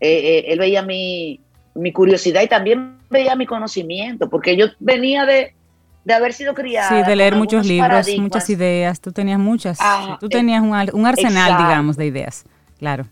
eh, 0.00 0.08
eh, 0.08 0.44
él 0.48 0.58
veía 0.58 0.82
mi, 0.82 1.40
mi 1.74 1.92
curiosidad 1.92 2.42
y 2.42 2.48
también 2.48 2.98
veía 3.10 3.36
mi 3.36 3.46
conocimiento, 3.46 4.28
porque 4.28 4.56
yo 4.56 4.66
venía 4.80 5.24
de, 5.24 5.54
de 6.04 6.14
haber 6.14 6.32
sido 6.32 6.54
criada. 6.54 6.88
Sí, 6.88 7.08
de 7.08 7.16
leer 7.16 7.36
muchos 7.36 7.66
libros, 7.66 8.08
muchas 8.18 8.50
ideas. 8.50 9.00
Tú 9.00 9.12
tenías 9.12 9.38
muchas. 9.38 9.78
Ah, 9.80 10.16
tú 10.20 10.28
tenías 10.28 10.62
un, 10.62 11.06
arsenal, 11.06 11.56
digamos, 11.56 11.96
de 11.96 12.06
ideas. 12.06 12.44
Claro. 12.78 13.06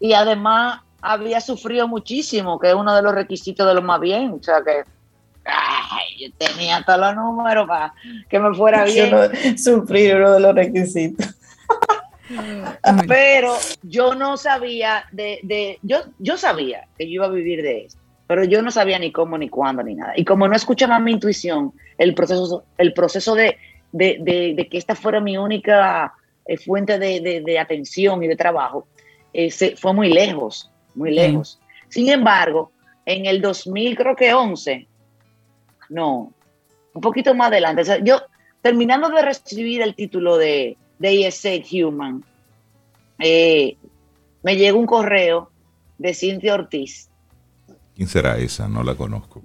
Y 0.00 0.14
además 0.14 0.80
había 1.02 1.40
sufrido 1.40 1.86
muchísimo, 1.88 2.58
que 2.58 2.68
es 2.68 2.74
uno 2.74 2.94
de 2.94 3.02
los 3.02 3.14
requisitos 3.14 3.66
de 3.66 3.74
lo 3.74 3.82
más 3.82 4.00
bien. 4.00 4.32
O 4.32 4.42
sea 4.42 4.62
que 4.64 4.84
yo 6.18 6.32
tenía 6.38 6.82
todos 6.84 7.00
los 7.00 7.16
números 7.16 7.66
para 7.66 7.92
que 8.28 8.38
me 8.38 8.54
fuera 8.54 8.84
bien. 8.86 9.58
sufrir 9.58 10.16
uno 10.16 10.32
de 10.32 10.40
los 10.40 10.54
requisitos. 10.54 11.26
Pero 13.08 13.54
yo 13.82 14.14
no 14.14 14.36
sabía 14.38 15.04
de, 15.12 15.40
de, 15.42 15.78
yo, 15.82 15.98
yo 16.18 16.38
sabía 16.38 16.86
que 16.96 17.04
yo 17.06 17.12
iba 17.12 17.26
a 17.26 17.28
vivir 17.28 17.62
de 17.62 17.84
esto 17.84 18.02
pero 18.32 18.44
yo 18.44 18.62
no 18.62 18.70
sabía 18.70 18.98
ni 18.98 19.12
cómo, 19.12 19.36
ni 19.36 19.50
cuándo, 19.50 19.82
ni 19.82 19.94
nada. 19.94 20.14
Y 20.16 20.24
como 20.24 20.48
no 20.48 20.56
escuchaba 20.56 20.98
mi 20.98 21.12
intuición, 21.12 21.74
el 21.98 22.14
proceso, 22.14 22.64
el 22.78 22.94
proceso 22.94 23.34
de, 23.34 23.58
que 23.98 24.68
esta 24.72 24.94
fuera 24.94 25.20
mi 25.20 25.36
única 25.36 26.14
eh, 26.46 26.56
fuente 26.56 26.98
de, 26.98 27.58
atención 27.58 28.22
y 28.22 28.28
de 28.28 28.36
trabajo, 28.36 28.86
eh, 29.34 29.50
fue 29.76 29.92
muy 29.92 30.08
lejos, 30.08 30.71
muy 30.94 31.12
lejos. 31.12 31.60
Sin 31.88 32.08
embargo, 32.08 32.72
en 33.04 33.26
el 33.26 33.40
2000, 33.40 33.96
creo 33.96 34.16
que 34.16 34.32
11, 34.32 34.86
no, 35.90 36.32
un 36.94 37.00
poquito 37.00 37.34
más 37.34 37.48
adelante, 37.48 37.82
yo 38.02 38.22
terminando 38.60 39.08
de 39.08 39.22
recibir 39.22 39.82
el 39.82 39.94
título 39.94 40.36
de, 40.36 40.76
de 40.98 41.26
ESA 41.26 41.50
Human, 41.72 42.24
eh, 43.18 43.76
me 44.42 44.56
llegó 44.56 44.78
un 44.78 44.86
correo 44.86 45.50
de 45.98 46.14
Cintia 46.14 46.54
Ortiz 46.54 47.08
¿Quién 47.94 48.08
será 48.08 48.38
esa? 48.38 48.68
No 48.68 48.82
la 48.82 48.94
conozco. 48.94 49.42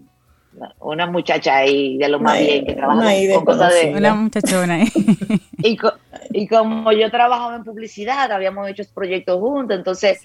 Una 0.80 1.06
muchacha 1.06 1.58
ahí 1.58 1.98
de 1.98 2.10
lo 2.10 2.20
más 2.20 2.40
bien 2.40 2.66
que 2.66 2.74
trabaja 2.74 3.12
con 3.34 3.46
cosas 3.46 3.74
de... 3.74 3.94
Una 3.94 4.16
muchachona 4.16 4.74
ahí. 4.76 5.78
y, 6.32 6.48
como 6.48 6.92
yo 6.92 7.12
trabajaba 7.12 7.58
en 7.58 7.64
publicidad, 7.64 8.32
habíamos 8.32 8.68
hecho 8.70 8.82
este 8.82 8.94
proyectos 8.94 9.40
juntos, 9.40 9.78
entonces 9.78 10.20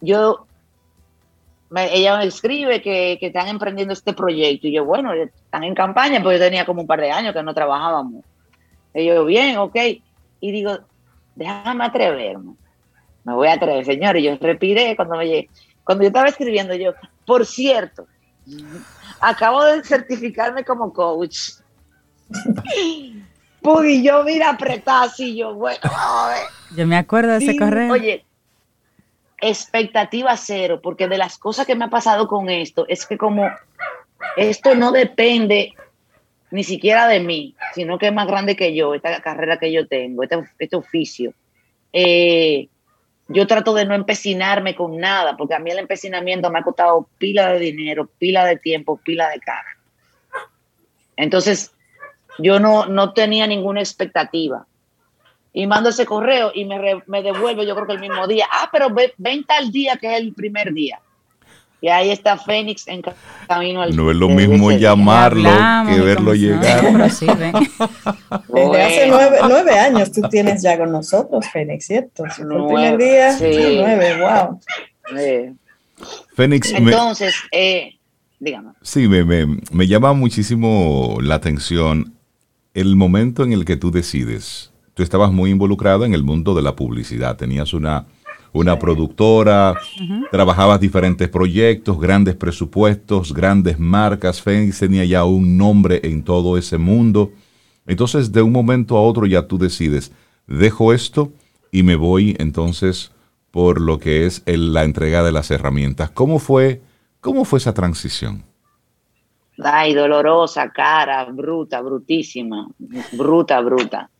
yo... 0.00 0.46
ella 1.74 2.18
me 2.18 2.24
escribe 2.24 2.82
que, 2.82 3.16
que, 3.20 3.26
están 3.26 3.48
emprendiendo 3.48 3.92
este 3.92 4.12
proyecto 4.12 4.66
y 4.68 4.72
yo, 4.72 4.84
bueno, 4.84 5.12
están 5.12 5.64
en 5.64 5.74
campaña, 5.74 6.22
porque 6.22 6.38
yo 6.38 6.44
tenía 6.44 6.66
como 6.66 6.82
un 6.82 6.86
par 6.86 7.00
de 7.00 7.10
años 7.10 7.34
que 7.34 7.42
no 7.42 7.54
trabajábamos. 7.54 8.24
Y 8.94 9.06
yo, 9.06 9.24
bien, 9.24 9.58
ok. 9.58 9.76
Y 10.40 10.52
digo, 10.52 10.78
déjame 11.34 11.84
atreverme. 11.84 12.54
Me 13.24 13.34
voy 13.34 13.48
a 13.48 13.54
atrever, 13.54 13.84
señor. 13.84 14.16
Y 14.16 14.24
yo 14.24 14.36
respiré 14.40 14.96
cuando 14.96 15.16
me 15.16 15.26
llegué. 15.26 15.50
Cuando 15.84 16.02
yo 16.02 16.08
estaba 16.08 16.28
escribiendo, 16.28 16.74
yo, 16.74 16.94
por 17.26 17.46
cierto, 17.46 18.06
acabo 19.20 19.64
de 19.64 19.84
certificarme 19.84 20.64
como 20.64 20.92
coach. 20.92 21.50
y 23.84 24.02
yo, 24.02 24.24
mira, 24.24 24.50
apretada 24.50 25.04
así, 25.04 25.36
yo, 25.36 25.54
bueno, 25.54 25.78
a 25.84 26.28
ver. 26.28 26.46
Yo 26.76 26.86
me 26.86 26.96
acuerdo 26.96 27.32
de 27.32 27.38
ese 27.38 27.56
correo. 27.56 27.92
Oye, 27.92 28.24
expectativa 29.40 30.36
cero, 30.36 30.80
porque 30.82 31.08
de 31.08 31.18
las 31.18 31.38
cosas 31.38 31.66
que 31.66 31.74
me 31.74 31.84
ha 31.86 31.90
pasado 31.90 32.26
con 32.26 32.48
esto, 32.48 32.86
es 32.88 33.06
que 33.06 33.18
como 33.18 33.50
esto 34.36 34.74
no 34.74 34.92
depende 34.92 35.74
ni 36.50 36.64
siquiera 36.64 37.08
de 37.08 37.20
mí, 37.20 37.54
sino 37.74 37.98
que 37.98 38.06
es 38.06 38.12
más 38.12 38.26
grande 38.26 38.56
que 38.56 38.74
yo, 38.74 38.94
esta 38.94 39.20
carrera 39.20 39.58
que 39.58 39.72
yo 39.72 39.86
tengo, 39.86 40.22
este, 40.22 40.42
este 40.58 40.76
oficio. 40.76 41.34
Eh, 41.92 42.68
yo 43.28 43.46
trato 43.46 43.74
de 43.74 43.84
no 43.84 43.94
empecinarme 43.94 44.76
con 44.76 44.98
nada, 44.98 45.36
porque 45.36 45.54
a 45.54 45.58
mí 45.58 45.70
el 45.70 45.78
empecinamiento 45.78 46.50
me 46.50 46.60
ha 46.60 46.62
costado 46.62 47.08
pila 47.18 47.52
de 47.52 47.58
dinero, 47.58 48.08
pila 48.18 48.44
de 48.44 48.56
tiempo, 48.56 49.00
pila 49.02 49.28
de 49.30 49.40
cara. 49.40 49.76
Entonces, 51.16 51.72
yo 52.38 52.60
no, 52.60 52.86
no 52.86 53.12
tenía 53.12 53.46
ninguna 53.46 53.80
expectativa. 53.80 54.66
Y 55.56 55.66
mando 55.66 55.88
ese 55.88 56.04
correo 56.04 56.50
y 56.54 56.66
me, 56.66 56.78
me 57.06 57.22
devuelve, 57.22 57.66
yo 57.66 57.74
creo 57.74 57.86
que 57.86 57.94
el 57.94 58.00
mismo 58.00 58.26
día. 58.26 58.44
Ah, 58.52 58.68
pero 58.70 58.88
ven 59.16 59.42
tal 59.44 59.72
día 59.72 59.96
que 59.96 60.12
es 60.12 60.20
el 60.20 60.34
primer 60.34 60.74
día. 60.74 61.00
Y 61.80 61.88
ahí 61.88 62.10
está 62.10 62.36
Fénix 62.36 62.86
en 62.88 63.02
camino 63.48 63.80
al 63.80 63.96
No 63.96 64.10
es 64.10 64.18
lo 64.18 64.28
mismo 64.28 64.70
llamarlo 64.70 65.48
que 65.88 65.98
verlo 65.98 66.34
llegar. 66.34 66.82
Desde 68.48 68.82
hace 68.82 69.08
nueve, 69.08 69.78
años 69.78 70.12
tú 70.12 70.20
tienes 70.28 70.60
ya 70.60 70.76
con 70.76 70.92
nosotros, 70.92 71.46
Fénix, 71.50 71.86
¿cierto? 71.86 72.24
el 72.26 72.32
primer 72.32 72.98
día, 72.98 73.34
nueve, 73.40 74.20
wow. 74.20 74.60
Fénix. 76.34 76.70
Entonces, 76.72 77.34
eh, 77.50 77.94
dígame. 78.38 78.72
Sí, 78.82 79.08
me, 79.08 79.24
me, 79.24 79.58
me 79.72 79.86
llama 79.86 80.12
muchísimo 80.12 81.16
la 81.22 81.36
atención 81.36 82.12
el 82.74 82.94
momento 82.94 83.42
en 83.42 83.54
el 83.54 83.64
que 83.64 83.78
tú 83.78 83.90
decides. 83.90 84.70
Tú 84.96 85.04
estabas 85.04 85.30
muy 85.30 85.50
involucrado 85.50 86.04
en 86.04 86.14
el 86.14 86.24
mundo 86.24 86.54
de 86.54 86.62
la 86.62 86.74
publicidad, 86.74 87.36
tenías 87.36 87.72
una 87.72 88.06
una 88.56 88.78
productora, 88.78 89.74
trabajabas 90.30 90.80
diferentes 90.80 91.28
proyectos, 91.28 92.00
grandes 92.00 92.34
presupuestos, 92.34 93.32
grandes 93.32 93.78
marcas, 93.78 94.40
Fénix 94.40 94.78
tenía 94.78 95.04
ya 95.04 95.24
un 95.24 95.56
nombre 95.56 96.00
en 96.02 96.22
todo 96.22 96.56
ese 96.56 96.78
mundo. 96.78 97.32
Entonces, 97.86 98.32
de 98.32 98.42
un 98.42 98.52
momento 98.52 98.96
a 98.96 99.02
otro 99.02 99.26
ya 99.26 99.46
tú 99.46 99.58
decides, 99.58 100.10
dejo 100.46 100.92
esto 100.92 101.32
y 101.70 101.82
me 101.82 101.96
voy 101.96 102.34
entonces 102.38 103.12
por 103.50 103.80
lo 103.80 103.98
que 103.98 104.26
es 104.26 104.42
la 104.46 104.84
entrega 104.84 105.22
de 105.22 105.32
las 105.32 105.50
herramientas. 105.50 106.10
¿Cómo 106.10 106.38
fue, 106.38 106.80
cómo 107.20 107.44
fue 107.44 107.58
esa 107.58 107.74
transición? 107.74 108.42
Ay, 109.62 109.94
dolorosa, 109.94 110.70
cara, 110.70 111.24
bruta, 111.24 111.80
brutísima, 111.80 112.68
bruta, 113.12 113.60
bruta. 113.60 114.10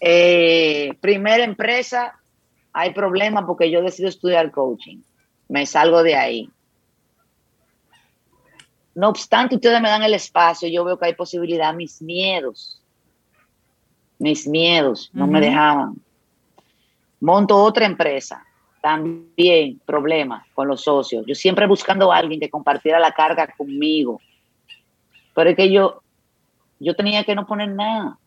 Eh, 0.00 0.94
primera 1.00 1.44
empresa, 1.44 2.18
hay 2.72 2.92
problema 2.92 3.46
porque 3.46 3.70
yo 3.70 3.82
decido 3.82 4.08
estudiar 4.08 4.50
coaching. 4.50 4.98
Me 5.48 5.66
salgo 5.66 6.02
de 6.02 6.14
ahí. 6.14 6.50
No 8.94 9.08
obstante, 9.08 9.54
ustedes 9.54 9.80
me 9.80 9.88
dan 9.88 10.02
el 10.02 10.14
espacio, 10.14 10.68
yo 10.68 10.84
veo 10.84 10.98
que 10.98 11.06
hay 11.06 11.14
posibilidad, 11.14 11.72
mis 11.72 12.02
miedos, 12.02 12.82
mis 14.18 14.46
miedos 14.48 15.10
no 15.12 15.28
me 15.28 15.40
dejaban. 15.40 15.94
Monto 17.20 17.56
otra 17.56 17.86
empresa, 17.86 18.44
también 18.80 19.80
problema 19.86 20.46
con 20.54 20.68
los 20.68 20.82
socios. 20.82 21.24
Yo 21.26 21.34
siempre 21.34 21.66
buscando 21.66 22.12
a 22.12 22.16
alguien 22.16 22.40
que 22.40 22.50
compartiera 22.50 22.98
la 22.98 23.12
carga 23.12 23.52
conmigo. 23.56 24.20
Pero 25.34 25.50
es 25.50 25.56
que 25.56 25.70
yo, 25.70 26.02
yo 26.80 26.94
tenía 26.94 27.22
que 27.24 27.34
no 27.34 27.46
poner 27.46 27.68
nada. 27.68 28.18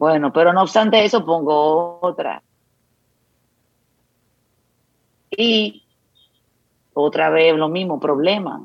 Bueno, 0.00 0.32
pero 0.32 0.54
no 0.54 0.62
obstante 0.62 1.04
eso, 1.04 1.26
pongo 1.26 1.98
otra. 2.00 2.42
Y 5.30 5.82
otra 6.94 7.28
vez 7.28 7.54
lo 7.54 7.68
mismo, 7.68 8.00
problema. 8.00 8.64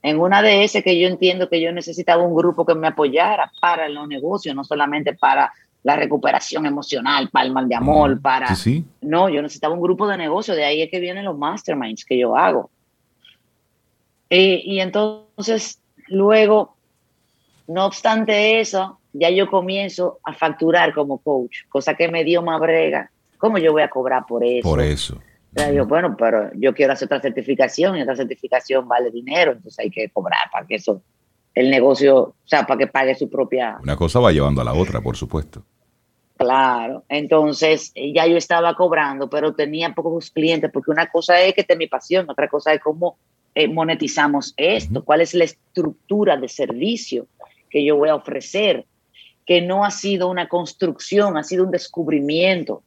En 0.00 0.18
una 0.18 0.40
de 0.40 0.64
esas 0.64 0.82
que 0.82 0.98
yo 0.98 1.06
entiendo 1.06 1.50
que 1.50 1.60
yo 1.60 1.70
necesitaba 1.70 2.22
un 2.22 2.34
grupo 2.34 2.64
que 2.64 2.74
me 2.74 2.86
apoyara 2.86 3.52
para 3.60 3.90
los 3.90 4.08
negocios, 4.08 4.56
no 4.56 4.64
solamente 4.64 5.12
para 5.12 5.52
la 5.82 5.96
recuperación 5.96 6.64
emocional, 6.64 7.28
para 7.28 7.44
el 7.44 7.52
mal 7.52 7.68
de 7.68 7.74
amor, 7.74 8.22
para... 8.22 8.54
Sí, 8.54 8.86
No, 9.02 9.28
yo 9.28 9.42
necesitaba 9.42 9.74
un 9.74 9.82
grupo 9.82 10.08
de 10.08 10.16
negocio, 10.16 10.54
de 10.54 10.64
ahí 10.64 10.80
es 10.80 10.90
que 10.90 10.98
vienen 10.98 11.26
los 11.26 11.36
masterminds 11.36 12.06
que 12.06 12.16
yo 12.16 12.38
hago. 12.38 12.70
Y, 14.30 14.62
y 14.64 14.80
entonces, 14.80 15.78
luego, 16.08 16.74
no 17.66 17.84
obstante 17.84 18.60
eso, 18.60 18.98
ya 19.14 19.30
yo 19.30 19.48
comienzo 19.48 20.18
a 20.24 20.34
facturar 20.34 20.92
como 20.92 21.18
coach, 21.18 21.58
cosa 21.68 21.94
que 21.94 22.08
me 22.08 22.24
dio 22.24 22.42
más 22.42 22.60
brega. 22.60 23.10
¿Cómo 23.38 23.58
yo 23.58 23.72
voy 23.72 23.82
a 23.82 23.88
cobrar 23.88 24.24
por 24.26 24.44
eso? 24.44 24.68
Por 24.68 24.80
eso. 24.80 25.20
Yo, 25.72 25.86
bueno, 25.86 26.16
pero 26.18 26.50
yo 26.54 26.74
quiero 26.74 26.92
hacer 26.92 27.06
otra 27.06 27.20
certificación 27.20 27.96
y 27.96 28.02
otra 28.02 28.16
certificación 28.16 28.88
vale 28.88 29.10
dinero, 29.10 29.52
entonces 29.52 29.78
hay 29.78 29.90
que 29.90 30.08
cobrar 30.08 30.50
para 30.50 30.66
que 30.66 30.74
eso, 30.74 31.00
el 31.54 31.70
negocio, 31.70 32.16
o 32.16 32.34
sea, 32.44 32.66
para 32.66 32.78
que 32.78 32.86
pague 32.88 33.14
su 33.14 33.30
propia... 33.30 33.78
Una 33.80 33.96
cosa 33.96 34.18
va 34.18 34.32
llevando 34.32 34.60
a 34.60 34.64
la 34.64 34.72
otra, 34.72 35.00
por 35.00 35.16
supuesto. 35.16 35.62
Claro, 36.36 37.04
entonces 37.08 37.92
eh, 37.94 38.12
ya 38.12 38.26
yo 38.26 38.36
estaba 38.36 38.74
cobrando, 38.74 39.30
pero 39.30 39.54
tenía 39.54 39.94
pocos 39.94 40.32
clientes, 40.32 40.70
porque 40.72 40.90
una 40.90 41.06
cosa 41.06 41.40
es 41.40 41.54
que 41.54 41.60
esta 41.60 41.74
es 41.74 41.78
mi 41.78 41.86
pasión, 41.86 42.28
otra 42.28 42.48
cosa 42.48 42.72
es 42.72 42.80
cómo 42.80 43.16
eh, 43.54 43.68
monetizamos 43.68 44.54
esto, 44.56 45.04
cuál 45.04 45.20
es 45.20 45.32
la 45.34 45.44
estructura 45.44 46.36
de 46.36 46.48
servicio 46.48 47.28
que 47.70 47.84
yo 47.84 47.96
voy 47.96 48.08
a 48.08 48.16
ofrecer, 48.16 48.84
que 49.46 49.60
no 49.60 49.84
ha 49.84 49.90
sido 49.90 50.28
una 50.28 50.48
construcción, 50.48 51.36
ha 51.36 51.42
sido 51.42 51.64
un 51.64 51.70
descubrimiento. 51.70 52.82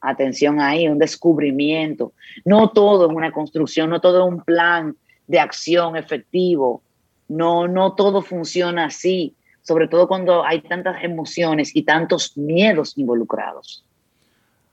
Atención 0.00 0.60
ahí, 0.60 0.88
un 0.88 0.98
descubrimiento. 0.98 2.12
No 2.44 2.70
todo 2.70 3.08
es 3.08 3.16
una 3.16 3.32
construcción, 3.32 3.90
no 3.90 4.00
todo 4.00 4.26
es 4.26 4.32
un 4.32 4.42
plan 4.42 4.96
de 5.26 5.40
acción 5.40 5.96
efectivo. 5.96 6.82
No, 7.28 7.66
no 7.66 7.94
todo 7.94 8.22
funciona 8.22 8.84
así, 8.86 9.34
sobre 9.62 9.88
todo 9.88 10.06
cuando 10.06 10.44
hay 10.44 10.60
tantas 10.60 11.02
emociones 11.02 11.74
y 11.74 11.82
tantos 11.82 12.36
miedos 12.36 12.96
involucrados. 12.96 13.84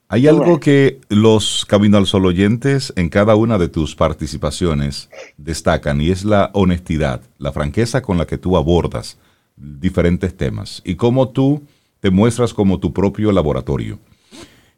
Hay 0.10 0.28
algo 0.28 0.60
que 0.60 1.00
los 1.10 1.66
Camino 1.66 1.98
al 1.98 2.06
Sol 2.06 2.28
oyentes 2.28 2.94
en 2.96 3.10
cada 3.10 3.36
una 3.36 3.58
de 3.58 3.68
tus 3.68 3.96
participaciones 3.96 5.10
destacan 5.38 6.02
y 6.02 6.12
es 6.12 6.24
la 6.24 6.52
honestidad, 6.54 7.22
la 7.40 7.52
franqueza 7.52 8.04
con 8.04 8.20
la 8.20 8.28
que 8.28 8.38
tú 8.38 8.56
abordas 8.56 9.18
diferentes 9.56 10.36
temas 10.36 10.82
y 10.86 10.96
cómo 10.96 11.30
tú 11.30 11.64
te 12.00 12.10
muestras 12.10 12.54
como 12.54 12.80
tu 12.80 12.92
propio 12.92 13.32
laboratorio 13.32 14.00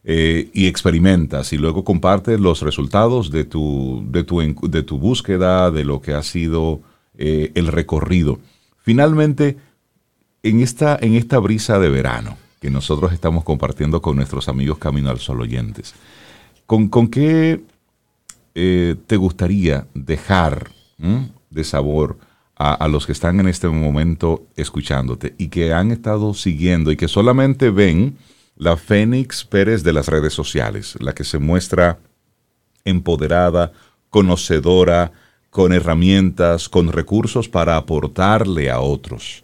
eh, 0.03 0.49
y 0.53 0.67
experimentas 0.67 1.51
y 1.53 1.57
luego 1.57 1.83
compartes 1.83 2.39
los 2.39 2.61
resultados 2.61 3.31
de 3.31 3.45
tu, 3.45 4.05
de 4.07 4.23
tu, 4.23 4.39
de 4.69 4.83
tu 4.83 4.99
búsqueda, 4.99 5.71
de 5.71 5.83
lo 5.83 6.01
que 6.01 6.13
ha 6.13 6.21
sido 6.21 6.81
eh, 7.17 7.51
el 7.55 7.67
recorrido. 7.67 8.39
Finalmente, 8.83 9.57
en 10.43 10.61
esta, 10.61 10.97
en 11.01 11.15
esta 11.15 11.39
brisa 11.39 11.79
de 11.79 11.89
verano 11.89 12.37
que 12.61 12.69
nosotros 12.69 13.13
estamos 13.13 13.43
compartiendo 13.43 14.01
con 14.01 14.15
nuestros 14.15 14.47
amigos 14.47 14.77
Camino 14.77 15.09
al 15.09 15.19
Sol 15.19 15.41
oyentes, 15.41 15.95
¿con, 16.67 16.87
con 16.87 17.07
qué 17.07 17.61
eh, 18.53 18.95
te 19.07 19.17
gustaría 19.17 19.87
dejar 19.93 20.69
de 21.49 21.63
sabor 21.63 22.17
a, 22.57 22.87
los 22.87 23.05
que 23.05 23.11
están 23.11 23.39
en 23.39 23.47
este 23.47 23.67
momento 23.67 24.45
escuchándote 24.55 25.35
y 25.37 25.49
que 25.49 25.73
han 25.73 25.91
estado 25.91 26.33
siguiendo 26.33 26.91
y 26.91 26.97
que 26.97 27.07
solamente 27.07 27.69
ven 27.69 28.17
la 28.55 28.77
Fénix 28.77 29.43
Pérez 29.43 29.83
de 29.83 29.91
las 29.91 30.07
redes 30.07 30.33
sociales, 30.33 30.97
la 31.01 31.13
que 31.13 31.25
se 31.25 31.39
muestra 31.39 31.99
empoderada, 32.85 33.73
conocedora, 34.09 35.11
con 35.49 35.73
herramientas, 35.73 36.67
con 36.69 36.91
recursos 36.91 37.47
para 37.49 37.77
aportarle 37.77 38.69
a 38.69 38.79
otros? 38.79 39.43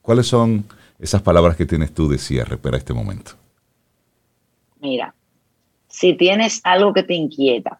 ¿Cuáles 0.00 0.26
son 0.26 0.64
esas 0.98 1.22
palabras 1.22 1.56
que 1.56 1.66
tienes 1.66 1.92
tú 1.92 2.08
de 2.08 2.18
cierre 2.18 2.56
para 2.56 2.78
este 2.78 2.92
momento? 2.92 3.32
Mira, 4.80 5.14
si 5.86 6.14
tienes 6.14 6.60
algo 6.64 6.92
que 6.92 7.02
te 7.02 7.14
inquieta, 7.14 7.78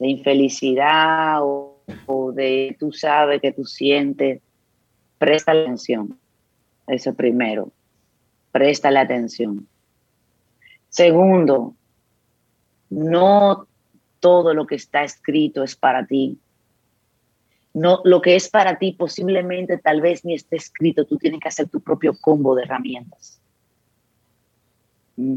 de 0.00 0.08
infelicidad 0.08 1.38
o, 1.42 1.69
o 2.06 2.32
de 2.32 2.76
tú 2.78 2.92
sabes 2.92 3.40
que 3.40 3.52
tú 3.52 3.64
sientes, 3.64 4.40
presta 5.18 5.52
atención. 5.52 6.18
Eso 6.86 7.14
primero, 7.14 7.70
préstale 8.52 8.98
atención. 8.98 9.66
Segundo, 10.88 11.74
no 12.90 13.66
todo 14.18 14.54
lo 14.54 14.66
que 14.66 14.74
está 14.74 15.04
escrito 15.04 15.62
es 15.62 15.76
para 15.76 16.06
ti. 16.06 16.38
No, 17.72 18.00
lo 18.04 18.20
que 18.20 18.34
es 18.34 18.48
para 18.48 18.78
ti 18.78 18.92
posiblemente 18.92 19.78
tal 19.78 20.00
vez 20.00 20.24
ni 20.24 20.34
esté 20.34 20.56
escrito, 20.56 21.04
tú 21.04 21.16
tienes 21.16 21.40
que 21.40 21.48
hacer 21.48 21.68
tu 21.68 21.80
propio 21.80 22.12
combo 22.20 22.54
de 22.54 22.64
herramientas. 22.64 23.40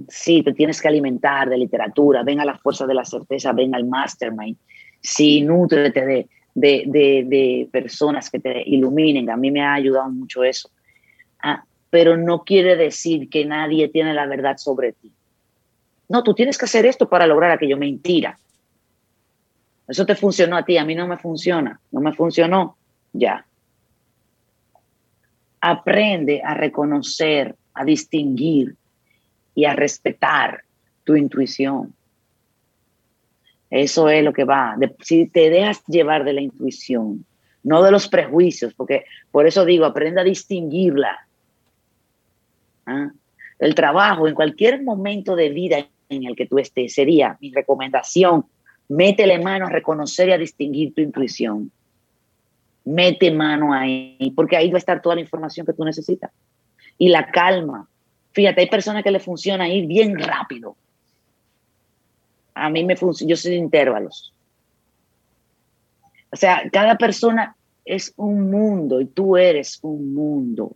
Sí, 0.07 0.41
te 0.43 0.53
tienes 0.53 0.81
que 0.81 0.87
alimentar 0.87 1.49
de 1.49 1.57
literatura, 1.57 2.23
ven 2.23 2.39
a 2.39 2.45
la 2.45 2.57
fuerza 2.57 2.87
de 2.87 2.93
la 2.93 3.05
certeza, 3.05 3.51
ven 3.51 3.75
al 3.75 3.85
mastermind. 3.85 4.57
Sí, 5.01 5.41
nútrete 5.41 6.05
de, 6.05 6.29
de, 6.55 6.83
de, 6.85 7.23
de 7.25 7.69
personas 7.71 8.29
que 8.29 8.39
te 8.39 8.63
iluminen. 8.65 9.29
A 9.29 9.37
mí 9.37 9.51
me 9.51 9.61
ha 9.61 9.73
ayudado 9.73 10.09
mucho 10.09 10.43
eso. 10.43 10.69
Ah, 11.41 11.63
pero 11.89 12.17
no 12.17 12.43
quiere 12.43 12.75
decir 12.75 13.29
que 13.29 13.45
nadie 13.45 13.89
tiene 13.89 14.13
la 14.13 14.25
verdad 14.25 14.57
sobre 14.57 14.93
ti. 14.93 15.11
No, 16.09 16.23
tú 16.23 16.33
tienes 16.33 16.57
que 16.57 16.65
hacer 16.65 16.85
esto 16.85 17.09
para 17.09 17.27
lograr 17.27 17.51
aquello. 17.51 17.77
Mentira. 17.77 18.37
Eso 19.87 20.05
te 20.05 20.15
funcionó 20.15 20.57
a 20.57 20.63
ti, 20.63 20.77
a 20.77 20.85
mí 20.85 20.95
no 20.95 21.07
me 21.07 21.17
funciona. 21.17 21.79
No 21.91 22.01
me 22.01 22.13
funcionó. 22.13 22.77
Ya. 23.11 23.45
Aprende 25.59 26.41
a 26.43 26.53
reconocer, 26.53 27.55
a 27.73 27.83
distinguir 27.83 28.75
y 29.55 29.65
a 29.65 29.73
respetar 29.73 30.63
tu 31.03 31.15
intuición. 31.15 31.93
Eso 33.73 34.07
es 34.07 34.23
lo 34.23 34.33
que 34.33 34.43
va. 34.43 34.77
Si 34.99 35.27
te 35.27 35.49
dejas 35.49 35.83
llevar 35.87 36.23
de 36.25 36.33
la 36.33 36.41
intuición, 36.41 37.25
no 37.63 37.81
de 37.81 37.89
los 37.89 38.07
prejuicios, 38.07 38.71
porque 38.75 39.05
por 39.31 39.47
eso 39.47 39.65
digo, 39.65 39.85
aprende 39.85 40.21
a 40.21 40.23
distinguirla. 40.23 41.27
¿Ah? 42.85 43.09
El 43.57 43.73
trabajo, 43.73 44.27
en 44.27 44.35
cualquier 44.35 44.83
momento 44.83 45.35
de 45.35 45.49
vida 45.49 45.87
en 46.09 46.23
el 46.23 46.35
que 46.35 46.45
tú 46.45 46.59
estés, 46.59 46.93
sería 46.93 47.35
mi 47.41 47.51
recomendación, 47.51 48.45
métele 48.89 49.39
mano 49.39 49.65
a 49.65 49.69
reconocer 49.69 50.29
y 50.29 50.33
a 50.33 50.37
distinguir 50.37 50.93
tu 50.93 51.01
intuición. 51.01 51.71
Mete 52.85 53.31
mano 53.31 53.73
ahí, 53.73 54.31
porque 54.35 54.55
ahí 54.55 54.69
va 54.69 54.75
a 54.75 54.85
estar 54.85 55.01
toda 55.01 55.15
la 55.15 55.21
información 55.21 55.65
que 55.65 55.73
tú 55.73 55.83
necesitas. 55.83 56.31
Y 56.99 57.09
la 57.09 57.31
calma, 57.31 57.87
Fíjate, 58.33 58.61
hay 58.61 58.67
personas 58.67 59.03
que 59.03 59.11
le 59.11 59.19
funciona 59.19 59.69
ir 59.69 59.85
bien 59.85 60.17
rápido. 60.17 60.75
A 62.55 62.69
mí 62.69 62.83
me 62.83 62.95
funciona, 62.95 63.29
yo 63.29 63.37
soy 63.37 63.51
de 63.51 63.57
intervalos. 63.57 64.33
O 66.31 66.35
sea, 66.35 66.63
cada 66.71 66.97
persona 66.97 67.55
es 67.85 68.13
un 68.15 68.49
mundo 68.49 69.01
y 69.01 69.05
tú 69.05 69.37
eres 69.37 69.79
un 69.81 70.13
mundo. 70.13 70.75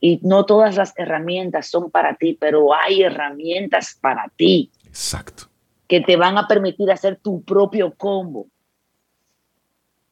Y 0.00 0.20
no 0.22 0.44
todas 0.44 0.76
las 0.76 0.92
herramientas 0.96 1.68
son 1.68 1.90
para 1.90 2.16
ti, 2.16 2.36
pero 2.38 2.74
hay 2.74 3.02
herramientas 3.02 3.98
para 4.00 4.30
ti. 4.36 4.70
Exacto. 4.86 5.44
Que 5.88 6.00
te 6.00 6.16
van 6.16 6.38
a 6.38 6.46
permitir 6.46 6.90
hacer 6.90 7.16
tu 7.16 7.42
propio 7.42 7.92
combo. 7.94 8.46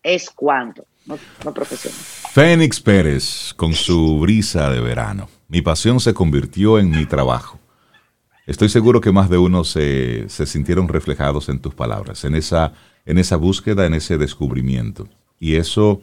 Es 0.02 0.30
cuanto, 0.30 0.86
no, 1.06 1.18
no 1.44 1.54
profesional. 1.54 1.98
Fénix 1.98 2.80
Pérez 2.80 3.54
con 3.54 3.72
su 3.72 4.18
brisa 4.20 4.70
de 4.70 4.80
verano. 4.80 5.28
Mi 5.48 5.62
pasión 5.62 6.00
se 6.00 6.12
convirtió 6.12 6.78
en 6.78 6.90
mi 6.90 7.06
trabajo. 7.06 7.58
Estoy 8.46 8.68
seguro 8.68 9.00
que 9.00 9.12
más 9.12 9.30
de 9.30 9.38
uno 9.38 9.64
se, 9.64 10.28
sintieron 10.28 10.88
reflejados 10.88 11.48
en 11.48 11.60
tus 11.60 11.74
palabras, 11.74 12.24
en 12.24 12.34
esa, 12.34 12.74
en 13.06 13.18
esa 13.18 13.36
búsqueda, 13.36 13.86
en 13.86 13.94
ese 13.94 14.18
descubrimiento. 14.18 15.08
Y 15.40 15.56
eso, 15.56 16.00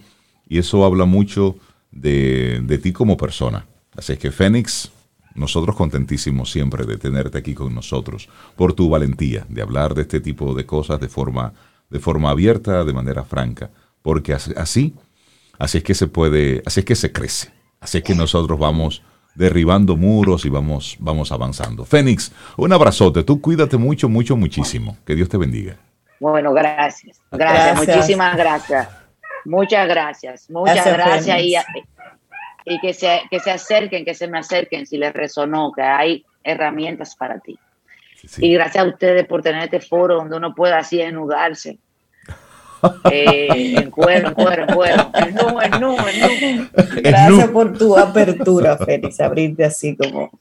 y 0.48 0.58
eso 0.58 0.84
habla 0.84 1.06
mucho 1.06 1.56
de, 1.92 2.62
de 2.64 2.78
ti 2.78 2.94
como 2.94 3.18
persona, 3.18 3.66
Así 3.96 4.14
es 4.14 4.20
que 4.20 4.32
Fénix, 4.32 4.90
nosotros 5.36 5.76
contentísimos 5.76 6.52
siempre 6.52 6.86
de 6.86 6.98
tenerte 6.98 7.38
aquí 7.38 7.54
con 7.54 7.74
nosotros 7.74 8.30
por 8.56 8.74
tu 8.74 8.90
valentía 8.90 9.46
de 9.50 9.62
hablar 9.62 9.94
de 9.94 10.04
este 10.04 10.20
tipo 10.20 10.54
de 10.54 10.66
cosas 10.66 11.00
de 11.00 11.10
forma, 11.10 11.54
de 11.90 12.00
forma 12.00 12.30
abierta, 12.30 12.84
de 12.84 12.94
manera 12.94 13.24
franca, 13.24 13.70
porque 14.02 14.34
así, 14.34 14.94
así 15.60 15.78
es 15.78 15.84
que 15.84 15.94
se 15.94 16.08
puede, 16.08 16.64
así 16.66 16.82
es 16.82 16.86
que 16.86 16.96
se 16.96 17.12
crece, 17.12 17.52
así 17.80 17.98
es 18.00 18.04
que 18.04 18.16
nosotros 18.16 18.58
vamos 18.58 19.04
derribando 19.36 19.98
muros 19.98 20.46
y 20.46 20.50
vamos, 20.50 20.98
vamos 21.00 21.32
avanzando. 21.32 21.86
Fénix, 21.86 22.32
un 22.58 22.74
abrazote, 22.74 23.24
tú 23.24 23.42
cuídate 23.42 23.78
mucho, 23.78 24.10
mucho, 24.10 24.36
muchísimo, 24.36 24.98
que 25.06 25.16
Dios 25.16 25.30
te 25.30 25.38
bendiga. 25.38 25.78
Bueno, 26.20 26.54
gracias, 26.54 27.20
gracias, 27.32 27.78
muchísimas 27.78 28.38
gracias, 28.38 28.90
muchas 29.46 29.88
gracias, 29.88 30.50
muchas 30.50 30.86
gracias, 30.86 31.40
y, 32.64 32.80
que, 32.80 32.94
se, 32.94 33.22
que 33.32 33.40
se 33.40 33.50
acerquen, 33.50 34.06
que 34.06 34.14
se 34.14 34.28
me 34.28 34.38
acerquen 34.38 34.86
si 34.86 34.98
les 34.98 35.14
resonó, 35.14 35.72
que 35.72 35.82
hay 35.82 36.24
herramientas 36.44 37.16
para 37.16 37.40
ti. 37.40 37.58
Y 38.38 38.54
gracias 38.54 38.84
a 38.84 38.88
ustedes 38.88 39.26
por 39.26 39.42
tener 39.42 39.64
este 39.64 39.80
foro 39.80 40.18
donde 40.18 40.38
uno 40.38 40.54
pueda 40.54 40.78
así 40.78 41.02
enudarse 41.02 41.80
eh, 43.12 43.76
en 43.78 43.92
cuero, 43.92 44.30
en 44.30 44.34
cuero, 44.34 44.64
en 44.64 44.76
cuero. 44.76 45.80
Nu, 45.80 45.96
nu, 45.96 46.68
Gracias 47.02 47.50
por 47.50 47.78
tu 47.78 47.98
apertura, 47.98 48.78
Félix, 48.78 49.20
abrirte 49.20 49.66
así 49.66 49.96
como 49.96 50.32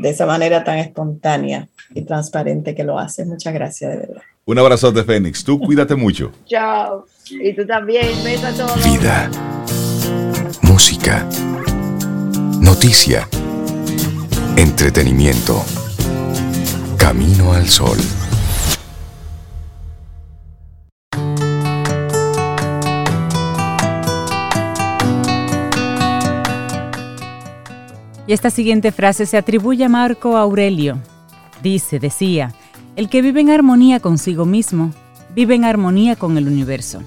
de 0.00 0.10
esa 0.10 0.26
manera 0.26 0.64
tan 0.64 0.78
espontánea 0.78 1.68
y 1.94 2.02
transparente 2.02 2.74
que 2.74 2.84
lo 2.84 2.98
haces. 2.98 3.26
Muchas 3.26 3.52
gracias, 3.52 3.90
de 3.92 3.96
verdad. 3.98 4.22
Un 4.44 4.58
abrazote, 4.58 5.04
Fénix. 5.04 5.44
Tú 5.44 5.58
cuídate 5.58 5.94
mucho. 5.94 6.32
Chao. 6.46 7.06
Y 7.30 7.52
tú 7.54 7.66
también. 7.66 8.06
Beso 8.24 8.46
a 8.46 8.52
todos. 8.52 8.84
Vida. 8.84 9.30
Música. 10.62 11.26
Noticia. 12.60 13.28
Entretenimiento. 14.56 15.62
Camino 16.96 17.52
al 17.52 17.68
sol. 17.68 17.98
Y 28.26 28.32
esta 28.32 28.50
siguiente 28.50 28.92
frase 28.92 29.26
se 29.26 29.36
atribuye 29.36 29.84
a 29.84 29.88
Marco 29.88 30.36
Aurelio. 30.36 30.98
Dice, 31.62 31.98
decía, 31.98 32.52
el 32.94 33.08
que 33.08 33.22
vive 33.22 33.40
en 33.40 33.50
armonía 33.50 34.00
consigo 34.00 34.44
mismo, 34.44 34.92
vive 35.34 35.54
en 35.54 35.64
armonía 35.64 36.16
con 36.16 36.36
el 36.38 36.46
universo. 36.46 37.02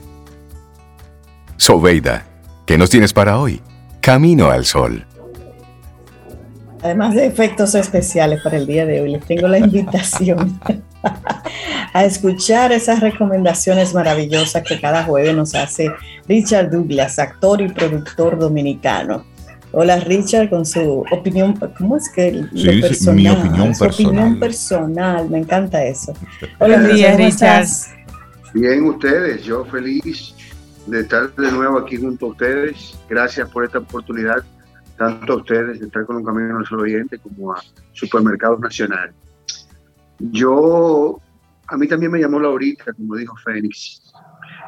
Sobeida, 1.57 2.25
¿qué 2.65 2.77
nos 2.77 2.89
tienes 2.89 3.13
para 3.13 3.39
hoy? 3.39 3.61
Camino 4.01 4.49
al 4.49 4.65
sol. 4.65 5.05
Además 6.83 7.15
de 7.15 7.25
efectos 7.25 7.73
especiales 7.75 8.41
para 8.43 8.57
el 8.57 8.67
día 8.67 8.85
de 8.85 9.01
hoy, 9.01 9.11
les 9.13 9.25
tengo 9.25 9.47
la 9.47 9.57
invitación 9.57 10.59
a 11.93 12.05
escuchar 12.05 12.71
esas 12.71 12.99
recomendaciones 12.99 13.93
maravillosas 13.93 14.63
que 14.63 14.79
cada 14.79 15.03
jueves 15.03 15.35
nos 15.35 15.55
hace 15.55 15.91
Richard 16.27 16.69
Douglas, 16.69 17.17
actor 17.17 17.61
y 17.61 17.69
productor 17.69 18.37
dominicano. 18.37 19.25
Hola 19.77 19.99
Richard, 19.99 20.49
con 20.49 20.65
su 20.65 21.03
opinión, 21.11 21.53
¿cómo 21.77 21.97
es 21.97 22.09
que 22.09 22.47
sí, 22.53 22.79
personal, 22.79 23.15
mi 23.15 23.27
opinión 23.27 23.75
su 23.75 23.83
personal. 23.83 24.13
opinión 24.13 24.39
personal, 24.39 25.29
me 25.29 25.39
encanta 25.39 25.83
eso. 25.83 26.13
Hola 26.59 26.79
días, 26.79 27.17
Richard. 27.17 27.67
Bien, 28.53 28.85
ustedes, 28.85 29.43
yo 29.43 29.65
feliz 29.65 30.33
de 30.87 31.01
estar 31.01 31.35
de 31.35 31.51
nuevo 31.51 31.77
aquí 31.79 31.97
junto 31.97 32.27
a 32.27 32.29
ustedes. 32.29 32.97
Gracias 33.09 33.49
por 33.49 33.65
esta 33.65 33.79
oportunidad, 33.79 34.45
tanto 34.97 35.33
a 35.33 35.35
ustedes 35.35 35.81
de 35.81 35.87
estar 35.87 36.05
con 36.05 36.15
un 36.15 36.23
camino 36.23 36.57
al 36.57 36.79
oyente 36.79 37.17
como 37.19 37.51
a 37.51 37.61
Supermercados 37.91 38.61
Nacional. 38.61 39.11
Yo, 40.19 41.19
a 41.67 41.75
mí 41.75 41.85
también 41.85 42.13
me 42.13 42.19
llamó 42.19 42.39
Laurita, 42.39 42.93
como 42.93 43.17
dijo 43.17 43.35
Fénix, 43.43 44.01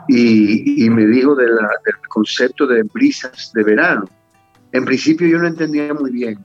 y, 0.10 0.90
me 0.90 1.06
dijo 1.06 1.34
del 1.34 1.58
concepto 2.10 2.68
de 2.68 2.84
brisas 2.84 3.54
de 3.54 3.64
verano 3.64 4.10
en 4.78 4.86
principio 4.86 5.28
yo 5.28 5.40
no 5.40 5.48
entendía 5.48 5.94
muy 5.94 6.12
bien. 6.12 6.44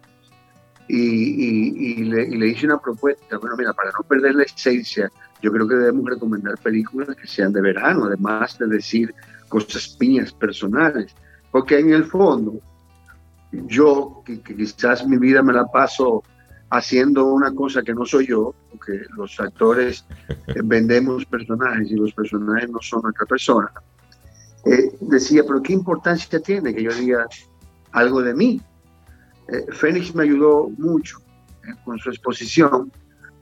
Y, 0.88 2.04
le, 2.04 2.48
hice 2.48 2.66
una 2.66 2.78
propuesta. 2.78 3.38
Bueno, 3.38 3.56
mira, 3.56 3.72
para 3.72 3.90
no 3.90 4.06
perder 4.06 4.34
la 4.34 4.42
esencia, 4.42 5.10
yo 5.40 5.52
creo 5.52 5.66
que 5.66 5.76
debemos 5.76 6.04
recomendar 6.06 6.58
películas 6.58 7.16
que 7.16 7.26
sean 7.26 7.52
de 7.52 7.60
verano, 7.60 8.04
además 8.04 8.58
de 8.58 8.66
decir 8.66 9.14
cosas 9.48 9.96
mías 10.00 10.32
personales, 10.32 11.14
porque 11.50 11.78
en 11.78 11.92
el 11.92 12.04
fondo 12.04 12.54
yo, 13.52 14.22
que, 14.24 14.40
quizás 14.40 15.06
mi 15.06 15.18
vida 15.18 15.42
me 15.42 15.52
la 15.52 15.66
paso 15.66 16.22
haciendo 16.70 17.26
una 17.26 17.54
cosa 17.54 17.82
que 17.82 17.94
no 17.94 18.04
soy 18.04 18.26
yo, 18.26 18.54
porque 18.70 19.02
los 19.16 19.38
actores 19.40 20.04
vendemos 20.64 21.24
personajes 21.26 21.90
y 21.90 21.96
los 21.96 22.12
personajes 22.12 22.70
no 22.70 22.80
son 22.80 23.06
otra 23.06 23.26
persona, 23.26 23.70
eh, 24.64 24.92
decía, 25.00 25.42
pero 25.46 25.60
¿qué 25.62 25.72
importancia 25.72 26.40
tiene 26.40 26.74
que 26.74 26.82
yo 26.82 26.92
diga 26.94 27.26
algo 27.92 28.22
de 28.22 28.34
mí. 28.34 28.60
Eh, 29.48 29.66
Fénix 29.72 30.14
me 30.14 30.24
ayudó 30.24 30.70
mucho 30.78 31.18
eh, 31.64 31.74
con 31.84 31.98
su 31.98 32.10
exposición 32.10 32.90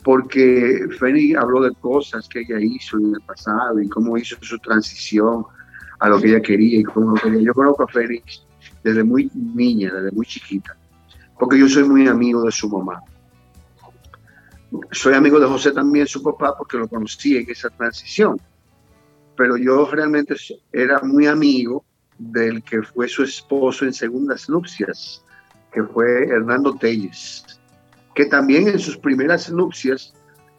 porque 0.02 0.86
Fénix 0.98 1.36
habló 1.36 1.60
de 1.62 1.72
cosas 1.74 2.28
que 2.28 2.40
ella 2.40 2.58
hizo 2.60 2.98
en 2.98 3.14
el 3.14 3.20
pasado 3.22 3.80
y 3.80 3.88
cómo 3.88 4.16
hizo 4.16 4.36
su 4.40 4.58
transición 4.58 5.44
a 5.98 6.08
lo 6.08 6.20
que 6.20 6.28
ella 6.28 6.40
quería 6.40 6.80
y 6.80 6.82
cómo 6.82 7.14
quería. 7.14 7.42
Yo 7.42 7.54
conozco 7.54 7.84
a 7.84 7.88
Fénix 7.88 8.44
desde 8.82 9.04
muy 9.04 9.30
niña, 9.34 9.92
desde 9.92 10.10
muy 10.12 10.26
chiquita, 10.26 10.76
porque 11.38 11.58
yo 11.58 11.68
soy 11.68 11.84
muy 11.84 12.08
amigo 12.08 12.42
de 12.42 12.52
su 12.52 12.68
mamá. 12.68 13.02
Soy 14.92 15.14
amigo 15.14 15.40
de 15.40 15.46
José 15.46 15.72
también, 15.72 16.06
su 16.06 16.22
papá, 16.22 16.54
porque 16.56 16.78
lo 16.78 16.88
conocí 16.88 17.36
en 17.36 17.50
esa 17.50 17.68
transición. 17.70 18.40
Pero 19.36 19.56
yo 19.56 19.90
realmente 19.90 20.36
era 20.72 21.00
muy 21.02 21.26
amigo 21.26 21.84
del 22.20 22.62
que 22.62 22.82
fue 22.82 23.08
su 23.08 23.24
esposo 23.24 23.86
en 23.86 23.94
segundas 23.94 24.48
nupcias, 24.48 25.24
que 25.72 25.82
fue 25.82 26.28
Hernando 26.28 26.74
Telles, 26.74 27.44
que 28.14 28.26
también 28.26 28.68
en 28.68 28.78
sus 28.78 28.98
primeras 28.98 29.50
nupcias 29.50 30.12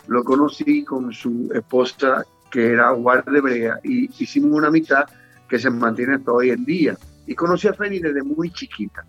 lo 0.08 0.24
conocí 0.24 0.84
con 0.84 1.14
su 1.14 1.52
esposa 1.54 2.26
que 2.50 2.72
era 2.72 2.92
Guardebrea 2.92 3.80
y 3.84 4.10
hicimos 4.22 4.52
una 4.52 4.72
mitad 4.72 5.06
que 5.48 5.60
se 5.60 5.70
mantiene 5.70 6.16
hasta 6.16 6.32
hoy 6.32 6.50
en 6.50 6.66
día. 6.66 6.98
Y 7.28 7.36
conocí 7.36 7.68
a 7.68 7.74
Feni 7.74 8.00
desde 8.00 8.24
muy 8.24 8.52
chiquita. 8.52 9.06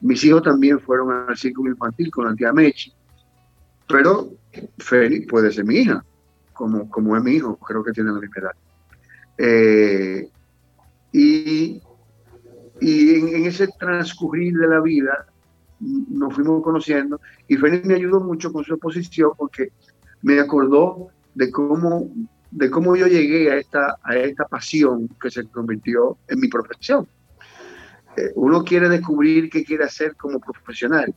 Mis 0.00 0.22
hijos 0.24 0.42
también 0.42 0.78
fueron 0.78 1.28
al 1.28 1.36
círculo 1.36 1.70
infantil 1.70 2.10
con 2.10 2.26
la 2.26 2.34
tía 2.34 2.52
Mechi, 2.52 2.92
pero 3.88 4.30
Feni 4.78 5.20
puede 5.20 5.50
ser 5.50 5.64
mi 5.64 5.76
hija, 5.76 6.04
como, 6.52 6.88
como 6.90 7.16
es 7.16 7.22
mi 7.22 7.32
hijo, 7.32 7.56
creo 7.56 7.82
que 7.82 7.92
tiene 7.92 8.12
la 8.12 8.20
misma 8.20 8.36
edad. 8.42 8.52
Eh, 9.38 10.28
y, 11.12 11.82
y 12.80 13.14
en, 13.14 13.46
ese 13.46 13.68
transcurrir 13.78 14.54
de 14.54 14.68
la 14.68 14.80
vida 14.80 15.26
nos 15.80 16.34
fuimos 16.34 16.62
conociendo 16.62 17.20
y 17.46 17.56
Félix 17.56 17.86
me 17.86 17.94
ayudó 17.94 18.20
mucho 18.20 18.52
con 18.52 18.64
su 18.64 18.74
exposición 18.74 19.32
porque 19.36 19.68
me 20.22 20.40
acordó 20.40 21.08
de 21.34 21.50
cómo, 21.50 22.10
de 22.50 22.70
cómo 22.70 22.96
yo 22.96 23.06
llegué 23.06 23.50
a 23.50 23.56
esta, 23.56 23.96
a 24.02 24.16
esta 24.16 24.44
pasión 24.46 25.08
que 25.20 25.30
se 25.30 25.46
convirtió 25.46 26.18
en 26.28 26.40
mi 26.40 26.48
profesión. 26.48 27.06
Eh, 28.16 28.32
uno 28.34 28.64
quiere 28.64 28.88
descubrir 28.88 29.48
qué 29.48 29.64
quiere 29.64 29.84
hacer 29.84 30.16
como 30.16 30.40
profesional 30.40 31.14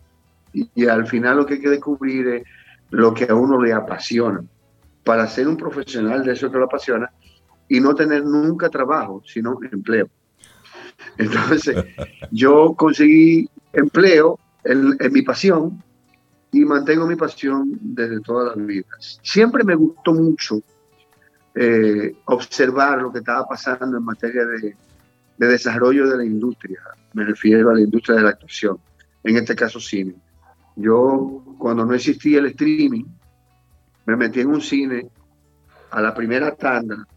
y, 0.54 0.70
y 0.76 0.86
al 0.86 1.08
final 1.08 1.38
lo 1.38 1.46
que 1.46 1.56
hay 1.56 1.62
que 1.62 1.70
descubrir 1.70 2.28
es 2.28 2.44
lo 2.92 3.14
que 3.14 3.26
a 3.26 3.34
uno 3.34 3.60
le 3.60 3.74
apasiona. 3.74 4.44
Para 5.04 5.26
ser 5.26 5.48
un 5.48 5.58
profesional 5.58 6.24
de 6.24 6.34
eso 6.34 6.52
que 6.52 6.60
lo 6.60 6.66
apasiona, 6.66 7.12
y 7.72 7.80
no 7.80 7.96
tener 7.96 8.26
nunca 8.26 8.70
trabajo, 8.70 9.24
sino 9.26 9.58
empleo. 9.72 10.10
Entonces, 11.18 11.86
yo 12.32 12.74
conseguí 12.74 13.50
empleo 13.72 14.38
en, 14.66 14.98
mi 15.14 15.22
pasión 15.22 15.82
y 16.52 16.66
mantengo 16.66 17.08
mi 17.08 17.16
pasión 17.16 17.80
desde 17.80 18.20
todas 18.20 18.58
las 18.58 18.66
vidas. 18.68 19.20
Siempre 19.24 19.64
me 19.64 19.76
gustó 19.76 20.14
mucho 20.14 20.62
eh, 21.56 22.14
observar 22.26 23.04
lo 23.04 23.14
que 23.14 23.20
estaba 23.20 23.48
pasando 23.48 23.98
en 23.98 24.04
materia 24.04 24.44
de, 24.46 24.76
desarrollo 25.38 26.10
de 26.10 26.18
la 26.18 26.26
industria. 26.26 26.82
Me 27.14 27.24
refiero 27.24 27.70
a 27.70 27.76
la 27.76 27.80
industria 27.80 28.18
de 28.18 28.24
la 28.24 28.30
actuación, 28.32 28.80
en 29.24 29.38
este 29.38 29.56
caso 29.56 29.80
cine. 29.80 30.14
Yo, 30.76 31.42
cuando 31.58 31.86
no 31.86 31.94
existía 31.94 32.40
el 32.40 32.48
streaming, 32.48 33.06
me 34.06 34.18
metí 34.18 34.42
en 34.42 34.50
un 34.50 34.60
cine 34.60 35.10
a 35.90 36.02
la 36.02 36.14
primera 36.14 36.54
tanda 36.54 37.08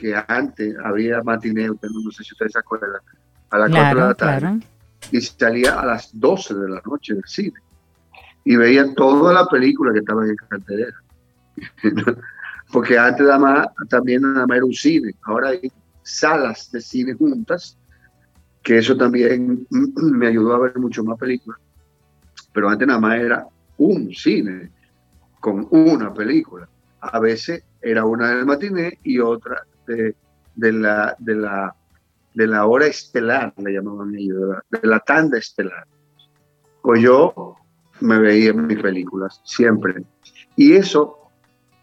que 0.00 0.14
antes 0.28 0.74
había 0.82 1.22
matineo, 1.22 1.78
no 1.82 2.10
sé 2.10 2.24
si 2.24 2.32
ustedes 2.32 2.52
se 2.52 2.58
acuerdan, 2.58 3.02
a 3.50 3.58
las 3.58 3.70
4 3.70 4.00
de 4.00 4.06
la 4.06 4.14
tarde. 4.14 4.60
Y 5.12 5.20
salía 5.20 5.78
a 5.78 5.84
las 5.84 6.18
12 6.18 6.54
de 6.54 6.68
la 6.68 6.82
noche 6.86 7.14
del 7.14 7.24
cine. 7.26 7.60
Y 8.44 8.56
veía 8.56 8.94
toda 8.94 9.34
la 9.34 9.46
película 9.46 9.92
que 9.92 9.98
estaba 9.98 10.24
en 10.24 10.36
cartelera. 10.36 10.96
Porque 12.72 12.98
antes 12.98 13.26
más, 13.38 13.66
también 13.90 14.22
nada 14.22 14.46
más 14.46 14.56
era 14.56 14.64
un 14.64 14.72
cine. 14.72 15.14
Ahora 15.22 15.48
hay 15.48 15.70
salas 16.02 16.70
de 16.72 16.80
cine 16.80 17.12
juntas, 17.12 17.76
que 18.62 18.78
eso 18.78 18.96
también 18.96 19.66
me 19.96 20.28
ayudó 20.28 20.54
a 20.54 20.60
ver 20.60 20.78
mucho 20.78 21.04
más 21.04 21.18
películas. 21.18 21.60
pero 22.54 22.70
antes 22.70 22.88
nada 22.88 23.00
más 23.00 23.18
era 23.18 23.46
un 23.76 24.14
cine 24.14 24.70
con 25.40 25.66
una 25.70 26.14
película. 26.14 26.68
A 27.00 27.18
veces 27.18 27.64
era 27.82 28.04
una 28.04 28.30
del 28.30 28.46
matiné 28.46 28.98
y 29.02 29.18
otra 29.18 29.62
de, 30.54 30.72
la, 30.72 31.16
de, 31.18 31.34
la, 31.34 31.74
de 32.34 32.46
la 32.46 32.66
hora 32.66 32.86
estelar, 32.86 33.52
le 33.56 33.72
llamaban 33.72 34.14
ellos, 34.14 34.40
de 34.40 34.46
la, 34.46 34.64
de 34.70 34.88
la 34.88 35.00
tanda 35.00 35.38
estelar. 35.38 35.86
Pues 36.82 37.02
yo 37.02 37.56
me 38.00 38.18
veía 38.18 38.50
en 38.50 38.66
mis 38.66 38.80
películas, 38.80 39.40
siempre. 39.44 40.02
Y 40.56 40.72
eso 40.72 41.18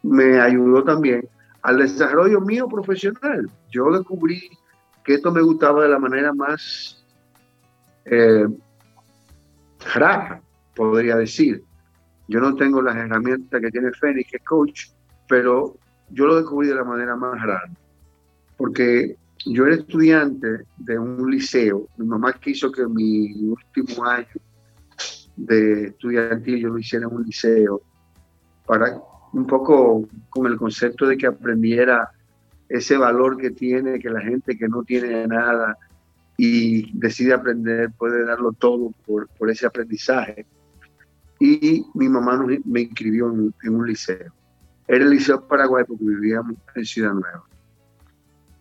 me 0.03 0.39
ayudó 0.39 0.83
también 0.83 1.27
al 1.61 1.79
desarrollo 1.79 2.41
mío 2.41 2.67
profesional. 2.67 3.49
Yo 3.71 3.91
descubrí 3.91 4.49
que 5.03 5.15
esto 5.15 5.31
me 5.31 5.41
gustaba 5.41 5.83
de 5.83 5.89
la 5.89 5.99
manera 5.99 6.33
más 6.33 7.05
eh, 8.05 8.47
rara, 9.93 10.41
podría 10.75 11.15
decir. 11.17 11.63
Yo 12.27 12.39
no 12.39 12.55
tengo 12.55 12.81
las 12.81 12.95
herramientas 12.95 13.61
que 13.61 13.71
tiene 13.71 13.91
Fénix, 13.93 14.29
que 14.29 14.37
es 14.37 14.43
coach, 14.43 14.87
pero 15.27 15.77
yo 16.09 16.25
lo 16.25 16.35
descubrí 16.35 16.67
de 16.67 16.75
la 16.75 16.83
manera 16.83 17.15
más 17.15 17.41
rara. 17.41 17.69
Porque 18.57 19.15
yo 19.45 19.65
era 19.65 19.75
estudiante 19.75 20.65
de 20.77 20.99
un 20.99 21.29
liceo. 21.29 21.87
Mi 21.97 22.05
mamá 22.05 22.33
quiso 22.33 22.71
que 22.71 22.85
mi 22.87 23.33
último 23.43 24.05
año 24.05 24.27
de 25.35 25.85
estudiantil 25.85 26.59
yo 26.59 26.69
lo 26.69 26.79
hiciera 26.79 27.05
en 27.07 27.13
un 27.13 27.23
liceo 27.23 27.81
para 28.65 28.99
un 29.33 29.45
poco 29.45 30.07
con 30.29 30.47
el 30.47 30.57
concepto 30.57 31.05
de 31.07 31.17
que 31.17 31.27
aprendiera 31.27 32.11
ese 32.69 32.97
valor 32.97 33.37
que 33.37 33.51
tiene, 33.51 33.99
que 33.99 34.09
la 34.09 34.21
gente 34.21 34.57
que 34.57 34.67
no 34.67 34.83
tiene 34.83 35.27
nada 35.27 35.77
y 36.37 36.91
decide 36.97 37.33
aprender 37.33 37.91
puede 37.97 38.25
darlo 38.25 38.51
todo 38.53 38.91
por, 39.05 39.27
por 39.29 39.49
ese 39.49 39.65
aprendizaje. 39.65 40.45
Y 41.39 41.85
mi 41.93 42.09
mamá 42.09 42.45
me 42.65 42.81
inscribió 42.81 43.31
en, 43.31 43.75
un 43.75 43.87
liceo. 43.87 44.33
Era 44.87 45.03
el 45.03 45.11
Liceo 45.11 45.45
Paraguay 45.47 45.83
porque 45.87 46.03
vivíamos 46.03 46.55
en 46.75 46.85
Ciudad 46.85 47.13
Nueva. 47.13 47.43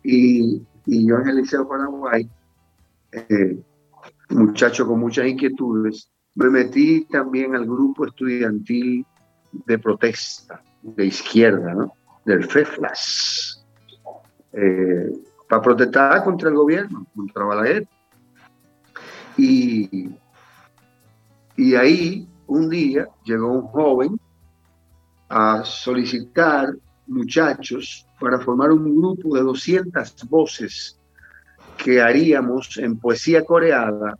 Y, 0.09 0.65
yo 0.85 1.17
en 1.17 1.27
el 1.27 1.35
Liceo 1.35 1.67
Paraguay, 1.67 2.29
eh, 3.11 3.61
muchacho 4.29 4.87
con 4.87 5.01
muchas 5.01 5.27
inquietudes, 5.27 6.09
me 6.35 6.49
metí 6.49 7.03
también 7.11 7.53
al 7.55 7.65
grupo 7.65 8.05
estudiantil 8.05 9.05
de 9.51 9.79
protesta 9.79 10.63
de 10.81 11.07
izquierda, 11.07 11.73
¿no? 11.73 11.91
del 12.23 12.45
FEFLAS, 12.45 13.65
eh, 14.53 15.11
para 15.49 15.61
protestar 15.61 16.23
contra 16.23 16.47
el 16.47 16.55
gobierno, 16.55 17.05
contra 17.13 17.43
Balaguer. 17.43 17.85
Y, 19.35 20.09
y 21.57 21.75
ahí 21.75 22.29
un 22.47 22.69
día 22.69 23.09
llegó 23.25 23.51
un 23.51 23.67
joven 23.67 24.19
a 25.27 25.65
solicitar 25.65 26.73
muchachos 27.07 28.06
para 28.19 28.39
formar 28.39 28.71
un 28.71 28.95
grupo 28.95 29.35
de 29.35 29.41
200 29.41 30.29
voces 30.29 30.99
que 31.77 32.01
haríamos 32.01 32.77
en 32.77 32.97
poesía 32.97 33.45
coreada 33.45 34.17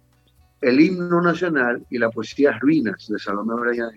el 0.61 0.79
himno 0.79 1.21
nacional 1.21 1.85
y 1.89 1.97
la 1.97 2.09
poesía 2.09 2.57
Ruinas 2.59 3.07
de 3.07 3.19
Salomé 3.19 3.53
Brian 3.55 3.91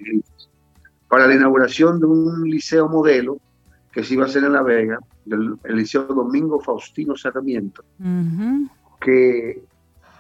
para 1.09 1.27
la 1.27 1.35
inauguración 1.35 1.99
de 1.99 2.07
un 2.07 2.49
liceo 2.49 2.89
modelo 2.89 3.39
que 3.93 4.05
se 4.05 4.15
iba 4.15 4.25
a 4.25 4.27
hacer 4.29 4.45
en 4.45 4.53
La 4.53 4.63
Vega, 4.63 4.99
el, 5.27 5.59
Liceo 5.77 6.05
Domingo 6.05 6.61
Faustino 6.61 7.17
Sarmiento, 7.17 7.85
que, 9.01 9.63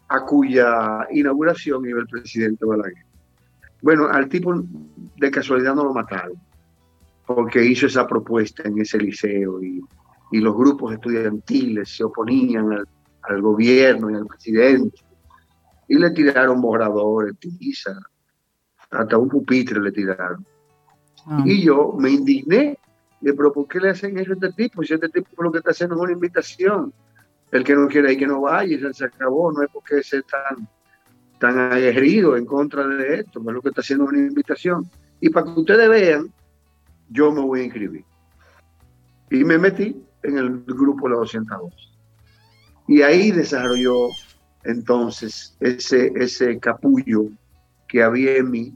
a 0.09 0.25
cuya 0.25 1.07
inauguración 1.13 1.87
iba 1.87 2.01
el 2.01 2.09
presidente 2.09 2.65
Balaguer. 2.65 3.05
Bueno, 3.83 4.09
al 4.09 4.29
tipo 4.29 4.53
de 5.17 5.31
casualidad 5.31 5.75
no 5.75 5.85
lo 5.85 5.95
mataron, 5.95 6.35
porque 7.35 7.65
hizo 7.65 7.87
esa 7.87 8.07
propuesta 8.07 8.63
en 8.65 8.79
ese 8.81 8.99
liceo 8.99 9.63
y, 9.63 9.81
los 10.33 10.57
grupos 10.57 10.93
estudiantiles 10.93 11.89
se 11.89 12.05
oponían 12.05 12.73
al, 12.73 12.87
al 13.23 13.43
gobierno 13.43 14.11
y 14.11 14.15
al 14.15 14.27
presidente 14.27 15.03
y 15.91 15.99
le 15.99 16.11
tiraron 16.13 16.61
borradores, 16.61 17.37
tiza, 17.41 17.99
hasta 18.93 19.19
un 19.19 19.29
pupitre 19.29 19.81
le 19.81 19.91
tiraron. 19.91 20.47
Ah. 21.27 21.43
Y 21.45 21.65
yo 21.65 21.97
me 21.99 22.11
indigné, 22.11 22.79
de 23.21 23.35
pero 23.35 23.53
¿por 23.53 23.67
qué 23.67 23.81
le 23.81 23.91
hacen 23.91 24.17
eso 24.17 24.31
a 24.31 24.35
este 24.35 24.53
tipo? 24.53 24.85
Si 24.85 24.95
este 24.95 25.09
tipo 25.09 25.43
lo 25.43 25.51
que 25.51 25.59
está 25.59 25.73
haciendo 25.73 25.97
es 25.97 26.01
una 26.03 26.13
invitación. 26.13 26.93
El 27.51 27.65
que 27.65 27.75
no 27.75 27.89
quiere 27.89 28.13
ir, 28.13 28.21
que 28.21 28.27
no 28.29 28.43
vaya, 28.43 28.73
y 28.73 28.95
se 28.95 29.05
acabó, 29.05 29.51
no 29.51 29.65
es 29.65 29.69
porque 29.73 30.01
sea 30.05 30.23
tan, 30.23 30.69
tan 31.41 31.59
aguerrido 31.59 32.37
en 32.37 32.47
contra 32.47 32.87
de 32.87 33.17
esto, 33.17 33.41
es 33.41 33.47
lo 33.47 33.61
que 33.61 33.71
está 33.71 33.81
haciendo 33.81 34.05
es 34.05 34.11
una 34.11 34.21
invitación. 34.21 34.89
Y 35.21 35.31
para 35.31 35.53
que 35.53 35.59
ustedes 35.59 35.89
vean, 35.89 36.33
yo 37.11 37.31
me 37.33 37.41
voy 37.41 37.61
a 37.61 37.65
inscribir. 37.65 38.05
Y 39.31 39.45
me 39.45 39.59
metí 39.59 40.03
en 40.23 40.39
el 40.39 40.65
grupo 40.65 41.09
los 41.09 41.21
202. 41.21 41.99
Y 42.89 43.03
ahí 43.03 43.31
desarrolló 43.31 44.09
entonces 44.65 45.57
ese, 45.61 46.13
ese 46.17 46.59
capullo 46.59 47.29
que 47.89 48.03
había 48.03 48.37
en 48.37 48.51
mí 48.51 48.75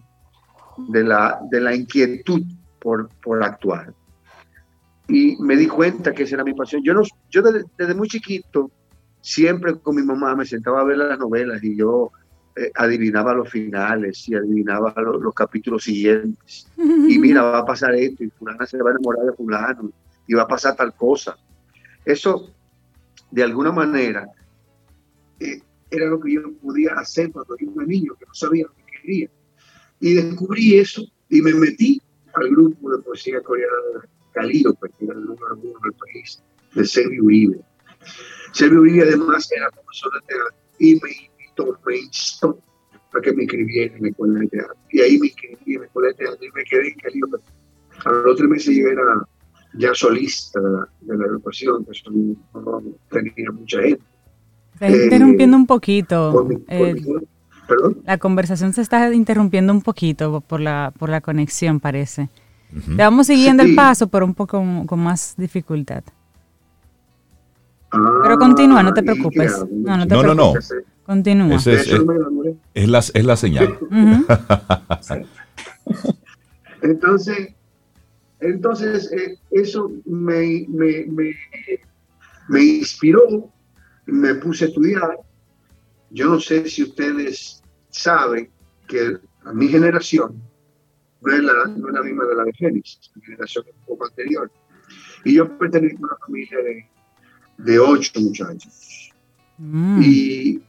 de 0.88 1.04
la, 1.04 1.40
de 1.50 1.60
la 1.60 1.74
inquietud 1.74 2.42
por, 2.80 3.08
por 3.22 3.42
actuar. 3.42 3.94
Y 5.08 5.36
me 5.40 5.56
di 5.56 5.66
cuenta 5.66 6.12
que 6.12 6.22
esa 6.22 6.36
era 6.36 6.44
mi 6.44 6.54
pasión. 6.54 6.82
Yo, 6.82 6.94
no, 6.94 7.02
yo 7.30 7.42
desde, 7.42 7.94
muy 7.94 8.08
chiquito, 8.08 8.70
siempre 9.20 9.78
con 9.78 9.96
mi 9.96 10.02
mamá 10.02 10.34
me 10.34 10.46
sentaba 10.46 10.80
a 10.80 10.84
ver 10.84 10.98
las 10.98 11.18
novelas 11.18 11.62
y 11.62 11.76
yo 11.76 12.10
eh, 12.56 12.70
adivinaba 12.76 13.34
los 13.34 13.50
finales 13.50 14.28
y 14.28 14.34
adivinaba 14.34 14.94
los, 14.96 15.34
capítulos 15.34 15.84
siguientes. 15.84 16.68
Y 16.76 17.18
mira, 17.18 17.42
va 17.42 17.58
a 17.58 17.64
pasar 17.64 17.94
esto 17.94 18.22
y 18.24 18.30
fulana 18.30 18.64
se 18.66 18.80
va 18.82 18.90
a 18.90 18.92
enamorar 18.92 19.26
de 19.26 19.32
fulano 19.32 19.90
y 20.26 20.34
va 20.34 20.42
a 20.42 20.48
pasar 20.48 20.76
tal 20.76 20.94
cosa. 20.94 21.36
Eso, 22.04 22.50
de 23.30 23.42
alguna 23.42 23.72
manera, 23.72 24.28
eh, 25.40 25.60
era 25.90 26.06
lo 26.06 26.20
que 26.20 26.34
yo 26.34 26.52
podía 26.62 26.92
hacer 26.94 27.32
cuando 27.32 27.56
era 27.58 27.70
un 27.70 27.86
niño, 27.86 28.14
que 28.18 28.26
no 28.26 28.34
sabía 28.34 28.66
lo 28.66 28.74
que 28.74 29.00
quería. 29.00 29.30
Y 30.00 30.14
descubrí 30.14 30.78
eso 30.78 31.02
y 31.28 31.42
me 31.42 31.54
metí 31.54 32.00
al 32.34 32.48
grupo 32.50 32.90
de 32.90 33.02
poesía 33.02 33.40
coreana 33.42 33.76
de 33.94 34.08
Calido, 34.32 34.74
pues, 34.74 34.92
que 34.98 35.04
era 35.04 35.14
el 35.14 35.24
número 35.24 35.56
uno 35.56 35.78
del 35.82 35.92
país, 35.92 36.42
de 36.74 36.84
Sergio 36.84 37.24
Uribe. 37.24 37.60
Sergio 38.52 38.80
Uribe 38.80 39.02
además 39.02 39.50
era 39.56 39.70
profesor 39.70 40.12
de 40.14 40.26
teatro 40.26 40.56
y 40.78 40.94
me 40.96 41.33
instó 42.02 42.58
para 43.12 43.22
que 43.22 43.32
me 43.32 43.44
inscribiera 43.44 43.94
en 43.96 44.02
la 44.02 44.08
escuela 44.08 44.40
de 44.40 44.48
teatro. 44.48 44.76
Y 44.90 45.00
ahí 45.00 45.18
me 45.18 45.26
inscribí 45.28 45.74
en 45.74 45.80
la 45.80 45.86
escuela 45.86 46.08
de 46.08 46.14
teatro 46.14 46.46
y 46.46 46.52
me 46.52 46.64
quedé 46.64 46.88
en 46.88 46.94
Calido. 46.96 47.28
Pues. 47.28 47.42
A 48.04 48.10
los 48.10 48.36
tres 48.36 48.48
meses 48.48 48.76
yo 48.76 48.88
era 48.88 49.02
ya 49.74 49.94
solista 49.94 50.60
de 51.00 51.16
la, 51.16 51.24
agrupación, 51.24 51.84
que 51.84 51.92
eso 51.92 52.10
no 52.10 52.82
tenía 53.10 53.50
mucha 53.50 53.80
gente 53.80 54.04
se 54.78 54.86
está 54.86 55.04
interrumpiendo 55.04 55.56
un 55.56 55.66
poquito. 55.66 56.48
Eh, 56.68 56.94
la 58.04 58.18
conversación 58.18 58.72
se 58.72 58.82
está 58.82 59.12
interrumpiendo 59.12 59.72
un 59.72 59.82
poquito 59.82 60.40
por 60.40 60.60
la, 60.60 60.92
por 60.98 61.08
la 61.08 61.20
conexión, 61.20 61.80
parece. 61.80 62.28
Te 62.70 63.02
vamos 63.02 63.28
siguiendo 63.28 63.62
el 63.62 63.74
paso, 63.76 64.08
pero 64.08 64.24
un 64.24 64.34
poco 64.34 64.62
con 64.86 64.98
más 64.98 65.34
dificultad. 65.36 66.02
pero 67.90 68.36
continúa, 68.36 68.82
no 68.82 68.92
te 68.92 69.00
ah, 69.00 69.04
preocupes. 69.04 69.64
No, 69.70 69.96
no, 69.96 70.06
te 70.08 70.14
no, 70.14 70.34
no, 70.34 70.52
Continúa. 71.04 71.56
Es, 71.56 71.66
es, 71.66 71.88
es, 72.74 72.88
la, 72.88 72.98
es 72.98 73.24
la 73.24 73.36
señal. 73.36 73.78
entonces, 76.82 77.54
entonces 78.40 79.12
eh, 79.12 79.38
eso 79.50 79.92
me, 80.06 80.66
me, 80.68 81.04
me, 81.06 81.36
me 82.48 82.62
inspiró 82.62 83.52
me 84.06 84.34
puse 84.34 84.64
a 84.64 84.68
estudiar. 84.68 85.18
Yo 86.10 86.28
no 86.28 86.40
sé 86.40 86.68
si 86.68 86.82
ustedes 86.82 87.62
saben 87.90 88.50
que 88.86 89.18
a 89.44 89.52
mi 89.52 89.68
generación 89.68 90.42
no 91.20 91.32
es 91.32 91.42
la, 91.42 91.52
no 91.66 91.88
es 91.88 91.94
la 91.94 92.02
misma 92.02 92.24
de 92.26 92.34
la 92.34 92.44
de 92.44 92.52
Génesis, 92.52 93.10
mi 93.14 93.22
generación 93.22 93.64
es 93.68 93.74
un 93.74 93.84
poco 93.86 94.06
anterior. 94.06 94.50
Y 95.24 95.34
yo 95.34 95.58
pertenezco 95.58 96.04
a 96.04 96.08
una 96.08 96.16
familia 96.18 96.58
de, 96.58 96.88
de 97.58 97.78
ocho 97.78 98.20
muchachos. 98.20 99.10
Mm. 99.56 100.02
Y 100.02 100.62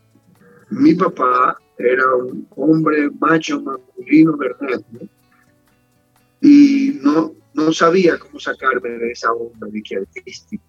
mi 0.69 0.93
papá 0.93 1.57
era 1.77 2.15
un 2.15 2.47
hombre 2.55 3.09
macho, 3.19 3.61
masculino, 3.61 4.37
¿verdad? 4.37 4.81
Y 6.41 6.99
no, 7.01 7.33
no 7.53 7.73
sabía 7.73 8.17
cómo 8.17 8.39
sacarme 8.39 8.89
de 8.89 9.11
esa 9.11 9.31
onda 9.31 9.67
de 9.67 9.81
que 9.81 9.97
artística 9.97 10.63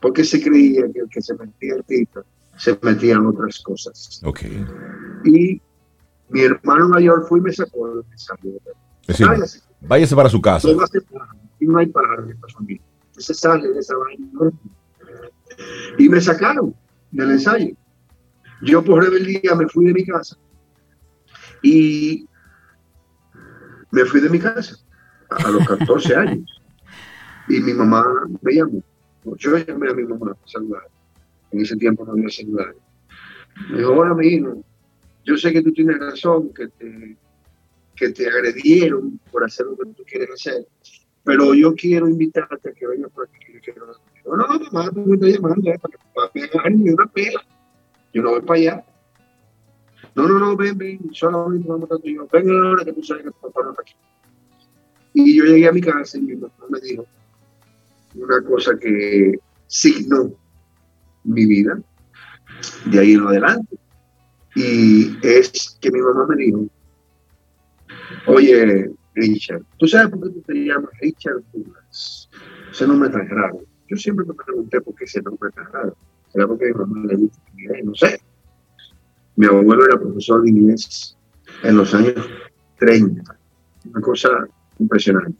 porque 0.00 0.24
se 0.24 0.42
creía 0.42 0.90
que 0.92 1.00
el 1.00 1.08
que 1.08 1.22
se 1.22 1.34
metía 1.34 1.74
artista 1.74 2.22
se 2.58 2.78
metía 2.82 3.14
en 3.14 3.26
otras 3.26 3.60
cosas. 3.60 4.20
Okay. 4.24 4.64
Y 5.24 5.60
mi 6.30 6.40
hermano 6.40 6.88
mayor 6.88 7.26
fue 7.28 7.38
y 7.38 7.42
me 7.42 7.52
sacó 7.52 7.96
de 7.96 8.02
esa 8.14 8.34
váyase. 9.26 9.60
váyase 9.82 10.16
para 10.16 10.30
su 10.30 10.40
casa. 10.40 10.68
y 11.60 11.66
no 11.66 11.78
hay 11.78 11.86
esta 11.86 12.48
familia. 12.54 12.82
Se 13.18 13.34
sale 13.34 13.68
de 13.68 13.78
esa 13.78 13.94
vaina. 13.96 14.52
Y 15.98 16.08
me 16.08 16.20
sacaron 16.20 16.74
del 17.10 17.32
ensayo. 17.32 17.74
Yo 18.66 18.82
por 18.82 19.02
rebeldía 19.02 19.54
me 19.54 19.68
fui 19.68 19.86
de 19.86 19.94
mi 19.94 20.04
casa 20.04 20.36
y 21.62 22.26
me 23.92 24.04
fui 24.04 24.20
de 24.20 24.28
mi 24.28 24.40
casa 24.40 24.76
a 25.30 25.50
los 25.50 25.66
14 25.66 26.16
años. 26.22 26.62
Y 27.48 27.60
mi 27.60 27.72
mamá 27.72 28.04
me 28.42 28.52
llamó. 28.52 28.82
Yo 29.36 29.56
llamé 29.56 29.90
a 29.90 29.94
mi 29.94 30.04
mamá 30.04 30.32
a 30.32 30.48
saludar. 30.48 30.82
En 31.52 31.60
ese 31.60 31.76
tiempo 31.76 32.04
no 32.04 32.12
había 32.12 32.28
celular. 32.28 32.74
Me 33.70 33.78
dijo, 33.78 33.92
hola, 33.92 34.14
mi 34.14 34.26
hijo. 34.26 34.64
Yo 35.24 35.36
sé 35.36 35.52
que 35.52 35.62
tú 35.62 35.72
tienes 35.72 35.98
razón, 35.98 36.52
que 36.52 36.68
te, 36.68 37.16
que 37.94 38.10
te 38.10 38.28
agredieron 38.28 39.18
por 39.30 39.44
hacer 39.44 39.66
lo 39.66 39.76
que 39.76 39.86
tú 39.92 40.02
quieres 40.04 40.30
hacer. 40.32 40.66
Pero 41.24 41.54
yo 41.54 41.74
quiero 41.74 42.08
invitarte 42.08 42.70
a 42.70 42.72
que 42.72 42.86
vengas 42.86 43.12
por 43.12 43.28
aquí. 43.28 43.60
no, 44.26 44.36
no, 44.36 44.46
mamá, 44.70 44.90
tú 44.90 45.00
me 45.06 45.14
estás 45.14 45.30
llamando 45.30 45.70
eh, 45.70 45.78
para 45.80 45.96
que 45.96 46.04
papi 46.14 46.42
agarre 46.42 46.74
una 46.74 47.06
pela. 47.06 47.44
Yo 48.16 48.22
no 48.22 48.30
voy 48.30 48.40
para 48.40 48.58
allá. 48.58 48.84
No, 50.14 50.26
no, 50.26 50.38
no, 50.38 50.56
ven, 50.56 50.78
ven, 50.78 51.00
solamente 51.12 51.68
vamos 51.68 51.90
a 51.92 51.98
tú 51.98 52.08
y 52.08 52.14
yo. 52.14 52.26
Ven 52.32 52.48
ahora 52.50 52.82
que 52.82 52.94
tú 52.94 53.02
sabes 53.02 53.24
que 53.24 53.30
tu 53.30 53.40
papá 53.40 53.60
no 53.62 53.72
aquí. 53.78 53.92
Y 55.12 55.36
yo 55.36 55.44
llegué 55.44 55.68
a 55.68 55.72
mi 55.72 55.82
casa 55.82 56.16
y 56.16 56.22
mi 56.22 56.34
mamá 56.34 56.54
me 56.70 56.80
dijo 56.80 57.04
una 58.14 58.42
cosa 58.42 58.78
que 58.78 59.38
signó 59.66 60.32
mi 61.24 61.44
vida 61.44 61.78
de 62.86 62.98
ahí 62.98 63.12
en 63.12 63.26
adelante. 63.26 63.76
Y 64.54 65.18
es 65.22 65.76
que 65.78 65.90
mi 65.90 66.00
mamá 66.00 66.26
me 66.26 66.36
dijo, 66.36 66.66
oye, 68.28 68.92
Richard, 69.14 69.62
¿tú 69.76 69.86
sabes 69.86 70.08
por 70.08 70.22
qué 70.22 70.30
tú 70.36 70.40
te 70.40 70.54
llamas 70.54 70.90
Richard 71.02 71.42
Douglas? 71.52 72.30
Ese 72.70 72.86
nombre 72.86 73.10
tan 73.10 73.28
raro. 73.28 73.60
Yo 73.88 73.96
siempre 73.98 74.24
me 74.24 74.32
pregunté 74.32 74.80
por 74.80 74.94
qué 74.94 75.04
ese 75.04 75.20
nombre 75.20 75.50
tan 75.50 75.70
raro. 75.70 75.94
¿Será 76.36 76.48
porque 76.48 76.66
mi 76.66 76.72
mamá 76.72 77.06
le 77.06 77.16
gusta? 77.16 77.40
No 77.82 77.94
sé. 77.94 78.20
Mi 79.36 79.46
abuelo 79.46 79.86
era 79.86 79.98
profesor 79.98 80.42
de 80.42 80.50
inglés 80.50 81.16
en 81.62 81.78
los 81.78 81.94
años 81.94 82.28
30. 82.78 83.38
Una 83.86 84.00
cosa 84.02 84.28
impresionante. 84.78 85.38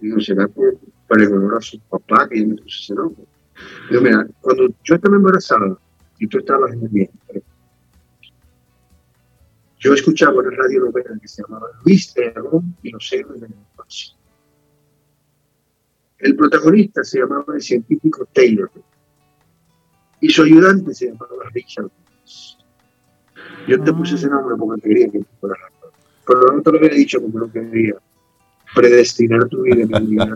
Digo, 0.00 0.20
¿será 0.20 0.46
por, 0.46 0.78
para 1.08 1.26
honor 1.26 1.56
a 1.56 1.60
su 1.60 1.80
papá 1.80 2.28
que 2.28 2.40
yo 2.40 2.46
me 2.46 2.54
puse 2.62 2.94
nombre? 2.94 3.24
Digo, 3.90 4.00
mira, 4.00 4.28
cuando 4.40 4.68
yo 4.84 4.94
estaba 4.94 5.16
embarazada 5.16 5.76
y 6.20 6.26
tú 6.28 6.38
estabas 6.38 6.72
en 6.72 6.82
el 6.82 6.88
vientre, 6.88 7.42
yo 9.80 9.92
escuchaba 9.92 10.38
una 10.38 10.50
radio 10.50 10.84
novela 10.84 11.18
que 11.20 11.26
se 11.26 11.42
llamaba 11.42 11.66
Luis 11.84 12.14
Dragón 12.14 12.76
y 12.84 12.90
los 12.90 13.12
héroes 13.12 13.40
del 13.40 13.54
espacio. 13.54 14.14
El 16.20 16.36
protagonista 16.36 17.02
se 17.02 17.18
llamaba 17.18 17.56
el 17.56 17.60
científico 17.60 18.28
Taylor 18.32 18.70
y 20.20 20.28
su 20.30 20.42
ayudante 20.42 20.94
se 20.94 21.06
llamaba 21.06 21.28
Richard. 21.52 21.88
Yo 23.68 23.82
te 23.82 23.92
puse 23.92 24.14
ese 24.14 24.28
nombre 24.28 24.56
porque 24.58 24.80
quería 24.80 25.08
que 25.08 25.18
tú 25.18 25.26
fueras 25.40 25.58
pero 26.26 26.56
no 26.56 26.62
te 26.62 26.72
lo 26.72 26.78
había 26.78 26.90
dicho 26.90 27.20
como 27.20 27.40
no 27.40 27.50
quería 27.50 27.94
predestinar 28.74 29.48
tu 29.48 29.62
vida 29.62 29.84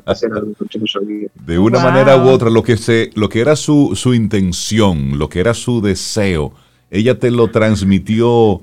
a 0.04 0.10
hacer 0.10 0.32
algo 0.32 0.52
que 0.68 0.78
no 0.78 0.86
sabía. 0.86 1.28
De 1.46 1.58
una 1.58 1.78
manera 1.78 2.16
u 2.16 2.28
otra, 2.28 2.50
lo 2.50 2.62
que, 2.62 2.76
se, 2.76 3.10
lo 3.14 3.28
que 3.28 3.40
era 3.40 3.54
su, 3.54 3.92
su 3.94 4.12
intención, 4.12 5.18
lo 5.18 5.28
que 5.28 5.40
era 5.40 5.54
su 5.54 5.80
deseo, 5.80 6.52
ella 6.90 7.18
te 7.18 7.30
lo 7.30 7.48
transmitió 7.50 8.60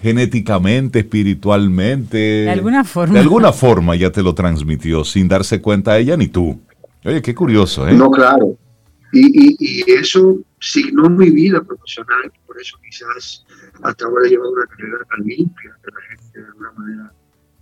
genéticamente, 0.00 1.00
espiritualmente. 1.00 2.16
De 2.16 2.50
alguna 2.50 2.84
forma. 2.84 3.14
De 3.14 3.20
alguna 3.20 3.52
forma 3.52 3.94
ya 3.96 4.10
te 4.10 4.22
lo 4.22 4.34
transmitió 4.34 5.04
sin 5.04 5.28
darse 5.28 5.60
cuenta 5.60 5.98
ella 5.98 6.16
ni 6.16 6.28
tú. 6.28 6.58
Oye, 7.04 7.20
qué 7.20 7.34
curioso, 7.34 7.86
¿eh? 7.86 7.92
No, 7.92 8.10
claro. 8.10 8.56
Y, 9.12 9.26
y, 9.26 9.56
y 9.58 9.92
eso 9.92 10.38
signó 10.60 11.10
mi 11.10 11.30
vida 11.30 11.62
profesional, 11.62 12.32
por 12.46 12.60
eso 12.60 12.78
quizás 12.82 13.44
hasta 13.82 14.04
ahora 14.06 14.26
he 14.26 14.30
llevado 14.30 14.52
una 14.52 14.66
carrera 14.66 15.04
tan 15.10 15.20
limpia, 15.26 15.76
que 15.84 15.90
la 15.90 16.00
gente 16.08 16.40
de 16.40 16.46
alguna 16.46 16.72
manera 16.72 17.12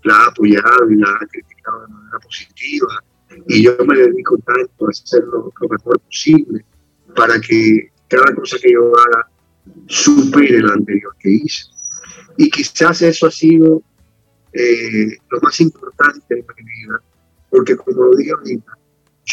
la 0.05 0.15
ha 0.15 0.27
apoyado 0.27 0.91
y 0.91 0.97
la 0.97 1.11
ha 1.11 1.27
criticado 1.27 1.83
de 1.83 1.89
manera 1.89 2.19
positiva. 2.21 3.05
Y 3.49 3.63
yo 3.63 3.77
me 3.87 3.97
dedico 3.97 4.39
tanto 4.39 4.87
a 4.87 4.91
hacerlo 4.91 5.53
lo 5.61 5.69
mejor 5.69 6.01
posible 6.01 6.65
para 7.15 7.41
que 7.41 7.91
cada 8.09 8.35
cosa 8.35 8.57
que 8.61 8.73
yo 8.73 8.93
haga 8.97 9.29
supere 9.87 10.61
la 10.61 10.73
anterior 10.73 11.15
que 11.19 11.31
hice. 11.31 11.65
Y 12.37 12.51
quizás 12.51 13.03
eso 13.03 13.27
ha 13.27 13.31
sido 13.31 13.83
eh, 14.53 15.17
lo 15.31 15.41
más 15.41 15.61
importante 15.61 16.35
en 16.39 16.45
mi 16.57 16.85
vida, 16.85 17.01
porque 17.51 17.77
como 17.77 18.05
lo 18.05 18.17
dije 18.17 18.33
ahorita, 18.33 18.73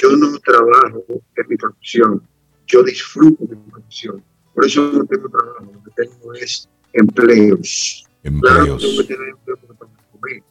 yo 0.01 0.15
no 0.15 0.37
trabajo 0.39 1.03
en 1.09 1.45
mi 1.47 1.57
profesión, 1.57 2.21
yo 2.65 2.83
disfruto 2.83 3.45
de 3.45 3.55
mi 3.55 3.71
profesión. 3.71 4.23
Por 4.53 4.65
eso 4.65 4.91
no 4.91 5.05
tengo 5.05 5.29
trabajo, 5.29 5.71
lo 5.73 5.83
que 5.83 5.91
tengo 6.03 6.33
es 6.33 6.69
empleos. 6.93 8.05
Empleos. 8.23 8.55
Claro, 8.55 8.77
tengo 8.77 9.01
que 9.01 9.03
tener 9.15 9.29
empleo 9.29 9.57
para 9.57 9.91
comer. 10.11 10.43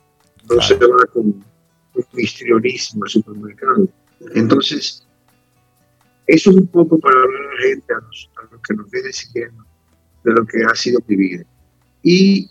No 0.49 0.63
se 0.63 0.75
va 0.75 1.07
con 1.13 1.27
un 1.27 2.05
histrionismo 2.15 3.05
al 3.05 3.11
supermercado. 3.11 3.89
Entonces, 4.35 5.07
eso 6.27 6.51
es 6.51 6.57
un 6.57 6.67
poco 6.69 6.99
para 6.99 7.21
hablar 7.21 7.43
a 7.43 7.55
la 7.55 7.61
gente, 7.61 7.95
a 7.95 7.99
los, 7.99 8.31
a 8.37 8.53
los 8.53 8.61
que 8.63 8.75
nos 8.75 8.91
vienen 8.91 9.13
siguiendo, 9.13 9.65
de 10.25 10.33
lo 10.33 10.47
que 10.47 10.63
ha 10.65 10.75
sido 10.75 11.01
mi 11.07 11.17
vida. 11.17 11.45
Y 12.03 12.51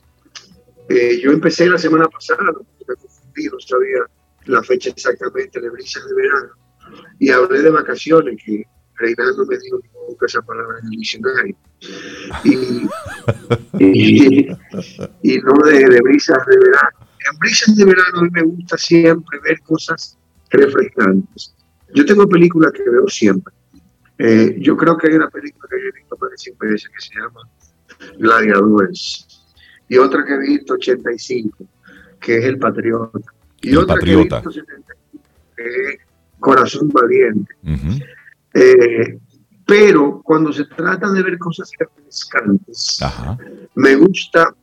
eh, 0.90 1.20
yo 1.22 1.32
empecé 1.32 1.68
la 1.68 1.78
semana 1.78 2.08
pasada, 2.08 2.44
me 2.88 2.96
confundí, 2.96 3.46
no 3.46 3.60
sabía 3.60 4.00
la 4.46 4.62
fecha 4.64 4.90
exactamente 4.90 5.60
de 5.60 5.70
brisas 5.70 6.08
de 6.08 6.16
verano, 6.16 6.54
y 7.20 7.30
hablé 7.30 7.62
de 7.62 7.70
vacaciones, 7.70 8.42
que 8.44 8.64
Reinaldo 8.98 9.46
me 9.46 9.58
dijo 9.58 9.80
que 10.20 10.26
esa 10.26 10.42
palabra 10.42 10.80
en 10.80 10.86
el 10.86 10.92
diccionario. 10.92 11.56
Y, 12.44 12.88
y, 13.80 14.48
y 15.24 15.38
no 15.40 15.54
de, 15.66 15.86
de, 15.86 16.02
brisas 16.02 16.46
de 16.48 16.58
verano. 16.58 17.08
En 17.32 17.40
brisas 17.40 17.76
de 17.76 17.86
verano 17.86 18.20
a 18.20 18.22
mí 18.22 18.30
me 18.32 18.44
gusta 18.44 18.78
siempre 18.78 19.40
ver 19.44 19.60
cosas 19.62 20.18
refrescantes. 20.50 21.54
Yo 21.94 22.06
tengo 22.06 22.28
películas 22.28 22.72
que 22.72 22.90
veo 22.90 23.08
siempre. 23.08 23.54
Eh, 24.18 24.56
yo 24.60 24.78
creo 24.78 24.98
que 24.98 25.08
hay 25.08 25.16
una 25.16 25.30
película 25.30 25.68
que 25.70 25.76
he 25.76 25.92
visto 25.92 26.16
de 26.16 26.38
100 26.38 26.58
veces 26.58 26.90
que 26.90 27.02
se 27.02 27.20
llama 27.20 27.42
Gladiadores. 28.18 29.28
Y 29.90 29.98
otra 29.98 30.26
que 30.26 30.34
he 30.34 30.40
visto 30.40 30.74
85, 30.74 31.66
que 32.20 32.38
es 32.38 32.46
El 32.46 32.58
Patriota. 32.58 33.20
Y 33.62 33.70
El 33.70 33.78
otra 33.80 33.96
Patriota. 33.96 34.42
que 34.42 34.48
he 34.48 34.52
visto 34.52 34.52
75, 34.52 35.24
que 35.56 35.64
es 35.64 36.05
Corazón 36.46 36.90
Valiente. 36.90 37.56
Eh, 38.54 39.18
pero 39.66 40.22
cuando 40.24 40.54
se 40.54 40.66
trata 40.66 41.12
de 41.12 41.24
ver 41.24 41.40
cosas 41.40 41.72
refrescantes, 41.80 43.02
Ajá. 43.02 43.36
me 43.74 43.96
gusta 43.96 44.54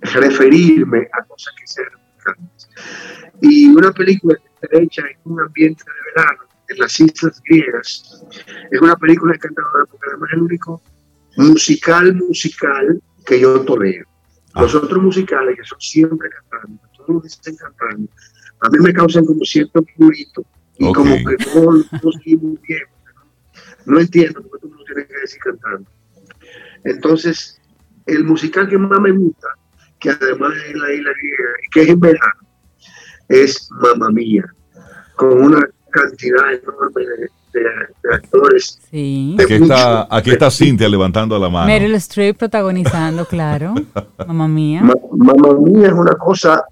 referirme 0.00 1.06
a 1.12 1.22
cosas 1.24 1.54
que 1.56 1.66
sean 1.68 1.86
refrescantes. 1.92 2.68
Y 3.42 3.68
una 3.68 3.92
película 3.92 4.34
que 4.34 4.48
está 4.66 4.78
hecha 4.82 5.02
en 5.02 5.32
un 5.32 5.40
ambiente 5.40 5.84
de 5.84 6.00
verano, 6.10 6.42
en 6.68 6.78
las 6.78 6.98
islas 6.98 7.40
griegas, 7.48 8.24
es 8.72 8.80
una 8.80 8.96
película 8.96 9.32
encantadora 9.36 9.86
porque 9.86 10.06
además 10.08 10.30
es 10.30 10.36
el 10.36 10.42
único 10.42 10.82
musical 11.36 12.14
musical 12.16 13.00
que 13.24 13.38
yo 13.38 13.60
tolero. 13.60 14.06
Los 14.56 14.74
otros 14.74 15.00
musicales 15.00 15.56
que 15.56 15.64
son 15.64 15.80
siempre 15.80 16.28
cantando, 16.28 16.82
todos 17.06 17.22
dicen 17.22 17.54
cantando, 17.54 18.10
a 18.62 18.68
mí 18.68 18.78
me 18.80 18.92
causan 18.92 19.24
como 19.24 19.44
cierto 19.44 19.80
prurito 19.96 20.44
y 20.80 20.92
como 20.92 21.14
que 21.14 21.36
no, 21.54 21.72
no 21.72 22.10
estoy 22.10 22.36
muy 22.36 22.58
bien. 22.66 22.82
No 23.86 23.98
entiendo 24.00 24.42
por 24.42 24.60
qué 24.60 24.68
tú 24.68 24.74
no 24.76 24.84
tienes 24.84 25.06
que 25.08 25.20
decir 25.20 25.40
cantando. 25.40 25.90
Entonces, 26.84 27.60
el 28.06 28.24
musical 28.24 28.68
que 28.68 28.78
más 28.78 29.00
me 29.00 29.12
gusta, 29.12 29.48
que 29.98 30.10
además 30.10 30.52
es 30.68 30.74
la 30.76 30.92
isla 30.92 31.10
que 31.72 31.82
es 31.82 31.88
en 31.88 32.00
verano, 32.00 32.32
es 33.28 33.68
Mamma 33.80 34.10
Mía, 34.10 34.44
con 35.16 35.32
una 35.42 35.60
cantidad 35.90 36.52
enorme 36.54 37.02
de, 37.04 37.06
de- 37.06 37.28
de 38.02 38.14
actores. 38.14 38.78
Sí. 38.90 39.34
de 39.36 39.44
Aquí 39.44 39.54
está, 39.54 40.06
aquí 40.10 40.30
está 40.30 40.50
Cintia 40.50 40.88
levantando 40.88 41.38
la 41.38 41.48
mano. 41.50 41.66
Meryl 41.66 41.94
Streep 41.96 42.36
protagonizando, 42.38 43.24
claro. 43.26 43.74
Mamá 44.26 44.46
mía. 44.48 44.82
Ma- 44.82 44.94
Mamma 45.12 45.58
Mía 45.60 45.88
es 45.88 45.92
una 45.92 46.14
cosa 46.14 46.62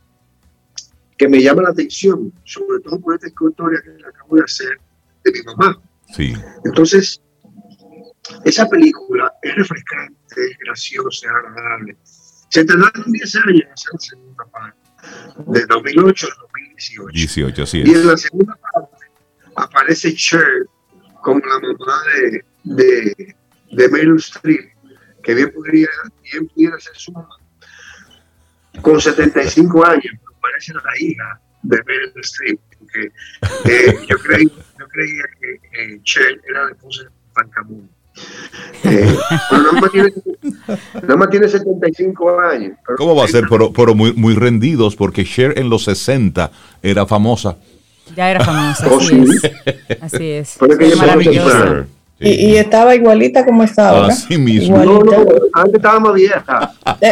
que 1.19 1.29
me 1.29 1.43
llama 1.43 1.63
la 1.63 1.71
atención, 1.71 2.33
sobre 2.45 2.81
todo 2.81 3.01
por 3.01 3.15
esta 3.15 3.27
historia 3.27 3.83
que 3.85 4.07
acabo 4.07 4.37
de 4.37 4.45
hacer 4.45 4.79
de 5.25 5.33
mi 5.33 5.43
mamá. 5.43 5.81
Sí. 6.15 6.33
Entonces, 6.65 7.21
esa 8.45 8.69
película 8.69 9.33
es 9.43 9.55
refrescante, 9.57 10.15
es 10.37 10.59
graciosa, 10.59 11.27
es 11.27 11.33
agradable. 11.33 11.97
Se 12.49 12.65
tardaron 12.65 13.13
10 13.13 13.37
años 13.37 13.61
en 13.61 13.73
hacer 13.73 13.93
la 13.93 13.99
segunda 14.01 14.45
parte, 14.47 14.79
de 15.49 15.67
2008 15.67 16.27
a 16.27 16.41
2018. 16.43 17.09
18, 17.13 17.67
sí 17.67 17.79
Y 17.85 17.91
es. 17.91 17.97
en 17.97 18.07
la 18.07 18.17
segunda 18.17 18.59
parte 18.73 18.97
aparece 19.57 20.15
Cher 20.15 20.67
como 21.21 21.41
la 21.41 21.59
mamá 21.59 22.03
de, 22.15 22.45
de, 22.63 23.37
de 23.73 23.89
Meryl 23.89 24.17
Streep, 24.17 24.71
que 25.23 25.35
bien, 25.35 25.51
podría, 25.53 25.89
bien 26.33 26.47
pudiera 26.49 26.79
ser 26.79 26.95
su 26.97 27.13
mamá. 27.13 27.37
Con 28.83 29.01
75 29.01 29.85
años, 29.85 30.15
parece 30.41 30.73
la 30.75 30.81
hija 31.01 31.41
de 31.63 31.77
Meryl 31.87 32.13
Streep, 32.23 32.61
porque 32.79 33.13
eh, 33.71 33.95
yo, 34.09 34.17
creí, 34.19 34.45
yo 34.79 34.89
creía 34.89 35.25
que 35.41 35.55
eh, 35.95 36.01
Cher 36.05 36.41
era 36.49 36.65
la 36.65 36.71
esposa 36.71 37.03
de 37.05 37.09
Tutankamón. 37.29 37.91
Eh, 38.85 39.17
pero 39.51 39.63
nada 39.63 39.81
más, 39.81 39.91
tiene, 39.93 40.13
nada 41.03 41.17
más 41.17 41.31
tiene 41.31 41.49
75 41.49 42.41
años. 42.41 42.73
Pero- 42.87 42.97
¿Cómo 42.97 43.15
va 43.15 43.25
a 43.25 43.29
ser? 43.29 43.45
Pero, 43.49 43.73
pero 43.73 43.95
muy, 43.95 44.13
muy 44.13 44.35
rendidos 44.35 44.97
porque 44.97 45.25
Cher 45.25 45.55
en 45.59 45.69
los 45.71 45.85
60 45.85 46.51
era 46.83 47.07
famosa. 47.07 47.57
Ya 48.17 48.31
era 48.31 48.45
famosa, 48.45 48.89
Oh, 48.91 48.99
así 48.99 49.25
sí. 49.27 49.37
es. 49.67 50.03
Así 50.03 50.31
es. 50.31 50.57
Pero 50.59 50.73
es 50.73 50.79
que 50.79 50.87
Es 50.89 50.97
maravillosa. 50.97 51.87
Y, 52.21 52.31
y 52.31 52.57
estaba 52.57 52.97
igualita 52.97 53.45
como 53.45 53.63
está 53.63 53.91
ahora. 53.91 54.09
Así 54.09 54.37
mismo. 54.37 54.77
No, 54.77 54.95
Igualita. 55.01 55.17
no, 55.19 55.27
antes 55.53 55.75
estaba 55.75 56.01
más 56.01 56.15
vieja. 56.15 56.73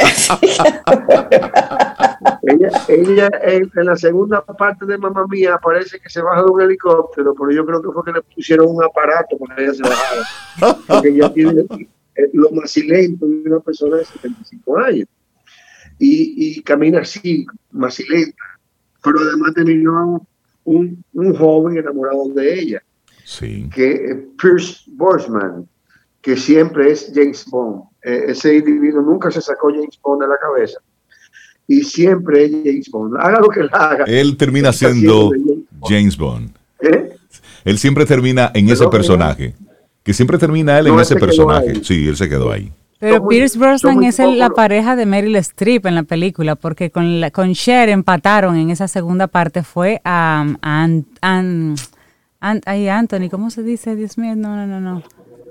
Ella, 2.42 2.70
ella 2.88 3.30
en, 3.42 3.70
en 3.74 3.86
la 3.86 3.96
segunda 3.96 4.44
parte 4.44 4.86
de 4.86 4.96
Mamá 4.98 5.26
Mía 5.28 5.58
parece 5.62 5.98
que 5.98 6.08
se 6.08 6.20
baja 6.22 6.42
de 6.42 6.50
un 6.50 6.60
helicóptero, 6.60 7.34
pero 7.34 7.50
yo 7.50 7.66
creo 7.66 7.82
que 7.82 7.88
fue 7.90 8.04
que 8.04 8.12
le 8.12 8.22
pusieron 8.22 8.68
un 8.68 8.84
aparato 8.84 9.36
para 9.36 9.56
que 9.56 9.64
ella 9.64 9.74
se 9.74 9.82
bajara. 9.82 10.22
Porque 10.86 11.08
ella 11.08 11.32
tiene 11.32 11.62
eh, 11.62 12.30
lo 12.32 12.50
macilento 12.52 13.26
de 13.26 13.50
una 13.50 13.60
persona 13.60 13.96
de 13.96 14.04
75 14.04 14.78
años. 14.78 15.08
Y, 15.98 16.58
y 16.58 16.62
camina 16.62 17.00
así, 17.00 17.46
macilenta. 17.72 18.36
Pero 19.02 19.18
además 19.20 19.54
tenía 19.54 19.90
un, 20.64 21.04
un 21.12 21.34
joven 21.34 21.78
enamorado 21.78 22.28
de 22.28 22.60
ella 22.60 22.82
Sí. 23.28 23.68
que 23.74 23.92
eh, 23.94 24.26
Pierce 24.40 24.84
Brosnan, 24.86 25.68
que 26.22 26.36
siempre 26.36 26.92
es 26.92 27.10
James 27.12 27.44
Bond. 27.50 27.82
Eh, 28.04 28.26
ese 28.28 28.56
individuo 28.56 29.02
nunca 29.02 29.32
se 29.32 29.40
sacó 29.40 29.68
James 29.70 29.98
Bond 30.00 30.22
de 30.22 30.28
la 30.28 30.36
cabeza 30.40 30.78
y 31.66 31.82
siempre 31.82 32.44
es 32.44 32.52
James 32.64 32.88
Bond. 32.90 33.16
Haga 33.18 33.40
lo 33.40 33.48
que 33.48 33.60
él 33.60 33.70
haga. 33.72 34.04
Él 34.06 34.36
termina 34.36 34.72
siendo 34.72 35.30
James 35.30 35.46
Bond. 35.72 35.90
James 35.92 36.16
Bond. 36.16 36.50
¿Eh? 36.82 37.16
Él 37.64 37.78
siempre 37.78 38.06
termina 38.06 38.52
en 38.54 38.68
ese 38.68 38.86
personaje. 38.86 39.54
Que 40.04 40.14
siempre 40.14 40.38
termina 40.38 40.78
él 40.78 40.86
en 40.86 40.94
No, 40.94 41.00
ese 41.00 41.14
se 41.14 41.14
quedó 41.16 41.26
personaje. 41.26 41.82
Sí, 41.82 42.06
él 42.06 42.16
se 42.16 42.28
quedó 42.28 42.52
ahí. 42.52 42.72
Pero 43.00 43.20
muy- 43.24 43.34
Pierce 43.34 43.58
Brosnan 43.58 44.04
es 44.04 44.20
el- 44.20 44.38
la 44.38 44.50
pareja 44.50 44.94
de 44.94 45.04
Meryl 45.04 45.34
Streep 45.36 45.84
en 45.86 45.96
la 45.96 46.04
película, 46.04 46.54
porque 46.54 46.90
con, 46.92 47.20
la, 47.20 47.32
con 47.32 47.52
Cher 47.54 47.88
empataron 47.88 48.56
en 48.56 48.70
esa 48.70 48.86
segunda 48.86 49.26
parte. 49.26 49.64
Fue 49.64 50.00
a, 50.04 50.46
a 50.62 50.84
An- 51.20 51.74
An- 52.40 52.60
ay, 52.66 52.88
Anthony, 52.88 53.28
¿cómo 53.30 53.50
se 53.50 53.62
dice? 53.62 53.96
Dios 53.96 54.18
mío, 54.18 54.34
no, 54.36 54.56
no, 54.56 54.66
no, 54.66 54.80
no. 54.80 55.02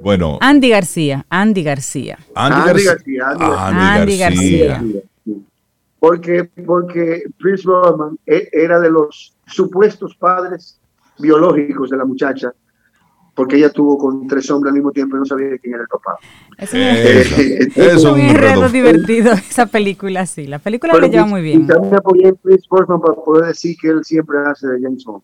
Bueno, 0.01 0.37
Andy 0.41 0.69
García, 0.69 1.25
Andy 1.29 1.63
García. 1.63 2.17
Andy, 2.35 2.69
Andy 2.69 2.83
García. 2.83 3.23
García, 3.25 3.67
Andy 3.67 3.81
Andy 4.01 4.17
García. 4.17 4.73
García. 4.73 5.01
Porque, 5.99 6.43
porque 6.65 7.23
Pierce 7.37 7.63
Brosnan 7.65 8.17
e- 8.27 8.49
era 8.51 8.79
de 8.79 8.91
los 8.91 9.33
supuestos 9.47 10.15
padres 10.15 10.79
biológicos 11.17 11.89
de 11.89 11.97
la 11.97 12.05
muchacha, 12.05 12.53
porque 13.33 13.55
ella 13.55 13.71
tuvo 13.71 13.97
con 13.97 14.27
tres 14.27 14.49
hombres 14.51 14.69
al 14.71 14.75
mismo 14.75 14.91
tiempo 14.91 15.15
y 15.15 15.19
no 15.19 15.25
sabía 15.25 15.57
quién 15.57 15.73
era 15.73 15.83
el 15.83 15.87
papá. 15.89 16.17
Es 16.57 16.73
un, 16.73 16.79
Eso, 16.81 17.35
Es 17.41 17.59
eso 17.77 17.81
es 17.81 17.93
es 17.95 18.03
un 18.03 18.11
un 18.13 18.19
enredo 18.19 18.61
redo. 18.61 18.69
divertido 18.69 19.31
esa 19.49 19.65
película, 19.65 20.25
sí. 20.27 20.45
La 20.45 20.59
película 20.59 20.93
le 20.99 21.09
lleva 21.09 21.25
y- 21.25 21.29
muy 21.29 21.39
Y 21.39 21.43
bien. 21.43 21.67
también 21.67 21.95
apoyé 21.95 22.27
a 22.27 22.33
Pierce 22.33 22.67
Brosnan 22.69 23.01
para 23.01 23.13
poder 23.15 23.45
decir 23.47 23.75
que 23.81 23.87
él 23.89 24.03
siempre 24.05 24.37
hace 24.45 24.67
de 24.67 24.81
James 24.81 25.03
Bond. 25.05 25.23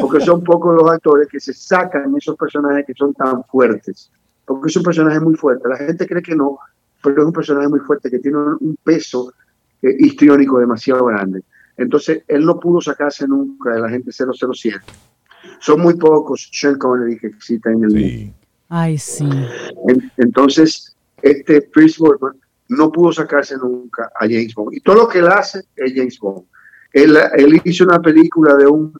Porque 0.00 0.20
son 0.24 0.42
pocos 0.42 0.74
los 0.74 0.90
actores 0.90 1.28
que 1.28 1.40
se 1.40 1.52
sacan 1.52 2.14
esos 2.16 2.36
personajes 2.36 2.84
que 2.86 2.94
son 2.94 3.14
tan 3.14 3.44
fuertes. 3.44 4.10
Porque 4.44 4.68
es 4.68 4.76
un 4.76 4.82
personaje 4.82 5.20
muy 5.20 5.34
fuerte. 5.36 5.68
La 5.68 5.76
gente 5.76 6.06
cree 6.06 6.22
que 6.22 6.34
no, 6.34 6.58
pero 7.02 7.22
es 7.22 7.26
un 7.26 7.32
personaje 7.32 7.68
muy 7.68 7.80
fuerte 7.80 8.10
que 8.10 8.18
tiene 8.18 8.38
un 8.38 8.76
peso 8.82 9.32
eh, 9.82 9.94
histriónico 9.98 10.58
demasiado 10.58 11.04
grande. 11.06 11.42
Entonces, 11.76 12.22
él 12.28 12.44
no 12.44 12.58
pudo 12.60 12.80
sacarse 12.80 13.26
nunca 13.26 13.70
de 13.72 13.80
la 13.80 13.88
gente 13.88 14.10
007. 14.12 14.78
Son 15.60 15.80
muy 15.80 15.94
pocos 15.94 16.50
Sean 16.52 16.76
Connery 16.78 17.18
que 17.18 17.28
existen 17.28 17.72
en 17.74 17.84
el 17.84 17.90
mundo. 17.90 18.06
Sí. 18.06 18.32
Ay, 18.68 18.98
sí. 18.98 19.28
En- 19.88 20.10
Entonces, 20.16 20.94
este 21.22 21.62
Pierce 21.62 21.96
Brosnan 22.02 22.36
no 22.68 22.90
pudo 22.92 23.12
sacarse 23.12 23.56
nunca 23.56 24.10
a 24.14 24.20
James 24.26 24.54
Bond. 24.54 24.74
Y 24.74 24.80
todo 24.80 24.96
lo 24.96 25.08
que 25.08 25.18
él 25.18 25.28
hace 25.28 25.64
es 25.76 25.92
James 25.94 26.18
Bond. 26.20 26.44
Él, 26.92 27.16
él 27.36 27.60
hizo 27.64 27.84
una 27.84 28.00
película 28.00 28.54
de 28.56 28.66
un, 28.66 28.92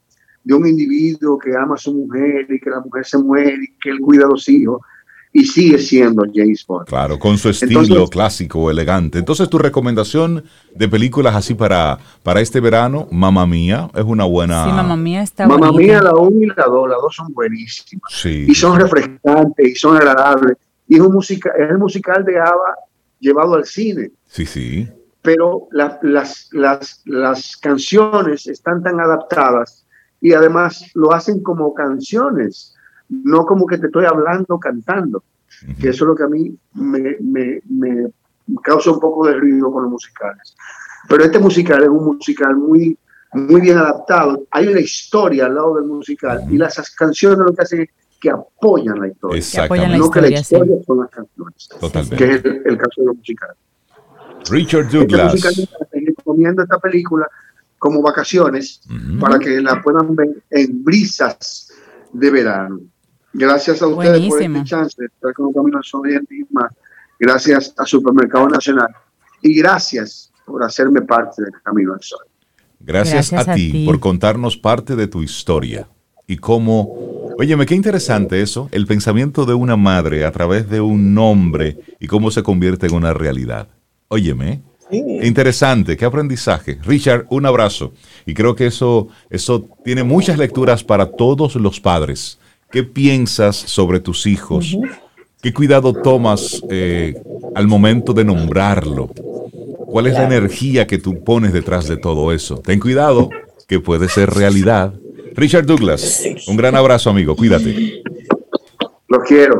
de 0.43 0.53
un 0.53 0.67
individuo 0.67 1.37
que 1.37 1.55
ama 1.55 1.75
a 1.75 1.77
su 1.77 1.93
mujer 1.93 2.47
y 2.49 2.59
que 2.59 2.69
la 2.69 2.79
mujer 2.79 3.05
se 3.05 3.17
muere 3.17 3.57
y 3.63 3.67
que 3.81 3.89
él 3.91 3.99
cuida 3.99 4.25
a 4.25 4.29
los 4.29 4.47
hijos 4.49 4.81
y 5.33 5.45
sigue 5.45 5.77
siendo 5.77 6.23
James 6.33 6.65
Bond. 6.67 6.87
Claro, 6.87 7.17
con 7.17 7.37
su 7.37 7.47
estilo 7.49 7.81
Entonces- 7.83 8.09
clásico, 8.09 8.69
elegante. 8.69 9.17
Entonces, 9.19 9.47
tu 9.49 9.57
recomendación 9.57 10.43
de 10.75 10.89
películas 10.89 11.35
así 11.35 11.53
para, 11.53 11.99
para 12.21 12.41
este 12.41 12.59
verano, 12.59 13.07
Mamma 13.11 13.45
Mía, 13.47 13.89
es 13.95 14.03
una 14.03 14.25
buena. 14.25 14.65
Sí, 14.65 14.71
mamá 14.71 14.97
mía 14.97 15.21
está 15.21 15.47
Mamá 15.47 15.71
bonita. 15.71 15.93
mía, 15.93 16.01
la 16.01 16.15
1 16.15 16.41
y 16.43 16.47
la 16.47 16.65
2, 16.65 16.89
las 16.89 16.97
dos 17.01 17.15
son 17.15 17.33
buenísimas. 17.33 18.11
Sí. 18.11 18.45
Y 18.49 18.55
son 18.55 18.77
refrescantes 18.77 19.69
y 19.69 19.75
son 19.75 19.95
agradables. 19.95 20.57
Y 20.87 20.95
es, 20.95 20.99
un 21.01 21.13
musica, 21.13 21.49
es 21.57 21.69
el 21.69 21.77
musical 21.77 22.25
de 22.25 22.37
ABBA 22.37 22.75
llevado 23.21 23.53
al 23.55 23.63
cine. 23.65 24.11
Sí, 24.27 24.45
sí. 24.45 24.87
pero 25.21 25.67
la- 25.71 25.99
las, 26.01 26.49
las, 26.51 27.03
las 27.05 27.55
canciones 27.55 28.47
están 28.47 28.81
tan 28.83 28.99
adaptadas 28.99 29.80
y 30.21 30.33
además 30.33 30.85
lo 30.93 31.13
hacen 31.13 31.41
como 31.41 31.73
canciones, 31.73 32.75
no 33.09 33.45
como 33.45 33.65
que 33.65 33.77
te 33.79 33.87
estoy 33.87 34.05
hablando 34.05 34.59
cantando, 34.59 35.23
que 35.79 35.89
eso 35.89 36.05
es 36.05 36.07
lo 36.07 36.15
que 36.15 36.23
a 36.23 36.27
mí 36.27 36.55
me, 36.75 37.17
me- 37.19 37.61
me 37.67 38.07
causa 38.63 38.91
un 38.91 38.99
poco 38.99 39.27
de 39.27 39.33
ruido 39.35 39.71
con 39.71 39.83
los 39.83 39.91
musicales. 39.91 40.55
Pero 41.09 41.23
este 41.23 41.39
musical 41.39 41.81
es 41.83 41.89
un 41.89 42.05
musical 42.05 42.55
muy, 42.55 42.97
muy 43.33 43.59
bien 43.61 43.77
adaptado, 43.77 44.43
hay 44.51 44.67
una 44.67 44.79
historia 44.79 45.45
al 45.47 45.55
lado 45.55 45.75
del 45.75 45.85
musical 45.85 46.43
y 46.49 46.57
las 46.57 46.79
canciones 46.91 47.39
lo 47.39 47.53
que 47.53 47.61
hacen 47.63 47.81
es 47.81 47.89
que 48.19 48.29
apoyan 48.29 48.99
la 48.99 49.07
historia, 49.07 49.41
apoyan 49.65 49.89
la 49.91 49.97
Exactamente. 49.97 49.97
no 49.97 50.11
que 50.11 50.21
la 50.21 50.29
historia, 50.39 50.75
sí. 50.77 50.83
son 50.85 50.99
las 50.99 51.09
canciones, 51.09 51.67
Totalmente. 51.79 52.15
que 52.17 52.31
es 52.35 52.45
el, 52.45 52.61
el 52.65 52.77
caso 52.77 53.01
de 53.01 53.05
los 53.07 53.15
musicales. 53.17 53.57
Richard 54.49 54.85
Este 54.85 54.97
Douglas. 54.97 55.31
musical, 55.33 55.53
les 55.93 56.05
recomiendo 56.17 56.63
esta 56.63 56.77
película 56.79 57.27
como 57.81 57.99
vacaciones 58.03 58.79
Ujú. 58.85 59.17
para 59.17 59.39
que 59.39 59.59
la 59.59 59.81
puedan 59.81 60.15
ver 60.15 60.43
en 60.51 60.83
brisas 60.83 61.73
de 62.13 62.29
verano. 62.29 62.79
Gracias 63.33 63.81
a 63.81 63.87
ustedes 63.87 64.19
por 64.19 64.27
Buenísimo. 64.29 64.57
este 64.59 64.69
chance 64.69 64.95
de 64.99 65.07
estar 65.07 65.33
con 65.33 65.51
Camino 65.51 65.77
al 65.79 65.83
Sol 65.83 66.07
y 66.07 66.53
más. 66.53 66.71
Gracias 67.19 67.73
a 67.75 67.85
Supermercado 67.87 68.47
Nacional 68.49 68.89
y 69.41 69.55
gracias 69.55 70.31
por 70.45 70.63
hacerme 70.63 71.01
parte 71.01 71.41
del 71.41 71.53
Camino 71.63 71.93
al 71.93 72.01
Sol. 72.03 72.19
Gracias, 72.79 73.31
Gracias 73.31 73.47
a, 73.47 73.51
a 73.53 73.55
ti, 73.55 73.71
ti. 73.71 73.85
por 73.87 73.99
contarnos 73.99 74.57
parte 74.57 74.95
de 74.95 75.07
tu 75.07 75.23
historia 75.23 75.87
y 76.27 76.37
cómo, 76.37 77.33
óyeme, 77.39 77.65
qué 77.65 77.73
interesante 77.73 78.43
eso, 78.43 78.69
el 78.71 78.85
pensamiento 78.85 79.47
de 79.47 79.55
una 79.55 79.75
madre 79.75 80.23
a 80.23 80.31
través 80.31 80.69
de 80.69 80.81
un 80.81 81.15
nombre 81.15 81.79
y 81.99 82.05
cómo 82.05 82.29
se 82.29 82.43
convierte 82.43 82.85
en 82.85 82.93
una 82.93 83.11
realidad. 83.15 83.69
Óyeme. 84.07 84.61
Interesante, 84.91 85.97
qué 85.97 86.05
aprendizaje. 86.05 86.79
Richard, 86.83 87.25
un 87.29 87.45
abrazo. 87.45 87.93
Y 88.25 88.33
creo 88.33 88.55
que 88.55 88.67
eso, 88.67 89.07
eso 89.29 89.67
tiene 89.83 90.03
muchas 90.03 90.37
lecturas 90.37 90.83
para 90.83 91.11
todos 91.11 91.55
los 91.55 91.79
padres. 91.79 92.39
¿Qué 92.71 92.83
piensas 92.83 93.55
sobre 93.55 93.99
tus 93.99 94.25
hijos? 94.25 94.77
¿Qué 95.41 95.53
cuidado 95.53 95.93
tomas 95.93 96.61
eh, 96.69 97.15
al 97.55 97.67
momento 97.67 98.13
de 98.13 98.23
nombrarlo? 98.23 99.09
¿Cuál 99.87 100.07
es 100.07 100.13
la 100.13 100.23
energía 100.23 100.87
que 100.87 100.97
tú 100.97 101.23
pones 101.23 101.51
detrás 101.51 101.87
de 101.87 101.97
todo 101.97 102.31
eso? 102.31 102.59
Ten 102.59 102.79
cuidado, 102.79 103.29
que 103.67 103.79
puede 103.79 104.07
ser 104.07 104.29
realidad. 104.29 104.93
Richard 105.35 105.65
Douglas, 105.65 106.23
un 106.47 106.55
gran 106.55 106.75
abrazo, 106.75 107.09
amigo. 107.09 107.35
Cuídate. 107.35 108.01
Los 109.07 109.23
quiero. 109.27 109.59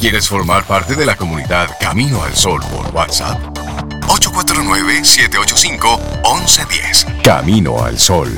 ¿Quieres 0.00 0.28
formar 0.28 0.66
parte 0.66 0.96
de 0.96 1.06
la 1.06 1.16
comunidad 1.16 1.68
Camino 1.80 2.22
al 2.24 2.34
Sol 2.34 2.60
por 2.72 2.92
WhatsApp? 2.94 3.53
849-785-1110. 4.64 7.22
Camino 7.22 7.84
al 7.84 7.98
Sol. 7.98 8.30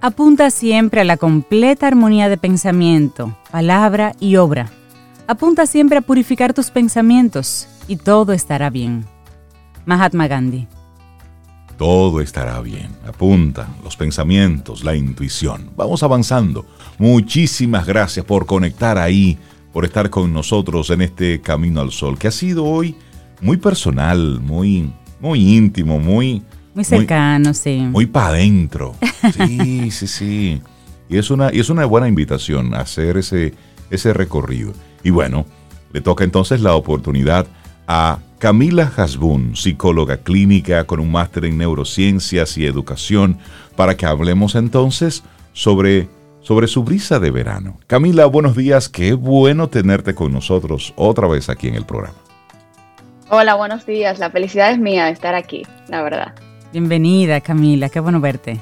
Apunta 0.00 0.50
siempre 0.50 1.00
a 1.00 1.04
la 1.04 1.16
completa 1.16 1.88
armonía 1.88 2.28
de 2.28 2.38
pensamiento, 2.38 3.36
palabra 3.50 4.12
y 4.20 4.36
obra. 4.36 4.70
Apunta 5.26 5.66
siempre 5.66 5.98
a 5.98 6.02
purificar 6.02 6.54
tus 6.54 6.70
pensamientos 6.70 7.66
y 7.88 7.96
todo 7.96 8.32
estará 8.32 8.70
bien. 8.70 9.04
Mahatma 9.84 10.28
Gandhi. 10.28 10.68
Todo 11.76 12.20
estará 12.20 12.60
bien. 12.60 12.88
Apunta 13.06 13.68
los 13.84 13.96
pensamientos, 13.96 14.82
la 14.82 14.96
intuición. 14.96 15.70
Vamos 15.76 16.02
avanzando. 16.02 16.64
Muchísimas 16.98 17.86
gracias 17.86 18.24
por 18.24 18.46
conectar 18.46 18.96
ahí, 18.96 19.38
por 19.72 19.84
estar 19.84 20.08
con 20.08 20.32
nosotros 20.32 20.88
en 20.90 21.02
este 21.02 21.40
Camino 21.42 21.80
al 21.82 21.92
Sol, 21.92 22.18
que 22.18 22.28
ha 22.28 22.32
sido 22.32 22.64
hoy 22.64 22.96
muy 23.42 23.58
personal, 23.58 24.40
muy, 24.40 24.90
muy 25.20 25.56
íntimo, 25.56 25.98
muy, 25.98 26.42
Muy 26.74 26.84
cercano, 26.84 27.52
sí. 27.52 27.78
muy 27.78 28.06
para 28.06 28.28
adentro. 28.28 28.94
Sí, 29.36 29.90
sí, 29.90 30.06
sí. 30.06 30.62
Y 31.08 31.18
es 31.18 31.30
una, 31.30 31.52
y 31.52 31.60
es 31.60 31.68
una 31.68 31.84
buena 31.84 32.08
invitación 32.08 32.74
a 32.74 32.80
hacer 32.80 33.18
ese, 33.18 33.52
ese 33.90 34.14
recorrido. 34.14 34.72
Y 35.04 35.10
bueno, 35.10 35.46
le 35.92 36.00
toca 36.00 36.24
entonces 36.24 36.60
la 36.62 36.74
oportunidad 36.74 37.46
a 37.86 38.18
Camila 38.38 38.92
Hasbun, 38.94 39.56
psicóloga 39.56 40.18
clínica 40.18 40.84
con 40.84 41.00
un 41.00 41.10
máster 41.10 41.46
en 41.46 41.56
neurociencias 41.56 42.58
y 42.58 42.66
educación, 42.66 43.38
para 43.76 43.96
que 43.96 44.04
hablemos 44.04 44.56
entonces 44.56 45.22
sobre, 45.54 46.06
sobre 46.42 46.68
su 46.68 46.84
brisa 46.84 47.18
de 47.18 47.30
verano. 47.30 47.78
Camila, 47.86 48.26
buenos 48.26 48.54
días, 48.54 48.90
qué 48.90 49.14
bueno 49.14 49.68
tenerte 49.68 50.14
con 50.14 50.34
nosotros 50.34 50.92
otra 50.96 51.26
vez 51.26 51.48
aquí 51.48 51.68
en 51.68 51.76
el 51.76 51.86
programa. 51.86 52.18
Hola, 53.30 53.54
buenos 53.54 53.86
días, 53.86 54.18
la 54.18 54.30
felicidad 54.30 54.70
es 54.70 54.78
mía 54.78 55.06
de 55.06 55.12
estar 55.12 55.34
aquí, 55.34 55.62
la 55.88 56.02
verdad. 56.02 56.34
Bienvenida 56.72 57.40
Camila, 57.40 57.88
qué 57.88 58.00
bueno 58.00 58.20
verte. 58.20 58.60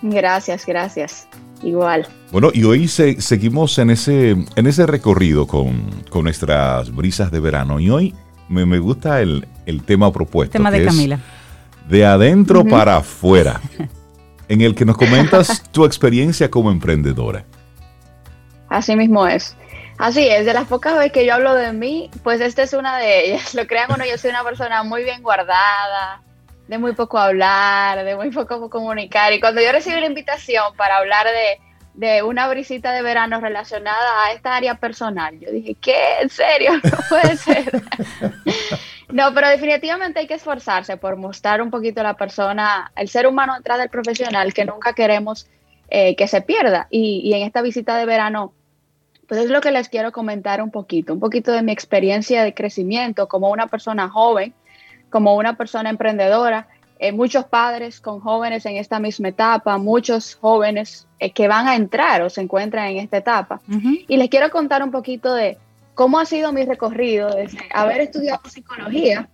Gracias, 0.00 0.64
gracias. 0.64 1.28
Igual. 1.62 2.06
Bueno, 2.32 2.50
y 2.52 2.64
hoy 2.64 2.88
se, 2.88 3.20
seguimos 3.20 3.78
en 3.78 3.90
ese, 3.90 4.30
en 4.30 4.66
ese 4.66 4.86
recorrido 4.86 5.46
con, 5.46 5.90
con 6.10 6.24
nuestras 6.24 6.94
brisas 6.94 7.30
de 7.30 7.40
verano. 7.40 7.80
Y 7.80 7.88
hoy 7.88 8.14
me, 8.48 8.66
me 8.66 8.78
gusta 8.78 9.20
el, 9.20 9.46
el, 9.66 9.82
tema 9.82 10.12
propuesto. 10.12 10.52
Tema 10.52 10.70
de 10.70 10.84
Camila. 10.84 11.18
De 11.88 12.04
adentro 12.04 12.60
uh 12.60 12.64
-huh. 12.64 12.70
para 12.70 12.96
afuera, 12.96 13.60
en 14.48 14.60
el 14.60 14.74
que 14.74 14.84
nos 14.84 14.96
comentas 14.96 15.62
tu 15.70 15.84
experiencia 15.84 16.50
como 16.50 16.70
emprendedora. 16.70 17.44
Así 18.68 18.96
mismo 18.96 19.26
es. 19.26 19.56
Así 19.98 20.28
es, 20.28 20.44
de 20.44 20.52
las 20.52 20.66
pocas 20.66 20.94
veces 20.96 21.12
que 21.12 21.24
yo 21.24 21.34
hablo 21.34 21.54
de 21.54 21.72
mí, 21.72 22.10
pues 22.22 22.40
esta 22.40 22.62
es 22.62 22.72
una 22.74 22.98
de 22.98 23.26
ellas. 23.26 23.54
Lo 23.58 23.66
crean 23.66 23.90
o 23.92 23.96
no, 23.96 24.04
yo 24.04 24.18
soy 24.18 24.30
una 24.30 24.44
persona 24.44 24.82
muy 24.82 25.04
bien 25.04 25.22
guardada, 25.22 26.22
de 26.68 26.78
muy 26.78 26.92
poco 26.92 27.18
hablar, 27.18 28.04
de 28.04 28.16
muy 28.16 28.30
poco 28.30 28.68
comunicar. 28.68 29.32
Y 29.32 29.40
cuando 29.40 29.62
yo 29.62 29.72
recibí 29.72 29.98
la 30.00 30.06
invitación 30.06 30.64
para 30.76 30.98
hablar 30.98 31.26
de, 31.26 31.65
de 31.96 32.22
una 32.22 32.46
brisita 32.48 32.92
de 32.92 33.02
verano 33.02 33.40
relacionada 33.40 34.24
a 34.24 34.32
esta 34.32 34.54
área 34.54 34.74
personal, 34.76 35.38
yo 35.40 35.50
dije, 35.50 35.74
¿qué? 35.80 36.20
¿En 36.20 36.28
serio? 36.28 36.72
No 36.84 36.98
puede 37.08 37.36
ser. 37.36 37.82
no, 39.08 39.32
pero 39.34 39.48
definitivamente 39.48 40.20
hay 40.20 40.26
que 40.26 40.34
esforzarse 40.34 40.98
por 40.98 41.16
mostrar 41.16 41.62
un 41.62 41.70
poquito 41.70 42.00
a 42.00 42.04
la 42.04 42.14
persona, 42.14 42.92
el 42.96 43.08
ser 43.08 43.26
humano 43.26 43.54
detrás 43.56 43.78
del 43.78 43.88
profesional 43.88 44.52
que 44.52 44.66
nunca 44.66 44.92
queremos 44.92 45.48
eh, 45.88 46.14
que 46.16 46.28
se 46.28 46.42
pierda. 46.42 46.86
Y, 46.90 47.22
y 47.24 47.32
en 47.32 47.42
esta 47.42 47.62
visita 47.62 47.96
de 47.96 48.04
verano, 48.04 48.52
pues 49.26 49.40
es 49.40 49.50
lo 49.50 49.62
que 49.62 49.70
les 49.70 49.88
quiero 49.88 50.12
comentar 50.12 50.60
un 50.60 50.70
poquito, 50.70 51.14
un 51.14 51.20
poquito 51.20 51.50
de 51.52 51.62
mi 51.62 51.72
experiencia 51.72 52.44
de 52.44 52.52
crecimiento 52.52 53.26
como 53.26 53.50
una 53.50 53.68
persona 53.68 54.08
joven, 54.10 54.52
como 55.08 55.34
una 55.34 55.56
persona 55.56 55.88
emprendedora, 55.88 56.68
eh, 56.98 57.12
muchos 57.12 57.44
padres 57.44 58.00
con 58.00 58.20
jóvenes 58.20 58.64
en 58.64 58.76
esta 58.76 58.98
misma 58.98 59.28
etapa, 59.28 59.76
muchos 59.76 60.34
jóvenes 60.34 61.06
eh, 61.18 61.30
que 61.30 61.46
van 61.46 61.68
a 61.68 61.76
entrar 61.76 62.22
o 62.22 62.30
se 62.30 62.40
encuentran 62.40 62.86
en 62.86 62.96
esta 62.96 63.18
etapa. 63.18 63.60
Uh 63.68 63.74
-huh. 63.74 64.04
Y 64.08 64.16
les 64.16 64.30
quiero 64.30 64.50
contar 64.50 64.82
un 64.82 64.90
poquito 64.90 65.34
de 65.34 65.58
cómo 65.94 66.18
ha 66.18 66.24
sido 66.24 66.52
mi 66.52 66.64
recorrido 66.64 67.34
desde 67.34 67.58
haber 67.72 68.00
estudiado 68.00 68.40
psicología 68.48 69.28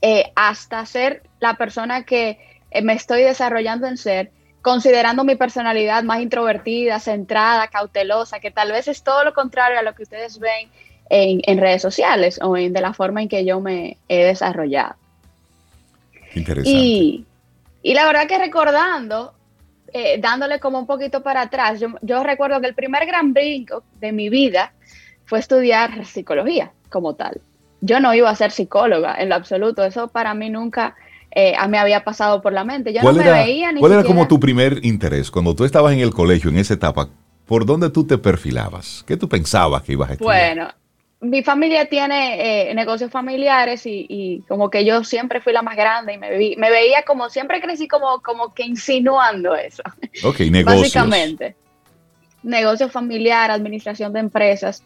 eh, 0.00 0.32
hasta 0.34 0.84
ser 0.84 1.22
la 1.38 1.54
persona 1.54 2.02
que 2.02 2.38
me 2.82 2.94
estoy 2.94 3.22
desarrollando 3.22 3.86
en 3.86 3.96
ser, 3.96 4.32
considerando 4.60 5.22
mi 5.22 5.36
personalidad 5.36 6.02
más 6.02 6.20
introvertida, 6.20 6.98
centrada, 6.98 7.68
cautelosa, 7.68 8.40
que 8.40 8.50
tal 8.50 8.72
vez 8.72 8.88
es 8.88 9.04
todo 9.04 9.22
lo 9.22 9.34
contrario 9.34 9.78
a 9.78 9.82
lo 9.82 9.94
que 9.94 10.02
ustedes 10.02 10.40
ven 10.40 10.68
en, 11.10 11.42
en, 11.44 11.58
redes 11.58 11.82
sociales 11.82 12.40
o 12.42 12.56
en, 12.56 12.72
de 12.72 12.80
la 12.80 12.92
forma 12.92 13.22
en 13.22 13.28
que 13.28 13.44
yo 13.44 13.60
me 13.60 13.98
he 14.08 14.24
desarrollado. 14.24 15.01
Interesante. 16.34 16.78
Y, 16.78 17.26
y 17.82 17.94
la 17.94 18.06
verdad 18.06 18.26
que 18.26 18.38
recordando, 18.38 19.34
eh, 19.92 20.18
dándole 20.20 20.60
como 20.60 20.78
un 20.78 20.86
poquito 20.86 21.22
para 21.22 21.42
atrás, 21.42 21.80
yo, 21.80 21.88
yo, 22.02 22.22
recuerdo 22.22 22.60
que 22.60 22.68
el 22.68 22.74
primer 22.74 23.06
gran 23.06 23.32
brinco 23.32 23.82
de 24.00 24.12
mi 24.12 24.28
vida 24.28 24.72
fue 25.24 25.38
estudiar 25.38 26.04
psicología 26.04 26.72
como 26.88 27.14
tal. 27.14 27.40
Yo 27.80 28.00
no 28.00 28.14
iba 28.14 28.30
a 28.30 28.36
ser 28.36 28.52
psicóloga 28.52 29.16
en 29.18 29.28
lo 29.28 29.34
absoluto, 29.34 29.84
eso 29.84 30.08
para 30.08 30.34
mí 30.34 30.50
nunca 30.50 30.94
eh, 31.34 31.54
me 31.68 31.78
había 31.78 32.04
pasado 32.04 32.40
por 32.42 32.52
la 32.52 32.64
mente. 32.64 32.92
Yo 32.92 33.02
no 33.02 33.12
me 33.12 33.22
era, 33.22 33.32
veía 33.32 33.72
ni 33.72 33.80
¿Cuál 33.80 33.92
siquiera... 33.92 34.00
era 34.00 34.06
como 34.06 34.28
tu 34.28 34.38
primer 34.38 34.84
interés 34.84 35.30
cuando 35.30 35.54
tú 35.54 35.64
estabas 35.64 35.92
en 35.92 36.00
el 36.00 36.12
colegio, 36.12 36.50
en 36.50 36.58
esa 36.58 36.74
etapa? 36.74 37.08
¿Por 37.46 37.66
dónde 37.66 37.90
tú 37.90 38.06
te 38.06 38.18
perfilabas? 38.18 39.04
¿Qué 39.06 39.16
tú 39.16 39.28
pensabas 39.28 39.82
que 39.82 39.92
ibas 39.92 40.10
a 40.10 40.12
estudiar? 40.12 40.54
Bueno, 40.54 40.72
mi 41.22 41.44
familia 41.44 41.86
tiene 41.86 42.70
eh, 42.70 42.74
negocios 42.74 43.08
familiares 43.08 43.86
y, 43.86 44.06
y, 44.08 44.40
como 44.48 44.70
que 44.70 44.84
yo 44.84 45.04
siempre 45.04 45.40
fui 45.40 45.52
la 45.52 45.62
más 45.62 45.76
grande 45.76 46.14
y 46.14 46.18
me, 46.18 46.36
vi, 46.36 46.56
me 46.56 46.68
veía 46.68 47.04
como, 47.04 47.30
siempre 47.30 47.60
crecí 47.60 47.86
como, 47.86 48.20
como 48.22 48.52
que 48.52 48.64
insinuando 48.64 49.54
eso. 49.54 49.84
Ok, 50.24 50.40
negocios. 50.50 50.82
Básicamente. 50.82 51.54
Negocio 52.42 52.88
familiar, 52.88 53.52
administración 53.52 54.12
de 54.12 54.18
empresas. 54.18 54.82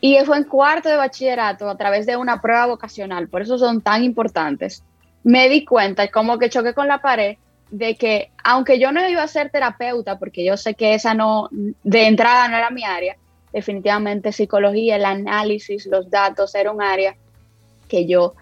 Y 0.00 0.16
fue 0.24 0.36
en 0.36 0.44
cuarto 0.44 0.88
de 0.88 0.96
bachillerato 0.96 1.68
a 1.68 1.76
través 1.76 2.06
de 2.06 2.16
una 2.16 2.40
prueba 2.40 2.66
vocacional, 2.66 3.28
por 3.28 3.42
eso 3.42 3.58
son 3.58 3.80
tan 3.80 4.04
importantes. 4.04 4.84
Me 5.24 5.48
di 5.48 5.64
cuenta, 5.64 6.06
como 6.08 6.38
que 6.38 6.50
choqué 6.50 6.72
con 6.72 6.86
la 6.86 7.02
pared, 7.02 7.36
de 7.70 7.96
que 7.96 8.30
aunque 8.44 8.78
yo 8.78 8.92
no 8.92 9.06
iba 9.08 9.24
a 9.24 9.28
ser 9.28 9.50
terapeuta, 9.50 10.20
porque 10.20 10.44
yo 10.44 10.56
sé 10.56 10.74
que 10.74 10.94
esa 10.94 11.14
no, 11.14 11.48
de 11.50 12.06
entrada 12.06 12.46
no 12.48 12.56
era 12.56 12.70
mi 12.70 12.84
área, 12.84 13.16
definitivamente 13.52 14.32
psicología, 14.32 14.96
el 14.96 15.04
análisis, 15.04 15.86
los 15.86 16.10
datos, 16.10 16.54
era 16.54 16.70
un 16.70 16.82
área 16.82 17.16
que 17.88 18.06
yo, 18.06 18.34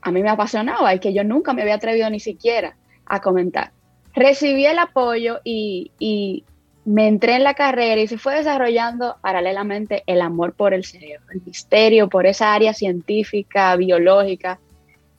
a 0.00 0.10
mí 0.10 0.22
me 0.22 0.30
apasionaba 0.30 0.94
y 0.94 0.98
que 0.98 1.12
yo 1.12 1.24
nunca 1.24 1.52
me 1.52 1.62
había 1.62 1.74
atrevido 1.74 2.08
ni 2.10 2.20
siquiera 2.20 2.76
a 3.06 3.20
comentar. 3.20 3.72
Recibí 4.14 4.66
el 4.66 4.78
apoyo 4.78 5.40
y, 5.44 6.44
me 6.86 7.06
entré 7.06 7.36
en 7.36 7.44
la 7.44 7.52
carrera 7.52 8.00
y 8.00 8.08
se 8.08 8.16
fue 8.16 8.34
desarrollando 8.34 9.16
paralelamente 9.20 10.02
el 10.06 10.22
amor 10.22 10.54
por 10.54 10.72
el 10.72 10.84
cerebro, 10.84 11.26
el 11.30 11.42
misterio 11.44 12.08
por 12.08 12.26
esa 12.26 12.54
área 12.54 12.72
científica, 12.72 13.76
biológica, 13.76 14.58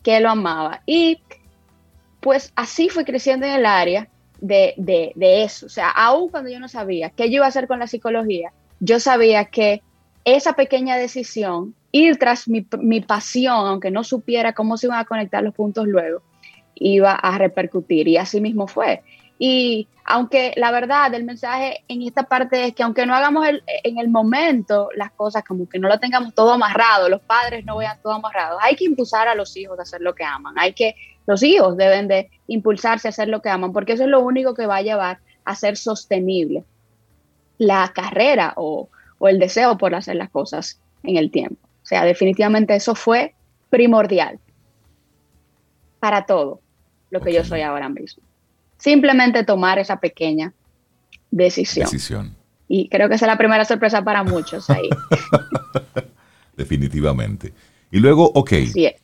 que 0.02 0.20
lo 0.20 0.32
amaba. 0.32 0.82
Y 0.88 1.22
pues 2.20 2.52
así 2.56 2.90
fui 2.90 3.06
creciendo 3.06 3.46
en 3.46 3.54
el 3.54 3.66
área 3.68 4.10
de, 4.40 4.74
de, 4.76 5.12
de 5.16 5.44
eso. 5.44 5.68
O 5.68 5.70
sea, 5.70 5.92
aún 5.92 6.30
cuando 6.30 6.50
yo 6.50 6.60
no 6.60 6.68
sabía 6.68 7.12
qué 7.12 7.30
yo 7.30 7.36
iba 7.36 7.46
a 7.46 7.50
hacer 7.50 7.68
con 7.68 7.80
la 7.80 7.88
psicología, 7.88 8.52
yo 8.82 9.00
sabía 9.00 9.46
que 9.46 9.82
esa 10.26 10.54
pequeña 10.54 10.98
decisión, 10.98 11.76
ir 11.92 12.18
tras 12.18 12.48
mi, 12.48 12.66
mi, 12.80 13.00
pasión, 13.02 13.68
aunque 13.68 13.92
no 13.92 14.04
supiera 14.04 14.54
cómo 14.54 14.76
se 14.76 14.88
iban 14.88 15.00
a 15.00 15.06
conectar 15.06 15.44
los 15.44 15.54
puntos 15.54 15.88
luego, 15.88 16.22
iba 16.76 17.14
a 17.14 17.38
repercutir. 17.38 18.08
Y 18.08 18.18
así 18.18 18.42
mismo 18.42 18.68
fue. 18.68 19.04
Y 19.38 19.88
aunque 20.04 20.54
la 20.58 20.72
verdad 20.72 21.12
del 21.12 21.24
mensaje 21.24 21.84
en 21.88 22.02
esta 22.02 22.24
parte 22.24 22.66
es 22.66 22.76
que 22.76 22.84
aunque 22.84 23.06
no 23.06 23.16
hagamos 23.16 23.48
el, 23.48 23.64
en 23.84 24.00
el 24.00 24.10
momento 24.10 24.90
las 24.96 25.12
cosas, 25.12 25.44
como 25.44 25.70
que 25.70 25.80
no 25.80 25.88
lo 25.88 26.00
tengamos 26.00 26.34
todo 26.34 26.54
amarrado, 26.54 27.08
los 27.08 27.22
padres 27.22 27.64
no 27.66 27.78
vean 27.78 28.00
todo 28.02 28.14
amarrado, 28.14 28.58
hay 28.62 28.76
que 28.76 28.86
impulsar 28.86 29.28
a 29.28 29.36
los 29.36 29.56
hijos 29.58 29.78
a 29.78 29.84
hacer 29.84 30.02
lo 30.02 30.16
que 30.16 30.24
aman. 30.24 30.56
Hay 30.58 30.74
que, 30.74 30.96
los 31.28 31.44
hijos 31.44 31.78
deben 31.78 32.08
de 32.08 32.32
impulsarse 32.48 33.08
a 33.08 33.10
hacer 33.10 33.28
lo 33.28 33.44
que 33.44 33.50
aman, 33.50 33.74
porque 33.74 33.94
eso 33.94 34.04
es 34.04 34.10
lo 34.10 34.22
único 34.22 34.56
que 34.56 34.66
va 34.66 34.78
a 34.78 34.82
llevar 34.82 35.20
a 35.46 35.56
ser 35.56 35.78
sostenible 35.78 36.64
la 37.62 37.92
carrera 37.94 38.54
o, 38.56 38.90
o, 39.20 39.28
el 39.28 39.38
deseo 39.38 39.78
por 39.78 39.94
hacer 39.94 40.16
las 40.16 40.32
cosas 40.32 40.80
en 41.04 41.18
el 41.18 41.30
tiempo. 41.30 41.58
O 41.84 41.86
sea, 41.86 42.04
definitivamente 42.06 42.76
eso 42.76 42.96
fue 42.96 43.36
primordial 43.70 44.40
para 46.00 46.26
todo 46.26 46.60
lo 47.12 47.22
que 47.22 47.32
yo 47.32 47.46
soy 47.46 47.62
ahora 47.62 47.88
mismo. 47.88 48.24
Simplemente 48.78 49.44
tomar 49.44 49.78
esa 49.78 50.00
pequeña 50.00 50.54
decisión. 51.30 51.86
decisión. 51.86 52.36
Y 52.68 52.90
creo 52.90 53.08
que 53.10 53.16
esa 53.16 53.26
es 53.26 53.32
la 53.32 53.38
primera 53.38 53.64
sorpresa 53.64 54.04
para 54.04 54.24
muchos 54.24 54.68
ahí. 54.72 54.90
Definitivamente. 56.58 57.54
Y 57.92 58.00
luego, 58.00 58.32
ok, 58.34 58.54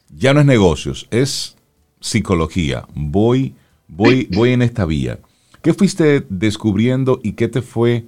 ya 0.10 0.34
no 0.34 0.40
es 0.40 0.46
negocios, 0.48 1.08
es 1.12 1.56
psicología. 2.00 2.88
Voy, 2.96 3.54
voy, 3.88 4.28
voy 4.32 4.54
en 4.54 4.64
esta 4.64 4.86
vía. 4.86 5.20
¿Qué 5.62 5.76
fuiste 5.76 6.26
descubriendo 6.28 7.20
y 7.22 7.34
qué 7.34 7.48
te 7.50 7.62
fue 7.62 8.06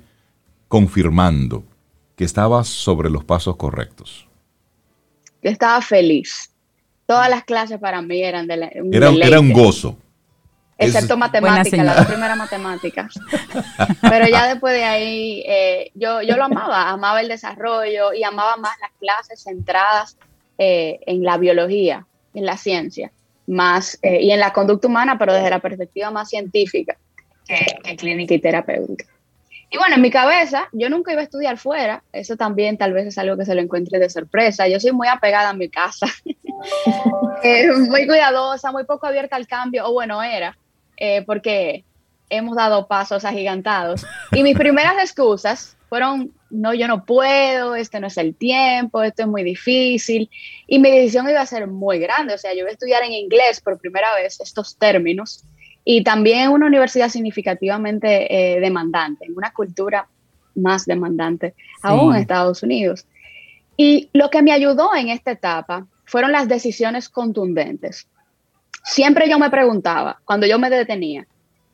confirmando 0.69 1.63
que 2.15 2.23
estabas 2.23 2.67
sobre 2.69 3.09
los 3.09 3.25
pasos 3.25 3.57
correctos? 3.57 4.27
Yo 5.41 5.49
estaba 5.49 5.81
feliz. 5.81 6.51
Todas 7.05 7.29
las 7.29 7.43
clases 7.43 7.79
para 7.79 8.01
mí 8.01 8.21
eran 8.23 8.47
de, 8.47 8.57
la, 8.57 8.71
un, 8.75 8.93
era, 8.93 9.09
era 9.09 9.39
un 9.39 9.51
gozo. 9.51 9.97
Excepto 10.77 11.15
es, 11.15 11.19
matemáticas, 11.19 11.85
la 11.85 12.07
primera 12.07 12.35
matemáticas. 12.35 13.13
Pero 14.01 14.27
ya 14.27 14.47
después 14.47 14.73
de 14.73 14.83
ahí, 14.85 15.43
eh, 15.45 15.91
yo, 15.95 16.21
yo 16.21 16.37
lo 16.37 16.45
amaba, 16.45 16.89
amaba 16.89 17.19
el 17.19 17.27
desarrollo 17.27 18.13
y 18.13 18.23
amaba 18.23 18.55
más 18.55 18.77
las 18.79 18.91
clases 18.99 19.43
centradas 19.43 20.17
eh, 20.57 20.99
en 21.05 21.23
la 21.23 21.37
biología, 21.37 22.05
en 22.33 22.45
la 22.45 22.57
ciencia, 22.57 23.11
más 23.47 23.97
eh, 24.03 24.21
y 24.21 24.31
en 24.31 24.39
la 24.39 24.53
conducta 24.53 24.87
humana, 24.87 25.17
pero 25.17 25.33
desde 25.33 25.49
la 25.49 25.59
perspectiva 25.59 26.11
más 26.11 26.29
científica 26.29 26.95
que, 27.45 27.65
que 27.83 27.95
clínica 27.97 28.35
y 28.35 28.39
terapéutica. 28.39 29.05
Y 29.71 29.77
bueno, 29.77 29.95
en 29.95 30.01
mi 30.01 30.09
cabeza, 30.09 30.67
yo 30.71 30.89
nunca 30.89 31.11
iba 31.11 31.21
a 31.21 31.23
estudiar 31.23 31.57
fuera. 31.57 32.03
Eso 32.11 32.35
también 32.35 32.77
tal 32.77 32.93
vez 32.93 33.05
es 33.05 33.17
algo 33.17 33.37
que 33.37 33.45
se 33.45 33.53
lo 33.53 33.61
encuentre 33.61 33.99
de 33.99 34.09
sorpresa. 34.09 34.67
Yo 34.67 34.79
soy 34.79 34.91
muy 34.91 35.07
apegada 35.07 35.49
a 35.49 35.53
mi 35.53 35.69
casa. 35.69 36.07
eh, 37.43 37.71
muy 37.71 38.07
cuidadosa, 38.07 38.71
muy 38.71 38.85
poco 38.85 39.05
abierta 39.05 39.35
al 39.35 39.47
cambio. 39.47 39.87
O 39.87 39.93
bueno, 39.93 40.23
era. 40.23 40.57
Eh, 40.97 41.23
porque 41.25 41.83
hemos 42.29 42.55
dado 42.55 42.87
pasos 42.87 43.25
agigantados. 43.25 44.05
Y 44.31 44.41
mis 44.41 44.57
primeras 44.57 44.95
excusas 44.99 45.77
fueron, 45.87 46.31
no, 46.49 46.73
yo 46.73 46.87
no 46.87 47.05
puedo, 47.05 47.75
este 47.75 47.99
no 47.99 48.07
es 48.07 48.17
el 48.17 48.35
tiempo, 48.35 49.01
esto 49.01 49.23
es 49.23 49.27
muy 49.27 49.43
difícil. 49.43 50.29
Y 50.67 50.79
mi 50.79 50.91
decisión 50.91 51.29
iba 51.29 51.41
a 51.41 51.45
ser 51.45 51.67
muy 51.67 51.99
grande, 51.99 52.35
o 52.35 52.37
sea, 52.37 52.53
yo 52.53 52.59
iba 52.59 52.69
a 52.69 52.73
estudiar 52.73 53.03
en 53.03 53.13
inglés 53.13 53.59
por 53.61 53.79
primera 53.79 54.13
vez 54.15 54.39
estos 54.39 54.77
términos 54.77 55.43
y 55.91 56.03
también 56.03 56.51
una 56.51 56.67
universidad 56.67 57.09
significativamente 57.09 58.27
eh, 58.29 58.59
demandante, 58.59 59.25
en 59.25 59.35
una 59.35 59.51
cultura 59.51 60.07
más 60.53 60.85
demandante, 60.85 61.55
aún 61.81 62.13
en 62.13 62.21
Estados 62.21 62.61
Unidos. 62.61 63.07
Y 63.75 64.07
lo 64.13 64.29
que 64.29 64.43
me 64.43 64.51
ayudó 64.51 64.93
en 64.95 65.09
esta 65.09 65.31
etapa 65.31 65.87
fueron 66.05 66.31
las 66.31 66.47
decisiones 66.47 67.09
contundentes. 67.09 68.07
Siempre 68.83 69.27
yo 69.27 69.39
me 69.39 69.49
preguntaba, 69.49 70.19
cuando 70.25 70.45
yo 70.45 70.59
me 70.59 70.69
detenía, 70.69 71.25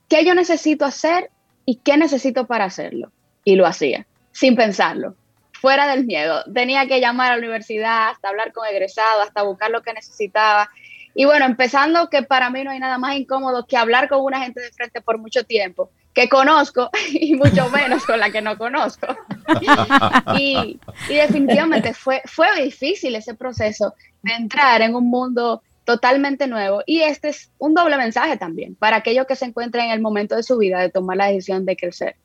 ¿qué 0.07 0.23
yo 0.23 0.33
necesito 0.33 0.85
hacer 0.85 1.29
y 1.65 1.75
qué 1.83 1.97
necesito 1.97 2.47
para 2.47 2.63
hacerlo? 2.63 3.11
Y 3.43 3.57
lo 3.57 3.65
hacía, 3.65 4.07
sin 4.31 4.55
pensarlo, 4.55 5.15
fuera 5.51 5.87
del 5.87 6.05
miedo. 6.05 6.41
Tenía 6.53 6.87
que 6.87 7.01
llamar 7.01 7.33
a 7.33 7.35
la 7.35 7.39
universidad, 7.39 8.11
hasta 8.11 8.29
hablar 8.29 8.53
con 8.53 8.65
egresados, 8.65 9.27
hasta 9.27 9.43
buscar 9.43 9.71
lo 9.71 9.81
que 9.81 9.91
necesitaba. 9.91 10.69
Y 11.17 11.23
bueno, 11.23 11.45
empezando 11.45 12.09
que 12.09 12.23
para 12.23 12.49
mí 12.49 12.65
no 12.65 12.71
hay 12.71 12.79
nada 12.79 12.97
más 12.97 13.15
incómodo 13.15 13.65
que 13.65 13.77
hablar 13.77 14.09
con 14.09 14.19
una 14.19 14.43
gente 14.43 14.59
de 14.59 14.69
frente 14.71 14.99
por 14.99 15.17
mucho 15.17 15.45
tiempo, 15.45 15.89
que 16.13 16.27
conozco 16.27 16.89
y 17.13 17.35
mucho 17.35 17.69
menos 17.69 18.05
con 18.05 18.19
la 18.19 18.29
que 18.29 18.41
no 18.41 18.57
conozco. 18.57 19.07
y, 20.37 20.77
definitivamente 21.07 21.93
fue, 21.93 22.21
fue 22.25 22.47
difícil 22.61 23.15
ese 23.15 23.33
proceso 23.33 23.95
de 24.23 24.33
entrar 24.33 24.81
en 24.81 24.93
un 24.93 25.09
mundo 25.09 25.63
totalmente 25.85 26.47
nuevo. 26.47 26.83
Y 26.85 27.01
este 27.01 27.29
es 27.29 27.49
un 27.59 27.73
doble 27.73 27.95
mensaje 27.95 28.35
también 28.35 28.75
para 28.75 28.97
aquellos 28.97 29.25
que 29.25 29.37
se 29.37 29.45
encuentran 29.45 29.85
en 29.85 29.91
el 29.91 30.01
momento 30.01 30.35
de 30.35 30.43
su 30.43 30.57
vida 30.57 30.81
de 30.81 30.89
tomar 30.89 31.15
la 31.15 31.27
decisión 31.27 31.65
de 31.65 31.77
crecer. 31.77 32.17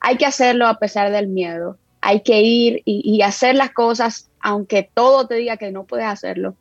Hay 0.00 0.16
que 0.16 0.26
hacerlo 0.26 0.66
a 0.66 0.80
pesar 0.80 1.12
del 1.12 1.28
miedo. 1.28 1.78
Hay 2.00 2.22
que 2.22 2.42
ir 2.42 2.82
y, 2.84 3.00
y 3.04 3.22
hacer 3.22 3.54
las 3.54 3.70
cosas 3.70 4.28
aunque 4.40 4.90
todo 4.92 5.26
te 5.26 5.36
diga 5.36 5.56
que 5.56 5.70
no 5.70 5.84
puedes 5.84 6.06
hacerlo 6.06 6.56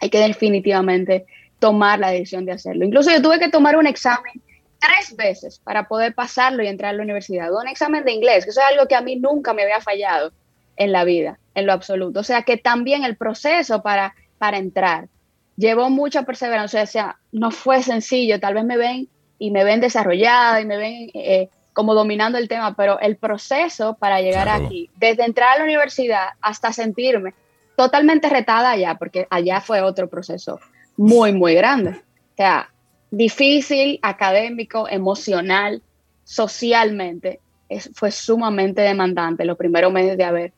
hay 0.00 0.10
que 0.10 0.20
definitivamente 0.20 1.26
tomar 1.58 1.98
la 1.98 2.10
decisión 2.10 2.44
de 2.44 2.52
hacerlo. 2.52 2.84
Incluso 2.84 3.10
yo 3.10 3.22
tuve 3.22 3.38
que 3.38 3.48
tomar 3.48 3.76
un 3.76 3.86
examen 3.86 4.40
tres 4.78 5.16
veces 5.16 5.58
para 5.58 5.88
poder 5.88 6.14
pasarlo 6.14 6.62
y 6.62 6.68
entrar 6.68 6.94
a 6.94 6.96
la 6.96 7.02
universidad. 7.02 7.52
Un 7.52 7.68
examen 7.68 8.04
de 8.04 8.12
inglés, 8.12 8.44
que 8.44 8.50
eso 8.50 8.60
es 8.60 8.66
algo 8.66 8.86
que 8.86 8.94
a 8.94 9.00
mí 9.00 9.16
nunca 9.16 9.52
me 9.52 9.62
había 9.62 9.80
fallado 9.80 10.32
en 10.76 10.92
la 10.92 11.04
vida, 11.04 11.38
en 11.54 11.66
lo 11.66 11.72
absoluto. 11.72 12.20
O 12.20 12.24
sea 12.24 12.42
que 12.42 12.56
también 12.56 13.04
el 13.04 13.16
proceso 13.16 13.82
para, 13.82 14.14
para 14.38 14.58
entrar 14.58 15.08
llevó 15.56 15.90
mucha 15.90 16.22
perseverancia. 16.22 16.82
O 16.82 16.86
sea, 16.86 17.16
no 17.32 17.50
fue 17.50 17.82
sencillo. 17.82 18.38
Tal 18.38 18.54
vez 18.54 18.64
me 18.64 18.76
ven 18.76 19.08
y 19.38 19.50
me 19.50 19.64
ven 19.64 19.80
desarrollada 19.80 20.60
y 20.60 20.64
me 20.64 20.76
ven 20.76 21.10
eh, 21.14 21.48
como 21.72 21.94
dominando 21.94 22.38
el 22.38 22.48
tema, 22.48 22.74
pero 22.74 22.98
el 23.00 23.16
proceso 23.16 23.96
para 24.00 24.20
llegar 24.20 24.48
aquí, 24.48 24.90
desde 24.96 25.24
entrar 25.24 25.54
a 25.54 25.58
la 25.58 25.64
universidad 25.64 26.30
hasta 26.40 26.72
sentirme 26.72 27.34
totalmente 27.78 28.28
retada 28.28 28.72
allá, 28.72 28.96
porque 28.96 29.28
allá 29.30 29.60
fue 29.60 29.82
otro 29.82 30.08
proceso 30.08 30.58
muy, 30.96 31.32
muy 31.32 31.54
grande. 31.54 31.90
O 31.90 32.36
sea, 32.36 32.70
difícil, 33.12 34.00
académico, 34.02 34.88
emocional, 34.88 35.80
socialmente. 36.24 37.38
Es, 37.68 37.88
fue 37.94 38.10
sumamente 38.10 38.82
demandante 38.82 39.44
los 39.44 39.56
primeros 39.56 39.92
meses 39.92 40.18
de 40.18 40.24
haber 40.24 40.52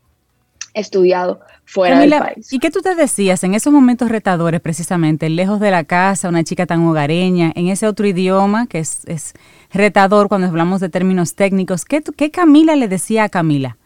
estudiado 0.72 1.40
fuera 1.66 2.00
del 2.00 2.08
país. 2.08 2.50
¿Y 2.54 2.58
qué 2.58 2.70
tú 2.70 2.80
te 2.80 2.94
decías 2.94 3.44
en 3.44 3.52
esos 3.52 3.70
momentos 3.70 4.08
retadores, 4.08 4.62
precisamente, 4.62 5.28
lejos 5.28 5.60
de 5.60 5.70
la 5.70 5.84
casa, 5.84 6.30
una 6.30 6.42
chica 6.42 6.64
tan 6.64 6.82
hogareña, 6.86 7.52
en 7.54 7.68
ese 7.68 7.86
otro 7.86 8.06
idioma 8.06 8.66
que 8.66 8.78
es, 8.78 9.04
es 9.04 9.34
retador 9.70 10.28
cuando 10.28 10.46
hablamos 10.46 10.80
de 10.80 10.88
términos 10.88 11.34
técnicos? 11.34 11.84
¿Qué, 11.84 12.02
¿Qué 12.16 12.30
Camila 12.30 12.76
le 12.76 12.88
decía 12.88 13.24
a 13.24 13.28
Camila? 13.28 13.76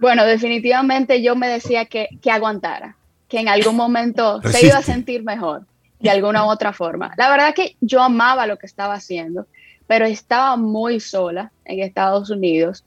Bueno, 0.00 0.24
definitivamente 0.24 1.22
yo 1.22 1.36
me 1.36 1.46
decía 1.46 1.84
que, 1.84 2.08
aguantara, 2.30 2.96
que 3.28 3.38
en 3.38 3.48
algún 3.48 3.76
momento 3.76 4.40
se 4.42 4.66
iba 4.66 4.78
a 4.78 4.82
sentir 4.82 5.22
mejor 5.22 5.66
de 5.98 6.08
alguna 6.08 6.46
u 6.46 6.48
otra 6.48 6.72
forma. 6.72 7.12
La 7.18 7.28
verdad 7.28 7.54
que 7.54 7.76
yo 7.82 8.02
amaba 8.02 8.46
lo 8.46 8.56
que 8.56 8.64
estaba 8.64 8.94
haciendo, 8.94 9.46
pero 9.86 10.06
estaba 10.06 10.56
muy 10.56 11.00
sola 11.00 11.52
en 11.66 11.80
Estados 11.80 12.30
Unidos 12.30 12.82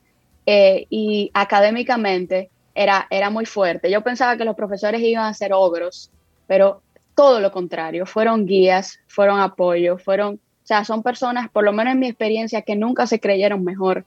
eh, 0.47 0.87
y 0.89 1.29
académicamente 1.35 2.49
era, 2.73 3.05
era 3.11 3.29
muy 3.29 3.45
fuerte. 3.45 3.91
Yo 3.91 4.01
pensaba 4.01 4.35
que 4.35 4.45
los 4.45 4.55
profesores 4.55 4.99
iban 5.01 5.25
a 5.25 5.35
ser 5.35 5.53
ogros, 5.53 6.09
pero 6.47 6.81
todo 7.13 7.39
lo 7.39 7.51
contrario, 7.51 8.07
fueron 8.07 8.47
guías, 8.47 8.99
fueron 9.07 9.39
apoyo, 9.39 9.99
fueron, 9.99 10.33
o 10.33 10.65
sea, 10.65 10.83
son 10.83 11.03
personas, 11.03 11.47
por 11.51 11.63
lo 11.63 11.73
menos 11.73 11.93
en 11.93 11.99
mi 11.99 12.07
experiencia, 12.07 12.63
que 12.63 12.75
nunca 12.75 13.05
se 13.05 13.19
creyeron 13.19 13.63
mejor 13.63 14.03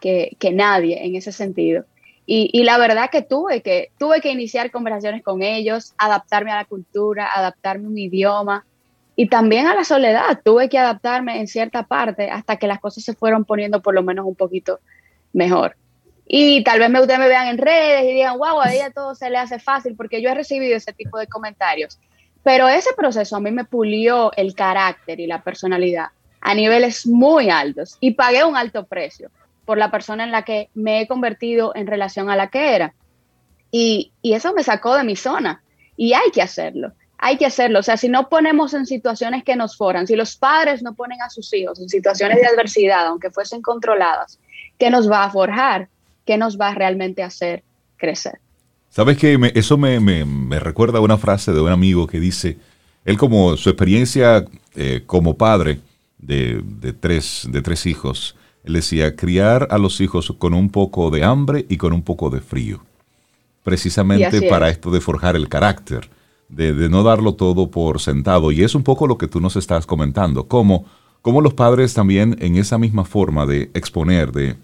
que, 0.00 0.36
que 0.38 0.52
nadie 0.52 1.04
en 1.04 1.16
ese 1.16 1.32
sentido. 1.32 1.84
Y, 2.26 2.62
la 2.64 2.78
verdad 2.78 3.10
que 3.10 3.20
tuve 3.20 3.60
que 3.60 3.90
tuve 3.98 4.22
que 4.22 4.30
iniciar 4.30 4.70
conversaciones 4.70 5.22
con 5.22 5.42
ellos, 5.42 5.94
adaptarme 5.98 6.52
a 6.52 6.56
la 6.56 6.64
cultura, 6.64 7.30
adaptarme 7.34 7.86
a 7.86 7.90
un 7.90 7.98
idioma 7.98 8.64
y 9.14 9.28
también 9.28 9.66
a 9.66 9.74
la 9.74 9.84
soledad. 9.84 10.40
Tuve 10.42 10.70
que 10.70 10.78
adaptarme 10.78 11.38
en 11.38 11.48
cierta 11.48 11.82
parte 11.82 12.30
hasta 12.30 12.56
que 12.56 12.66
las 12.66 12.80
cosas 12.80 13.04
se 13.04 13.14
fueron 13.14 13.44
poniendo 13.44 13.82
por 13.82 13.94
lo 13.94 14.02
menos 14.02 14.24
un 14.24 14.34
poquito 14.34 14.80
mejor. 15.34 15.76
Y 16.26 16.64
tal 16.64 16.78
vez 16.78 16.88
me, 16.88 17.00
ustedes 17.00 17.20
me 17.20 17.28
vean 17.28 17.48
en 17.48 17.58
redes 17.58 18.04
y 18.04 18.14
digan, 18.14 18.38
wow, 18.38 18.60
a 18.62 18.72
ella 18.72 18.90
todo 18.90 19.14
se 19.14 19.28
le 19.28 19.36
hace 19.36 19.58
fácil 19.58 19.94
porque 19.94 20.22
yo 20.22 20.30
he 20.30 20.34
recibido 20.34 20.76
ese 20.76 20.94
tipo 20.94 21.18
de 21.18 21.26
comentarios. 21.26 21.98
Pero 22.42 22.68
ese 22.68 22.94
proceso 22.94 23.36
a 23.36 23.40
mí 23.40 23.50
me 23.50 23.64
pulió 23.64 24.32
el 24.36 24.54
carácter 24.54 25.20
y 25.20 25.26
la 25.26 25.42
personalidad 25.42 26.08
a 26.40 26.54
niveles 26.54 27.06
muy 27.06 27.50
altos 27.50 27.96
y 28.00 28.12
pagué 28.12 28.44
un 28.44 28.56
alto 28.56 28.86
precio 28.86 29.30
por 29.64 29.78
la 29.78 29.90
persona 29.90 30.24
en 30.24 30.30
la 30.30 30.42
que 30.42 30.68
me 30.74 31.00
he 31.00 31.06
convertido 31.06 31.72
en 31.74 31.86
relación 31.86 32.30
a 32.30 32.36
la 32.36 32.48
que 32.48 32.74
era. 32.74 32.94
Y, 33.70 34.12
eso 34.22 34.52
me 34.54 34.62
sacó 34.62 34.94
de 34.94 35.04
mi 35.04 35.16
zona. 35.16 35.62
Y 35.96 36.12
hay 36.12 36.30
que 36.32 36.42
hacerlo, 36.42 36.92
hay 37.18 37.36
que 37.36 37.46
hacerlo. 37.46 37.80
O 37.80 37.82
sea, 37.82 37.96
si 37.96 38.08
no 38.08 38.28
ponemos 38.28 38.74
en 38.74 38.86
situaciones 38.86 39.44
que 39.44 39.56
nos 39.56 39.76
foran, 39.76 40.06
si 40.06 40.16
los 40.16 40.36
padres 40.36 40.82
no 40.82 40.94
ponen 40.94 41.20
a 41.22 41.30
sus 41.30 41.52
hijos 41.54 41.80
en 41.80 41.88
situaciones 41.88 42.38
de 42.38 42.46
adversidad, 42.46 43.06
aunque 43.06 43.30
fuesen 43.30 43.62
controladas, 43.62 44.38
¿qué 44.78 44.90
nos 44.90 45.10
va 45.10 45.24
a 45.24 45.30
forjar? 45.30 45.88
¿Qué 46.24 46.36
nos 46.36 46.58
va 46.58 46.74
realmente 46.74 47.22
a 47.22 47.26
hacer 47.26 47.62
crecer? 47.96 48.40
Sabes 48.90 49.18
que 49.18 49.52
eso 49.56 49.76
me, 49.76 50.60
recuerda 50.60 50.98
a 50.98 51.02
una 51.02 51.18
frase 51.18 51.52
de 51.52 51.60
un 51.60 51.72
amigo 51.72 52.06
que 52.06 52.20
dice, 52.20 52.58
él 53.04 53.18
como 53.18 53.56
su 53.56 53.70
experiencia 53.70 54.44
eh, 54.76 55.02
como 55.04 55.36
padre 55.36 55.80
de, 56.18 56.62
tres, 57.00 57.48
de 57.50 57.60
tres 57.60 57.86
hijos, 57.86 58.36
él 58.64 58.72
decía, 58.72 59.14
criar 59.14 59.68
a 59.70 59.78
los 59.78 60.00
hijos 60.00 60.32
con 60.38 60.54
un 60.54 60.70
poco 60.70 61.10
de 61.10 61.22
hambre 61.22 61.66
y 61.68 61.76
con 61.76 61.92
un 61.92 62.02
poco 62.02 62.30
de 62.30 62.40
frío. 62.40 62.80
Precisamente 63.62 64.48
para 64.48 64.70
esto 64.70 64.90
de 64.90 65.00
forjar 65.00 65.36
el 65.36 65.48
carácter, 65.48 66.08
de, 66.48 66.72
no 66.88 67.02
darlo 67.02 67.34
todo 67.34 67.70
por 67.70 68.00
sentado. 68.00 68.52
Y 68.52 68.62
es 68.62 68.74
un 68.74 68.82
poco 68.82 69.06
lo 69.06 69.18
que 69.18 69.28
tú 69.28 69.40
nos 69.40 69.56
estás 69.56 69.84
comentando, 69.84 70.48
cómo, 70.48 70.86
cómo 71.20 71.42
los 71.42 71.52
padres 71.52 71.92
también 71.92 72.36
en 72.40 72.56
esa 72.56 72.78
misma 72.78 73.04
forma 73.04 73.44
de 73.44 73.70
exponer, 73.74 74.32
de, 74.32 74.56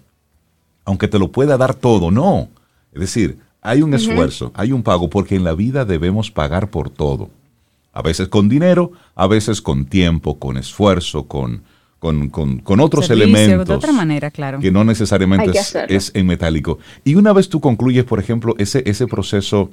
aunque 0.83 1.07
te 1.07 1.19
lo 1.19 1.31
pueda 1.31 1.57
dar 1.57 1.75
todo, 1.75 2.09
no. 2.09 2.49
Es 2.93 3.01
decir, 3.01 3.37
hay 3.61 3.83
un 3.83 3.93
esfuerzo, 3.93 4.51
hay 4.55 4.71
un 4.71 4.81
pago, 4.81 5.11
porque 5.11 5.35
en 5.35 5.43
la 5.43 5.53
vida 5.53 5.85
debemos 5.85 6.31
pagar 6.31 6.71
por 6.71 6.89
todo. 6.89 7.29
A 7.93 8.01
veces 8.01 8.29
con 8.29 8.49
dinero, 8.49 8.93
a 9.13 9.27
veces 9.27 9.61
con 9.61 9.85
tiempo, 9.85 10.39
con 10.39 10.57
esfuerzo, 10.57 11.27
con, 11.27 11.61
con, 12.01 12.29
con, 12.29 12.79
otros 12.79 13.11
elementos. 13.11 13.67
De 13.67 13.73
otra 13.75 13.91
manera, 13.91 14.31
claro. 14.31 14.59
Que 14.59 14.71
no 14.71 14.83
necesariamente 14.83 15.51
es, 15.87 16.11
en 16.15 16.25
metálico. 16.25 16.79
Y 17.03 17.13
una 17.13 17.31
vez 17.31 17.47
tú 17.47 17.61
concluyes, 17.61 18.05
por 18.05 18.19
ejemplo, 18.19 18.55
ese, 18.57 18.81
ese 18.87 19.05
proceso 19.05 19.69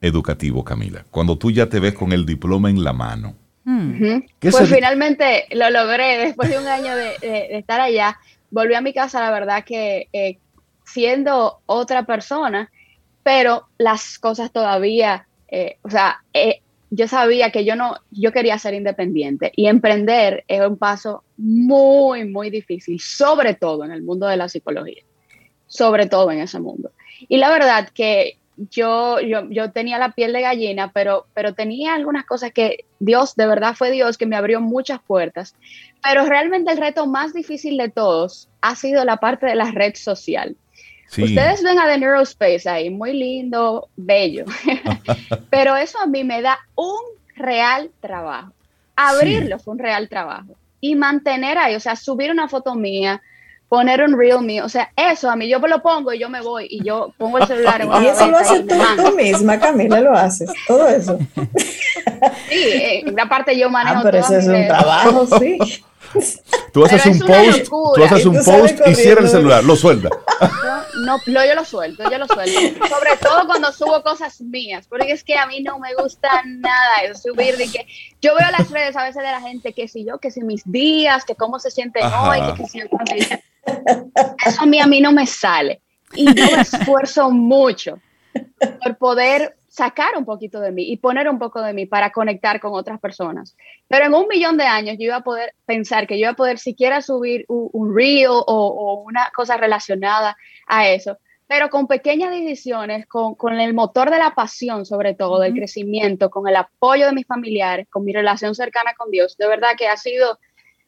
educativo, 0.00 0.62
Camila, 0.62 1.04
cuando 1.10 1.36
tú 1.36 1.50
ya 1.50 1.68
te 1.68 1.80
ves 1.80 1.94
con 1.94 2.12
el 2.12 2.24
diploma 2.24 2.70
en 2.70 2.84
la 2.84 2.92
mano. 2.92 3.34
Hmm. 3.64 4.20
Pues 4.38 4.70
finalmente 4.72 5.46
lo 5.50 5.68
logré, 5.70 6.18
después 6.18 6.48
de 6.48 6.58
un 6.58 6.68
año 6.68 6.94
de, 6.94 7.48
estar 7.58 7.80
allá, 7.80 8.18
volví 8.52 8.74
a 8.74 8.80
mi 8.80 8.92
casa, 8.92 9.20
la 9.20 9.32
verdad 9.32 9.64
que 9.64 10.06
eh, 10.12 10.38
siendo 10.84 11.58
otra 11.66 12.04
persona, 12.04 12.70
pero 13.24 13.66
las 13.78 14.20
cosas 14.20 14.52
todavía, 14.52 15.26
eh, 15.48 15.78
o 15.82 15.90
sea, 15.90 16.22
eh, 16.34 16.60
yo 16.94 17.08
sabía 17.08 17.50
que 17.50 17.64
yo 17.64 17.74
no, 17.74 17.96
yo 18.10 18.32
quería 18.32 18.58
ser 18.58 18.74
independiente 18.74 19.52
y 19.56 19.66
emprender 19.66 20.44
es 20.46 20.60
un 20.60 20.76
paso 20.76 21.24
muy, 21.36 22.24
muy 22.24 22.50
difícil, 22.50 23.00
sobre 23.00 23.54
todo 23.54 23.84
en 23.84 23.90
el 23.90 24.02
mundo 24.02 24.26
de 24.26 24.36
la 24.36 24.48
psicología, 24.48 25.02
sobre 25.66 26.06
todo 26.06 26.30
en 26.30 26.38
ese 26.38 26.60
mundo. 26.60 26.92
Y 27.28 27.38
la 27.38 27.50
verdad 27.50 27.88
que 27.92 28.38
yo, 28.70 29.18
yo, 29.20 29.48
yo 29.50 29.72
tenía 29.72 29.98
la 29.98 30.12
piel 30.12 30.32
de 30.32 30.42
gallina, 30.42 30.92
pero, 30.92 31.26
pero 31.34 31.54
tenía 31.54 31.94
algunas 31.94 32.24
cosas 32.26 32.52
que 32.52 32.84
Dios, 33.00 33.34
de 33.34 33.46
verdad 33.48 33.74
fue 33.74 33.90
Dios 33.90 34.16
que 34.16 34.26
me 34.26 34.36
abrió 34.36 34.60
muchas 34.60 35.00
puertas, 35.02 35.56
pero 36.00 36.24
realmente 36.26 36.70
el 36.70 36.78
reto 36.78 37.06
más 37.06 37.34
difícil 37.34 37.76
de 37.76 37.88
todos 37.88 38.48
ha 38.60 38.76
sido 38.76 39.04
la 39.04 39.16
parte 39.16 39.46
de 39.46 39.56
la 39.56 39.72
red 39.72 39.94
social. 39.96 40.56
Ustedes 41.22 41.62
ven 41.62 41.78
a 41.78 41.86
The 41.86 41.98
Neurospace 41.98 42.68
ahí, 42.68 42.90
muy 42.90 43.12
lindo, 43.12 43.88
bello, 43.96 44.44
pero 45.50 45.76
eso 45.76 45.98
a 46.00 46.06
mí 46.06 46.24
me 46.24 46.42
da 46.42 46.58
un 46.74 47.00
real 47.36 47.90
trabajo. 48.00 48.52
Abrirlo 48.96 49.58
fue 49.58 49.72
un 49.74 49.78
real 49.78 50.08
trabajo. 50.08 50.54
y 50.80 50.94
mantener 50.94 51.56
ahí, 51.58 51.74
o 51.74 51.80
sea, 51.80 51.96
subir 51.96 52.30
una 52.30 52.48
foto 52.48 52.74
mía, 52.74 53.20
poner 53.68 54.02
un 54.02 54.16
reel 54.18 54.40
mío, 54.42 54.64
o 54.66 54.68
sea, 54.68 54.90
eso 54.96 55.30
a 55.30 55.34
mí 55.36 55.48
yo 55.48 55.58
lo 55.58 55.80
pongo 55.82 56.12
y 56.12 56.18
yo 56.18 56.28
me 56.28 56.40
voy 56.42 56.66
y 56.70 56.84
yo 56.84 57.12
pongo 57.18 57.38
el 57.38 57.46
celular 57.46 57.80
en 57.80 57.88
Y 58.02 58.06
eso 58.06 58.26
lo 58.28 58.38
y 58.38 58.42
haces 58.42 58.64
me 58.64 58.72
tú, 58.74 59.02
tú 59.04 59.16
misma, 59.16 59.58
Camila, 59.58 60.00
lo 60.00 60.12
haces, 60.12 60.50
todo 60.68 60.88
eso. 60.88 61.18
Sí, 62.48 62.54
eh, 62.54 63.04
aparte 63.20 63.58
yo 63.58 63.68
manejo 63.70 63.98
Ah, 63.98 64.02
pero 64.02 64.18
eso 64.18 64.36
es 64.36 64.46
un 64.46 64.52
redes. 64.52 64.68
trabajo, 64.68 65.26
sí. 65.38 65.58
Tú 66.72 66.84
haces 66.84 67.04
un 67.06 67.18
post, 67.20 67.66
tú 67.94 68.04
haces 68.04 68.24
Y 68.24 68.28
un 68.28 68.34
post 68.36 68.74
y 68.74 68.76
corriendo. 68.78 69.00
cierra 69.00 69.20
el 69.22 69.28
celular, 69.28 69.64
lo 69.64 69.74
suelta. 69.76 70.08
No, 70.98 71.20
no, 71.26 71.44
yo 71.44 71.54
lo 71.54 71.64
suelto, 71.64 72.08
yo 72.10 72.18
lo 72.18 72.26
suelto. 72.26 72.86
Sobre 72.88 73.16
todo 73.20 73.46
cuando 73.46 73.72
subo 73.72 74.02
cosas 74.02 74.40
mías, 74.40 74.86
porque 74.88 75.12
es 75.12 75.24
que 75.24 75.36
a 75.36 75.46
mí 75.46 75.60
no 75.60 75.78
me 75.78 75.94
gusta 75.94 76.42
nada 76.44 77.02
eso, 77.02 77.30
subir 77.30 77.56
de 77.56 77.68
que 77.70 77.86
yo 78.20 78.34
veo 78.34 78.50
las 78.50 78.70
redes 78.70 78.96
a 78.96 79.02
veces 79.04 79.22
de 79.22 79.30
la 79.30 79.40
gente 79.40 79.72
que 79.72 79.88
si 79.88 80.04
yo, 80.04 80.18
que 80.18 80.30
si 80.30 80.42
mis 80.42 80.62
días, 80.64 81.24
que 81.24 81.34
cómo 81.34 81.58
se 81.58 81.70
sienten 81.70 82.04
Ajá. 82.04 82.30
hoy, 82.30 82.40
que, 82.52 82.62
que 82.62 82.68
si 82.68 82.80
eso 84.46 84.62
a 84.62 84.66
mí 84.66 84.80
a 84.80 84.86
mí 84.86 85.00
no 85.00 85.12
me 85.12 85.26
sale 85.26 85.80
y 86.14 86.26
yo 86.26 86.44
me 86.56 86.62
esfuerzo 86.62 87.30
mucho 87.30 87.98
por 88.82 88.96
poder 88.96 89.56
sacar 89.68 90.16
un 90.16 90.24
poquito 90.24 90.60
de 90.60 90.70
mí 90.70 90.84
y 90.90 90.98
poner 90.98 91.28
un 91.28 91.38
poco 91.38 91.60
de 91.60 91.72
mí 91.72 91.84
para 91.84 92.12
conectar 92.12 92.60
con 92.60 92.74
otras 92.74 93.00
personas. 93.00 93.56
Pero 93.88 94.06
en 94.06 94.14
un 94.14 94.28
millón 94.28 94.56
de 94.56 94.64
años 94.64 94.96
yo 94.98 95.06
iba 95.06 95.16
a 95.16 95.24
poder 95.24 95.52
pensar 95.66 96.06
que 96.06 96.14
yo 96.14 96.22
iba 96.22 96.30
a 96.30 96.36
poder 96.36 96.58
siquiera 96.58 97.02
subir 97.02 97.44
un, 97.48 97.70
un 97.72 97.94
reel 97.94 98.28
o, 98.28 98.42
o 98.46 99.02
una 99.02 99.30
cosa 99.34 99.56
relacionada 99.56 100.36
a 100.68 100.88
eso, 100.88 101.18
pero 101.48 101.70
con 101.70 101.88
pequeñas 101.88 102.30
decisiones, 102.30 103.06
con, 103.06 103.34
con 103.34 103.58
el 103.60 103.74
motor 103.74 104.10
de 104.10 104.18
la 104.18 104.34
pasión 104.34 104.86
sobre 104.86 105.14
todo, 105.14 105.40
del 105.40 105.54
crecimiento, 105.54 106.30
con 106.30 106.48
el 106.48 106.56
apoyo 106.56 107.06
de 107.06 107.12
mis 107.12 107.26
familiares, 107.26 107.88
con 107.90 108.04
mi 108.04 108.12
relación 108.12 108.54
cercana 108.54 108.94
con 108.94 109.10
Dios, 109.10 109.36
de 109.36 109.48
verdad 109.48 109.70
que 109.76 109.88
ha 109.88 109.96
sido 109.96 110.38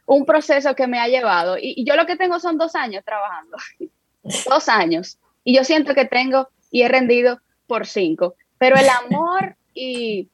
un 0.06 0.24
proceso 0.24 0.74
que 0.77 0.86
me 0.86 1.01
ha 1.01 1.09
llevado. 1.09 1.59
Y, 1.59 1.74
y 1.77 1.85
yo 1.85 1.97
lo 1.97 2.06
que 2.06 2.16
tengo 2.16 2.39
son 2.39 2.56
dos 2.56 2.74
años 2.77 3.05
trabajando, 3.05 3.56
dos 4.48 4.68
años. 4.68 5.18
Y 5.43 5.55
yo 5.56 5.64
siento 5.64 5.94
que 5.94 6.05
tengo 6.05 6.48
y 6.70 6.82
he 6.82 6.88
rendido 6.88 7.40
por 7.66 7.86
cinco. 7.86 8.34
Pero 8.59 8.76
el 8.76 8.88
amor 8.88 9.56
y 9.74 10.28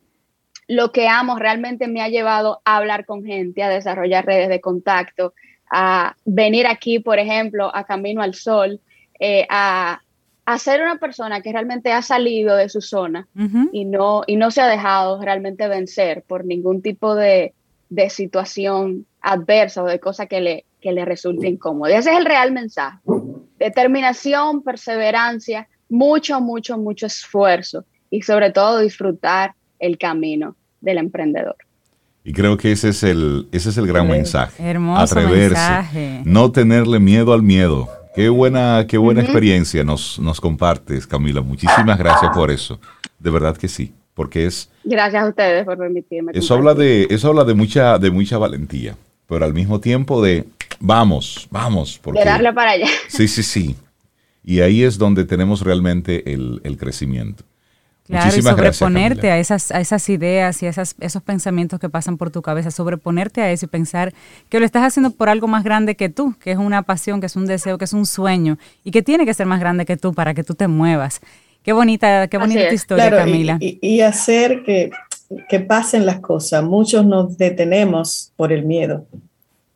lo 0.68 0.92
que 0.92 1.08
amo 1.08 1.38
realmente 1.38 1.88
me 1.88 2.02
ha 2.02 2.08
llevado 2.08 2.60
a 2.64 2.76
hablar 2.76 3.04
con 3.04 3.24
gente, 3.24 3.62
a 3.62 3.68
desarrollar 3.68 4.24
redes 4.24 4.48
de 4.48 4.60
contacto, 4.60 5.34
a 5.70 6.16
venir 6.24 6.66
aquí, 6.66 6.98
por 6.98 7.18
ejemplo, 7.18 7.74
a 7.74 7.84
Camino 7.84 8.22
al 8.22 8.34
Sol, 8.34 8.80
eh, 9.18 9.46
a, 9.48 10.00
a 10.44 10.58
ser 10.58 10.82
una 10.82 10.98
persona 10.98 11.40
que 11.40 11.52
realmente 11.52 11.92
ha 11.92 12.02
salido 12.02 12.56
de 12.56 12.68
su 12.68 12.80
zona 12.80 13.28
y 13.72 13.84
no, 13.84 14.22
y 14.26 14.36
no 14.36 14.50
se 14.50 14.60
ha 14.60 14.66
dejado 14.66 15.20
realmente 15.22 15.68
vencer 15.68 16.24
por 16.26 16.44
ningún 16.44 16.82
tipo 16.82 17.14
de, 17.14 17.54
de 17.88 18.10
situación 18.10 19.06
adversa 19.20 19.82
o 19.82 19.86
de 19.86 20.00
cosa 20.00 20.26
que 20.26 20.40
le, 20.40 20.64
que 20.80 20.92
le 20.92 21.04
resulte 21.04 21.48
incómoda. 21.48 21.92
Y 21.92 21.94
ese 21.94 22.10
es 22.12 22.18
el 22.18 22.24
real 22.24 22.52
mensaje. 22.52 22.98
Determinación, 23.58 24.62
perseverancia, 24.62 25.68
mucho, 25.92 26.40
mucho, 26.40 26.78
mucho 26.78 27.06
esfuerzo 27.06 27.84
y 28.10 28.22
sobre 28.22 28.50
todo 28.50 28.78
disfrutar 28.78 29.54
el 29.78 29.98
camino 29.98 30.56
del 30.80 30.98
emprendedor. 30.98 31.56
Y 32.24 32.32
creo 32.32 32.56
que 32.56 32.72
ese 32.72 32.88
es 32.90 33.02
el, 33.02 33.48
ese 33.52 33.68
es 33.70 33.76
el 33.78 33.86
gran 33.86 34.06
Sí. 34.06 34.12
mensaje. 34.12 34.62
Hermoso 34.70 35.02
Atreverse. 35.02 35.48
mensaje. 35.48 36.22
No 36.24 36.50
tenerle 36.50 36.98
miedo 36.98 37.32
al 37.32 37.42
miedo. 37.42 37.88
Qué 38.14 38.28
buena, 38.28 38.86
qué 38.88 38.96
buena 38.96 39.20
Ujú. 39.20 39.26
experiencia 39.30 39.84
nos, 39.84 40.18
nos 40.18 40.40
compartes, 40.40 41.06
Camila. 41.06 41.40
Muchísimas 41.40 41.98
gracias 41.98 42.30
por 42.34 42.50
eso. 42.50 42.78
De 43.18 43.30
verdad 43.30 43.56
que 43.56 43.68
sí. 43.68 43.92
Porque 44.14 44.46
es, 44.46 44.70
Gracias 44.84 45.22
a 45.24 45.28
ustedes 45.28 45.64
por 45.64 45.78
permitirme. 45.78 46.32
eso 46.34 46.54
habla 46.54 46.74
de, 46.74 47.06
eso 47.10 47.28
habla 47.28 47.44
de 47.44 47.54
mucha, 47.54 47.98
de 47.98 48.10
mucha 48.10 48.36
valentía. 48.38 48.94
Pero 49.26 49.44
al 49.44 49.54
mismo 49.54 49.80
tiempo 49.80 50.22
de 50.22 50.44
vamos, 50.78 51.48
vamos. 51.50 51.98
Porque, 52.02 52.20
de 52.20 52.26
darle 52.26 52.52
para 52.52 52.72
allá. 52.72 52.86
Sí, 53.08 53.26
sí, 53.26 53.42
sí. 53.42 53.74
Y 54.44 54.60
ahí 54.60 54.82
es 54.82 54.98
donde 54.98 55.24
tenemos 55.24 55.60
realmente 55.62 56.32
el, 56.32 56.60
el 56.64 56.76
crecimiento. 56.76 57.44
Claro, 58.06 58.24
y 58.24 58.26
Muchísimas 58.26 58.56
gracias, 58.56 58.76
sobreponerte 58.78 59.30
a 59.30 59.38
esas, 59.38 59.70
a 59.70 59.80
esas 59.80 60.08
ideas 60.08 60.60
y 60.62 60.66
a 60.66 60.70
esas, 60.70 60.96
esos 60.98 61.22
pensamientos 61.22 61.78
que 61.78 61.88
pasan 61.88 62.16
por 62.18 62.30
tu 62.30 62.42
cabeza, 62.42 62.72
sobreponerte 62.72 63.40
a 63.40 63.52
eso 63.52 63.66
y 63.66 63.68
pensar 63.68 64.12
que 64.48 64.58
lo 64.58 64.66
estás 64.66 64.82
haciendo 64.82 65.12
por 65.12 65.28
algo 65.28 65.46
más 65.46 65.62
grande 65.62 65.94
que 65.94 66.08
tú, 66.08 66.34
que 66.40 66.50
es 66.50 66.58
una 66.58 66.82
pasión, 66.82 67.20
que 67.20 67.26
es 67.26 67.36
un 67.36 67.46
deseo, 67.46 67.78
que 67.78 67.84
es 67.84 67.92
un 67.92 68.04
sueño 68.04 68.58
y 68.82 68.90
que 68.90 69.02
tiene 69.02 69.24
que 69.24 69.32
ser 69.34 69.46
más 69.46 69.60
grande 69.60 69.86
que 69.86 69.96
tú 69.96 70.12
para 70.14 70.34
que 70.34 70.42
tú 70.42 70.54
te 70.54 70.66
muevas. 70.66 71.20
Qué 71.62 71.72
bonita, 71.72 72.26
qué 72.26 72.38
bonita 72.38 72.68
tu 72.68 72.74
historia, 72.74 73.08
Claro, 73.08 73.16
y- 73.18 73.30
Camila. 73.30 73.56
Y, 73.60 73.78
y 73.80 74.00
hacer 74.00 74.64
que, 74.64 74.90
que 75.48 75.60
pasen 75.60 76.04
las 76.04 76.18
cosas. 76.18 76.64
Muchos 76.64 77.06
nos 77.06 77.38
detenemos 77.38 78.32
por 78.34 78.52
el 78.52 78.64
miedo. 78.64 79.06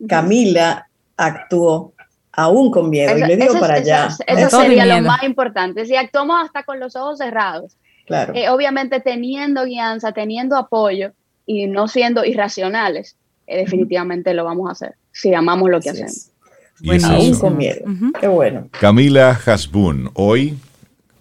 Camila 0.08 0.88
actuó 1.16 1.92
aún 2.36 2.70
con 2.70 2.90
miedo 2.90 3.12
y 3.16 3.20
Eso- 3.22 3.26
le 3.26 3.36
dio 3.36 3.44
eso- 3.50 3.58
para 3.60 3.78
eso- 3.78 3.82
allá. 3.92 4.08
Eso, 4.26 4.58
y 4.60 4.62
sería 4.62 4.86
lo 5.00 5.06
más 5.08 5.22
importante. 5.24 5.84
Si 5.86 5.96
actuamos 5.96 6.36
hasta 6.44 6.62
con 6.62 6.78
los 6.78 6.94
ojos 6.94 7.18
cerrados, 7.18 7.76
Claro. 8.06 8.34
eh, 8.36 8.48
obviamente 8.50 9.00
teniendo 9.00 9.64
guianza, 9.64 10.12
teniendo 10.12 10.56
apoyo 10.56 11.12
y 11.46 11.66
no 11.66 11.88
siendo 11.88 12.24
irracionales, 12.24 13.16
eh, 13.46 13.56
definitivamente 13.58 14.34
lo 14.34 14.44
vamos 14.44 14.68
a 14.68 14.72
hacer 14.72 14.94
si 15.12 15.32
amamos 15.34 15.70
lo 15.70 15.80
que 15.80 15.90
Así 15.90 16.02
hacemos. 16.02 16.16
es. 16.16 16.32
Y 16.80 16.94
es 16.94 17.04
Aún 17.04 17.38
con 17.38 17.56
miedo. 17.56 17.80
Ujú. 17.86 18.12
Qué 18.20 18.28
bueno. 18.28 18.68
Camila 18.78 19.30
Hasbun, 19.46 20.10
hoy 20.14 20.58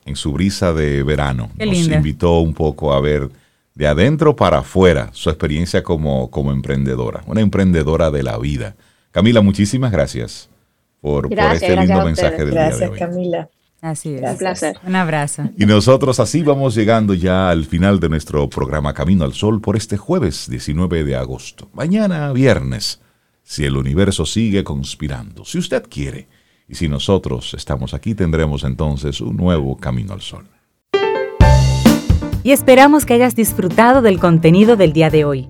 en 0.05 0.15
su 0.17 0.33
brisa 0.33 0.73
de 0.73 1.01
verano, 1.03 1.49
Qué 1.57 1.65
nos 1.65 1.75
linda. 1.75 1.95
invitó 1.95 2.39
un 2.39 2.53
poco 2.53 2.93
a 2.93 2.99
ver 2.99 3.29
de 3.73 3.87
adentro 3.87 4.35
para 4.35 4.59
afuera 4.59 5.09
su 5.13 5.29
experiencia 5.29 5.81
como, 5.81 6.29
como 6.29 6.51
emprendedora, 6.51 7.21
una 7.25 7.39
emprendedora 7.41 8.11
de 8.11 8.23
la 8.23 8.37
vida. 8.37 8.75
Camila, 9.11 9.41
muchísimas 9.41 9.91
gracias 9.93 10.49
por, 11.05 11.23
por 11.23 11.29
Gracias, 11.29 11.61
este 11.61 11.73
gracias 11.75 11.89
lindo 11.89 12.05
mensaje 12.05 12.37
del 12.37 12.49
día 12.51 12.61
de 12.63 12.67
Gracias, 12.69 12.89
hoy. 12.89 12.97
Camila. 12.99 13.49
Así 13.81 14.09
es. 14.09 14.15
Un 14.15 14.21
Gracias. 14.21 14.39
placer. 14.39 14.77
Un 14.87 14.95
abrazo. 14.95 15.43
Y 15.55 15.65
nosotros 15.67 16.19
así 16.19 16.41
vamos 16.41 16.73
llegando 16.73 17.13
ya 17.13 17.51
al 17.51 17.65
final 17.65 17.99
de 17.99 18.09
nuestro 18.09 18.49
programa 18.49 18.93
Camino 18.95 19.23
al 19.23 19.33
Sol 19.33 19.61
por 19.61 19.75
este 19.77 19.97
jueves 19.97 20.49
19 20.49 21.03
de 21.03 21.15
agosto. 21.15 21.69
Mañana 21.73 22.31
viernes, 22.33 22.99
si 23.43 23.65
el 23.65 23.77
universo 23.77 24.25
sigue 24.25 24.63
conspirando, 24.63 25.45
si 25.45 25.59
usted 25.59 25.83
quiere. 25.87 26.27
Y 26.67 26.73
si 26.73 26.87
nosotros 26.89 27.53
estamos 27.53 27.93
aquí, 27.93 28.15
tendremos 28.15 28.63
entonces 28.63 29.21
un 29.21 29.37
nuevo 29.37 29.77
Camino 29.77 30.13
al 30.13 30.21
Sol. 30.21 30.47
y 32.41 32.51
esperamos 32.51 33.05
que 33.05 33.13
hayas 33.13 33.35
disfrutado 33.35 34.01
del 34.01 34.19
contenido 34.19 34.75
del 34.75 34.91
día 34.93 35.11
de 35.11 35.25
hoy. 35.25 35.49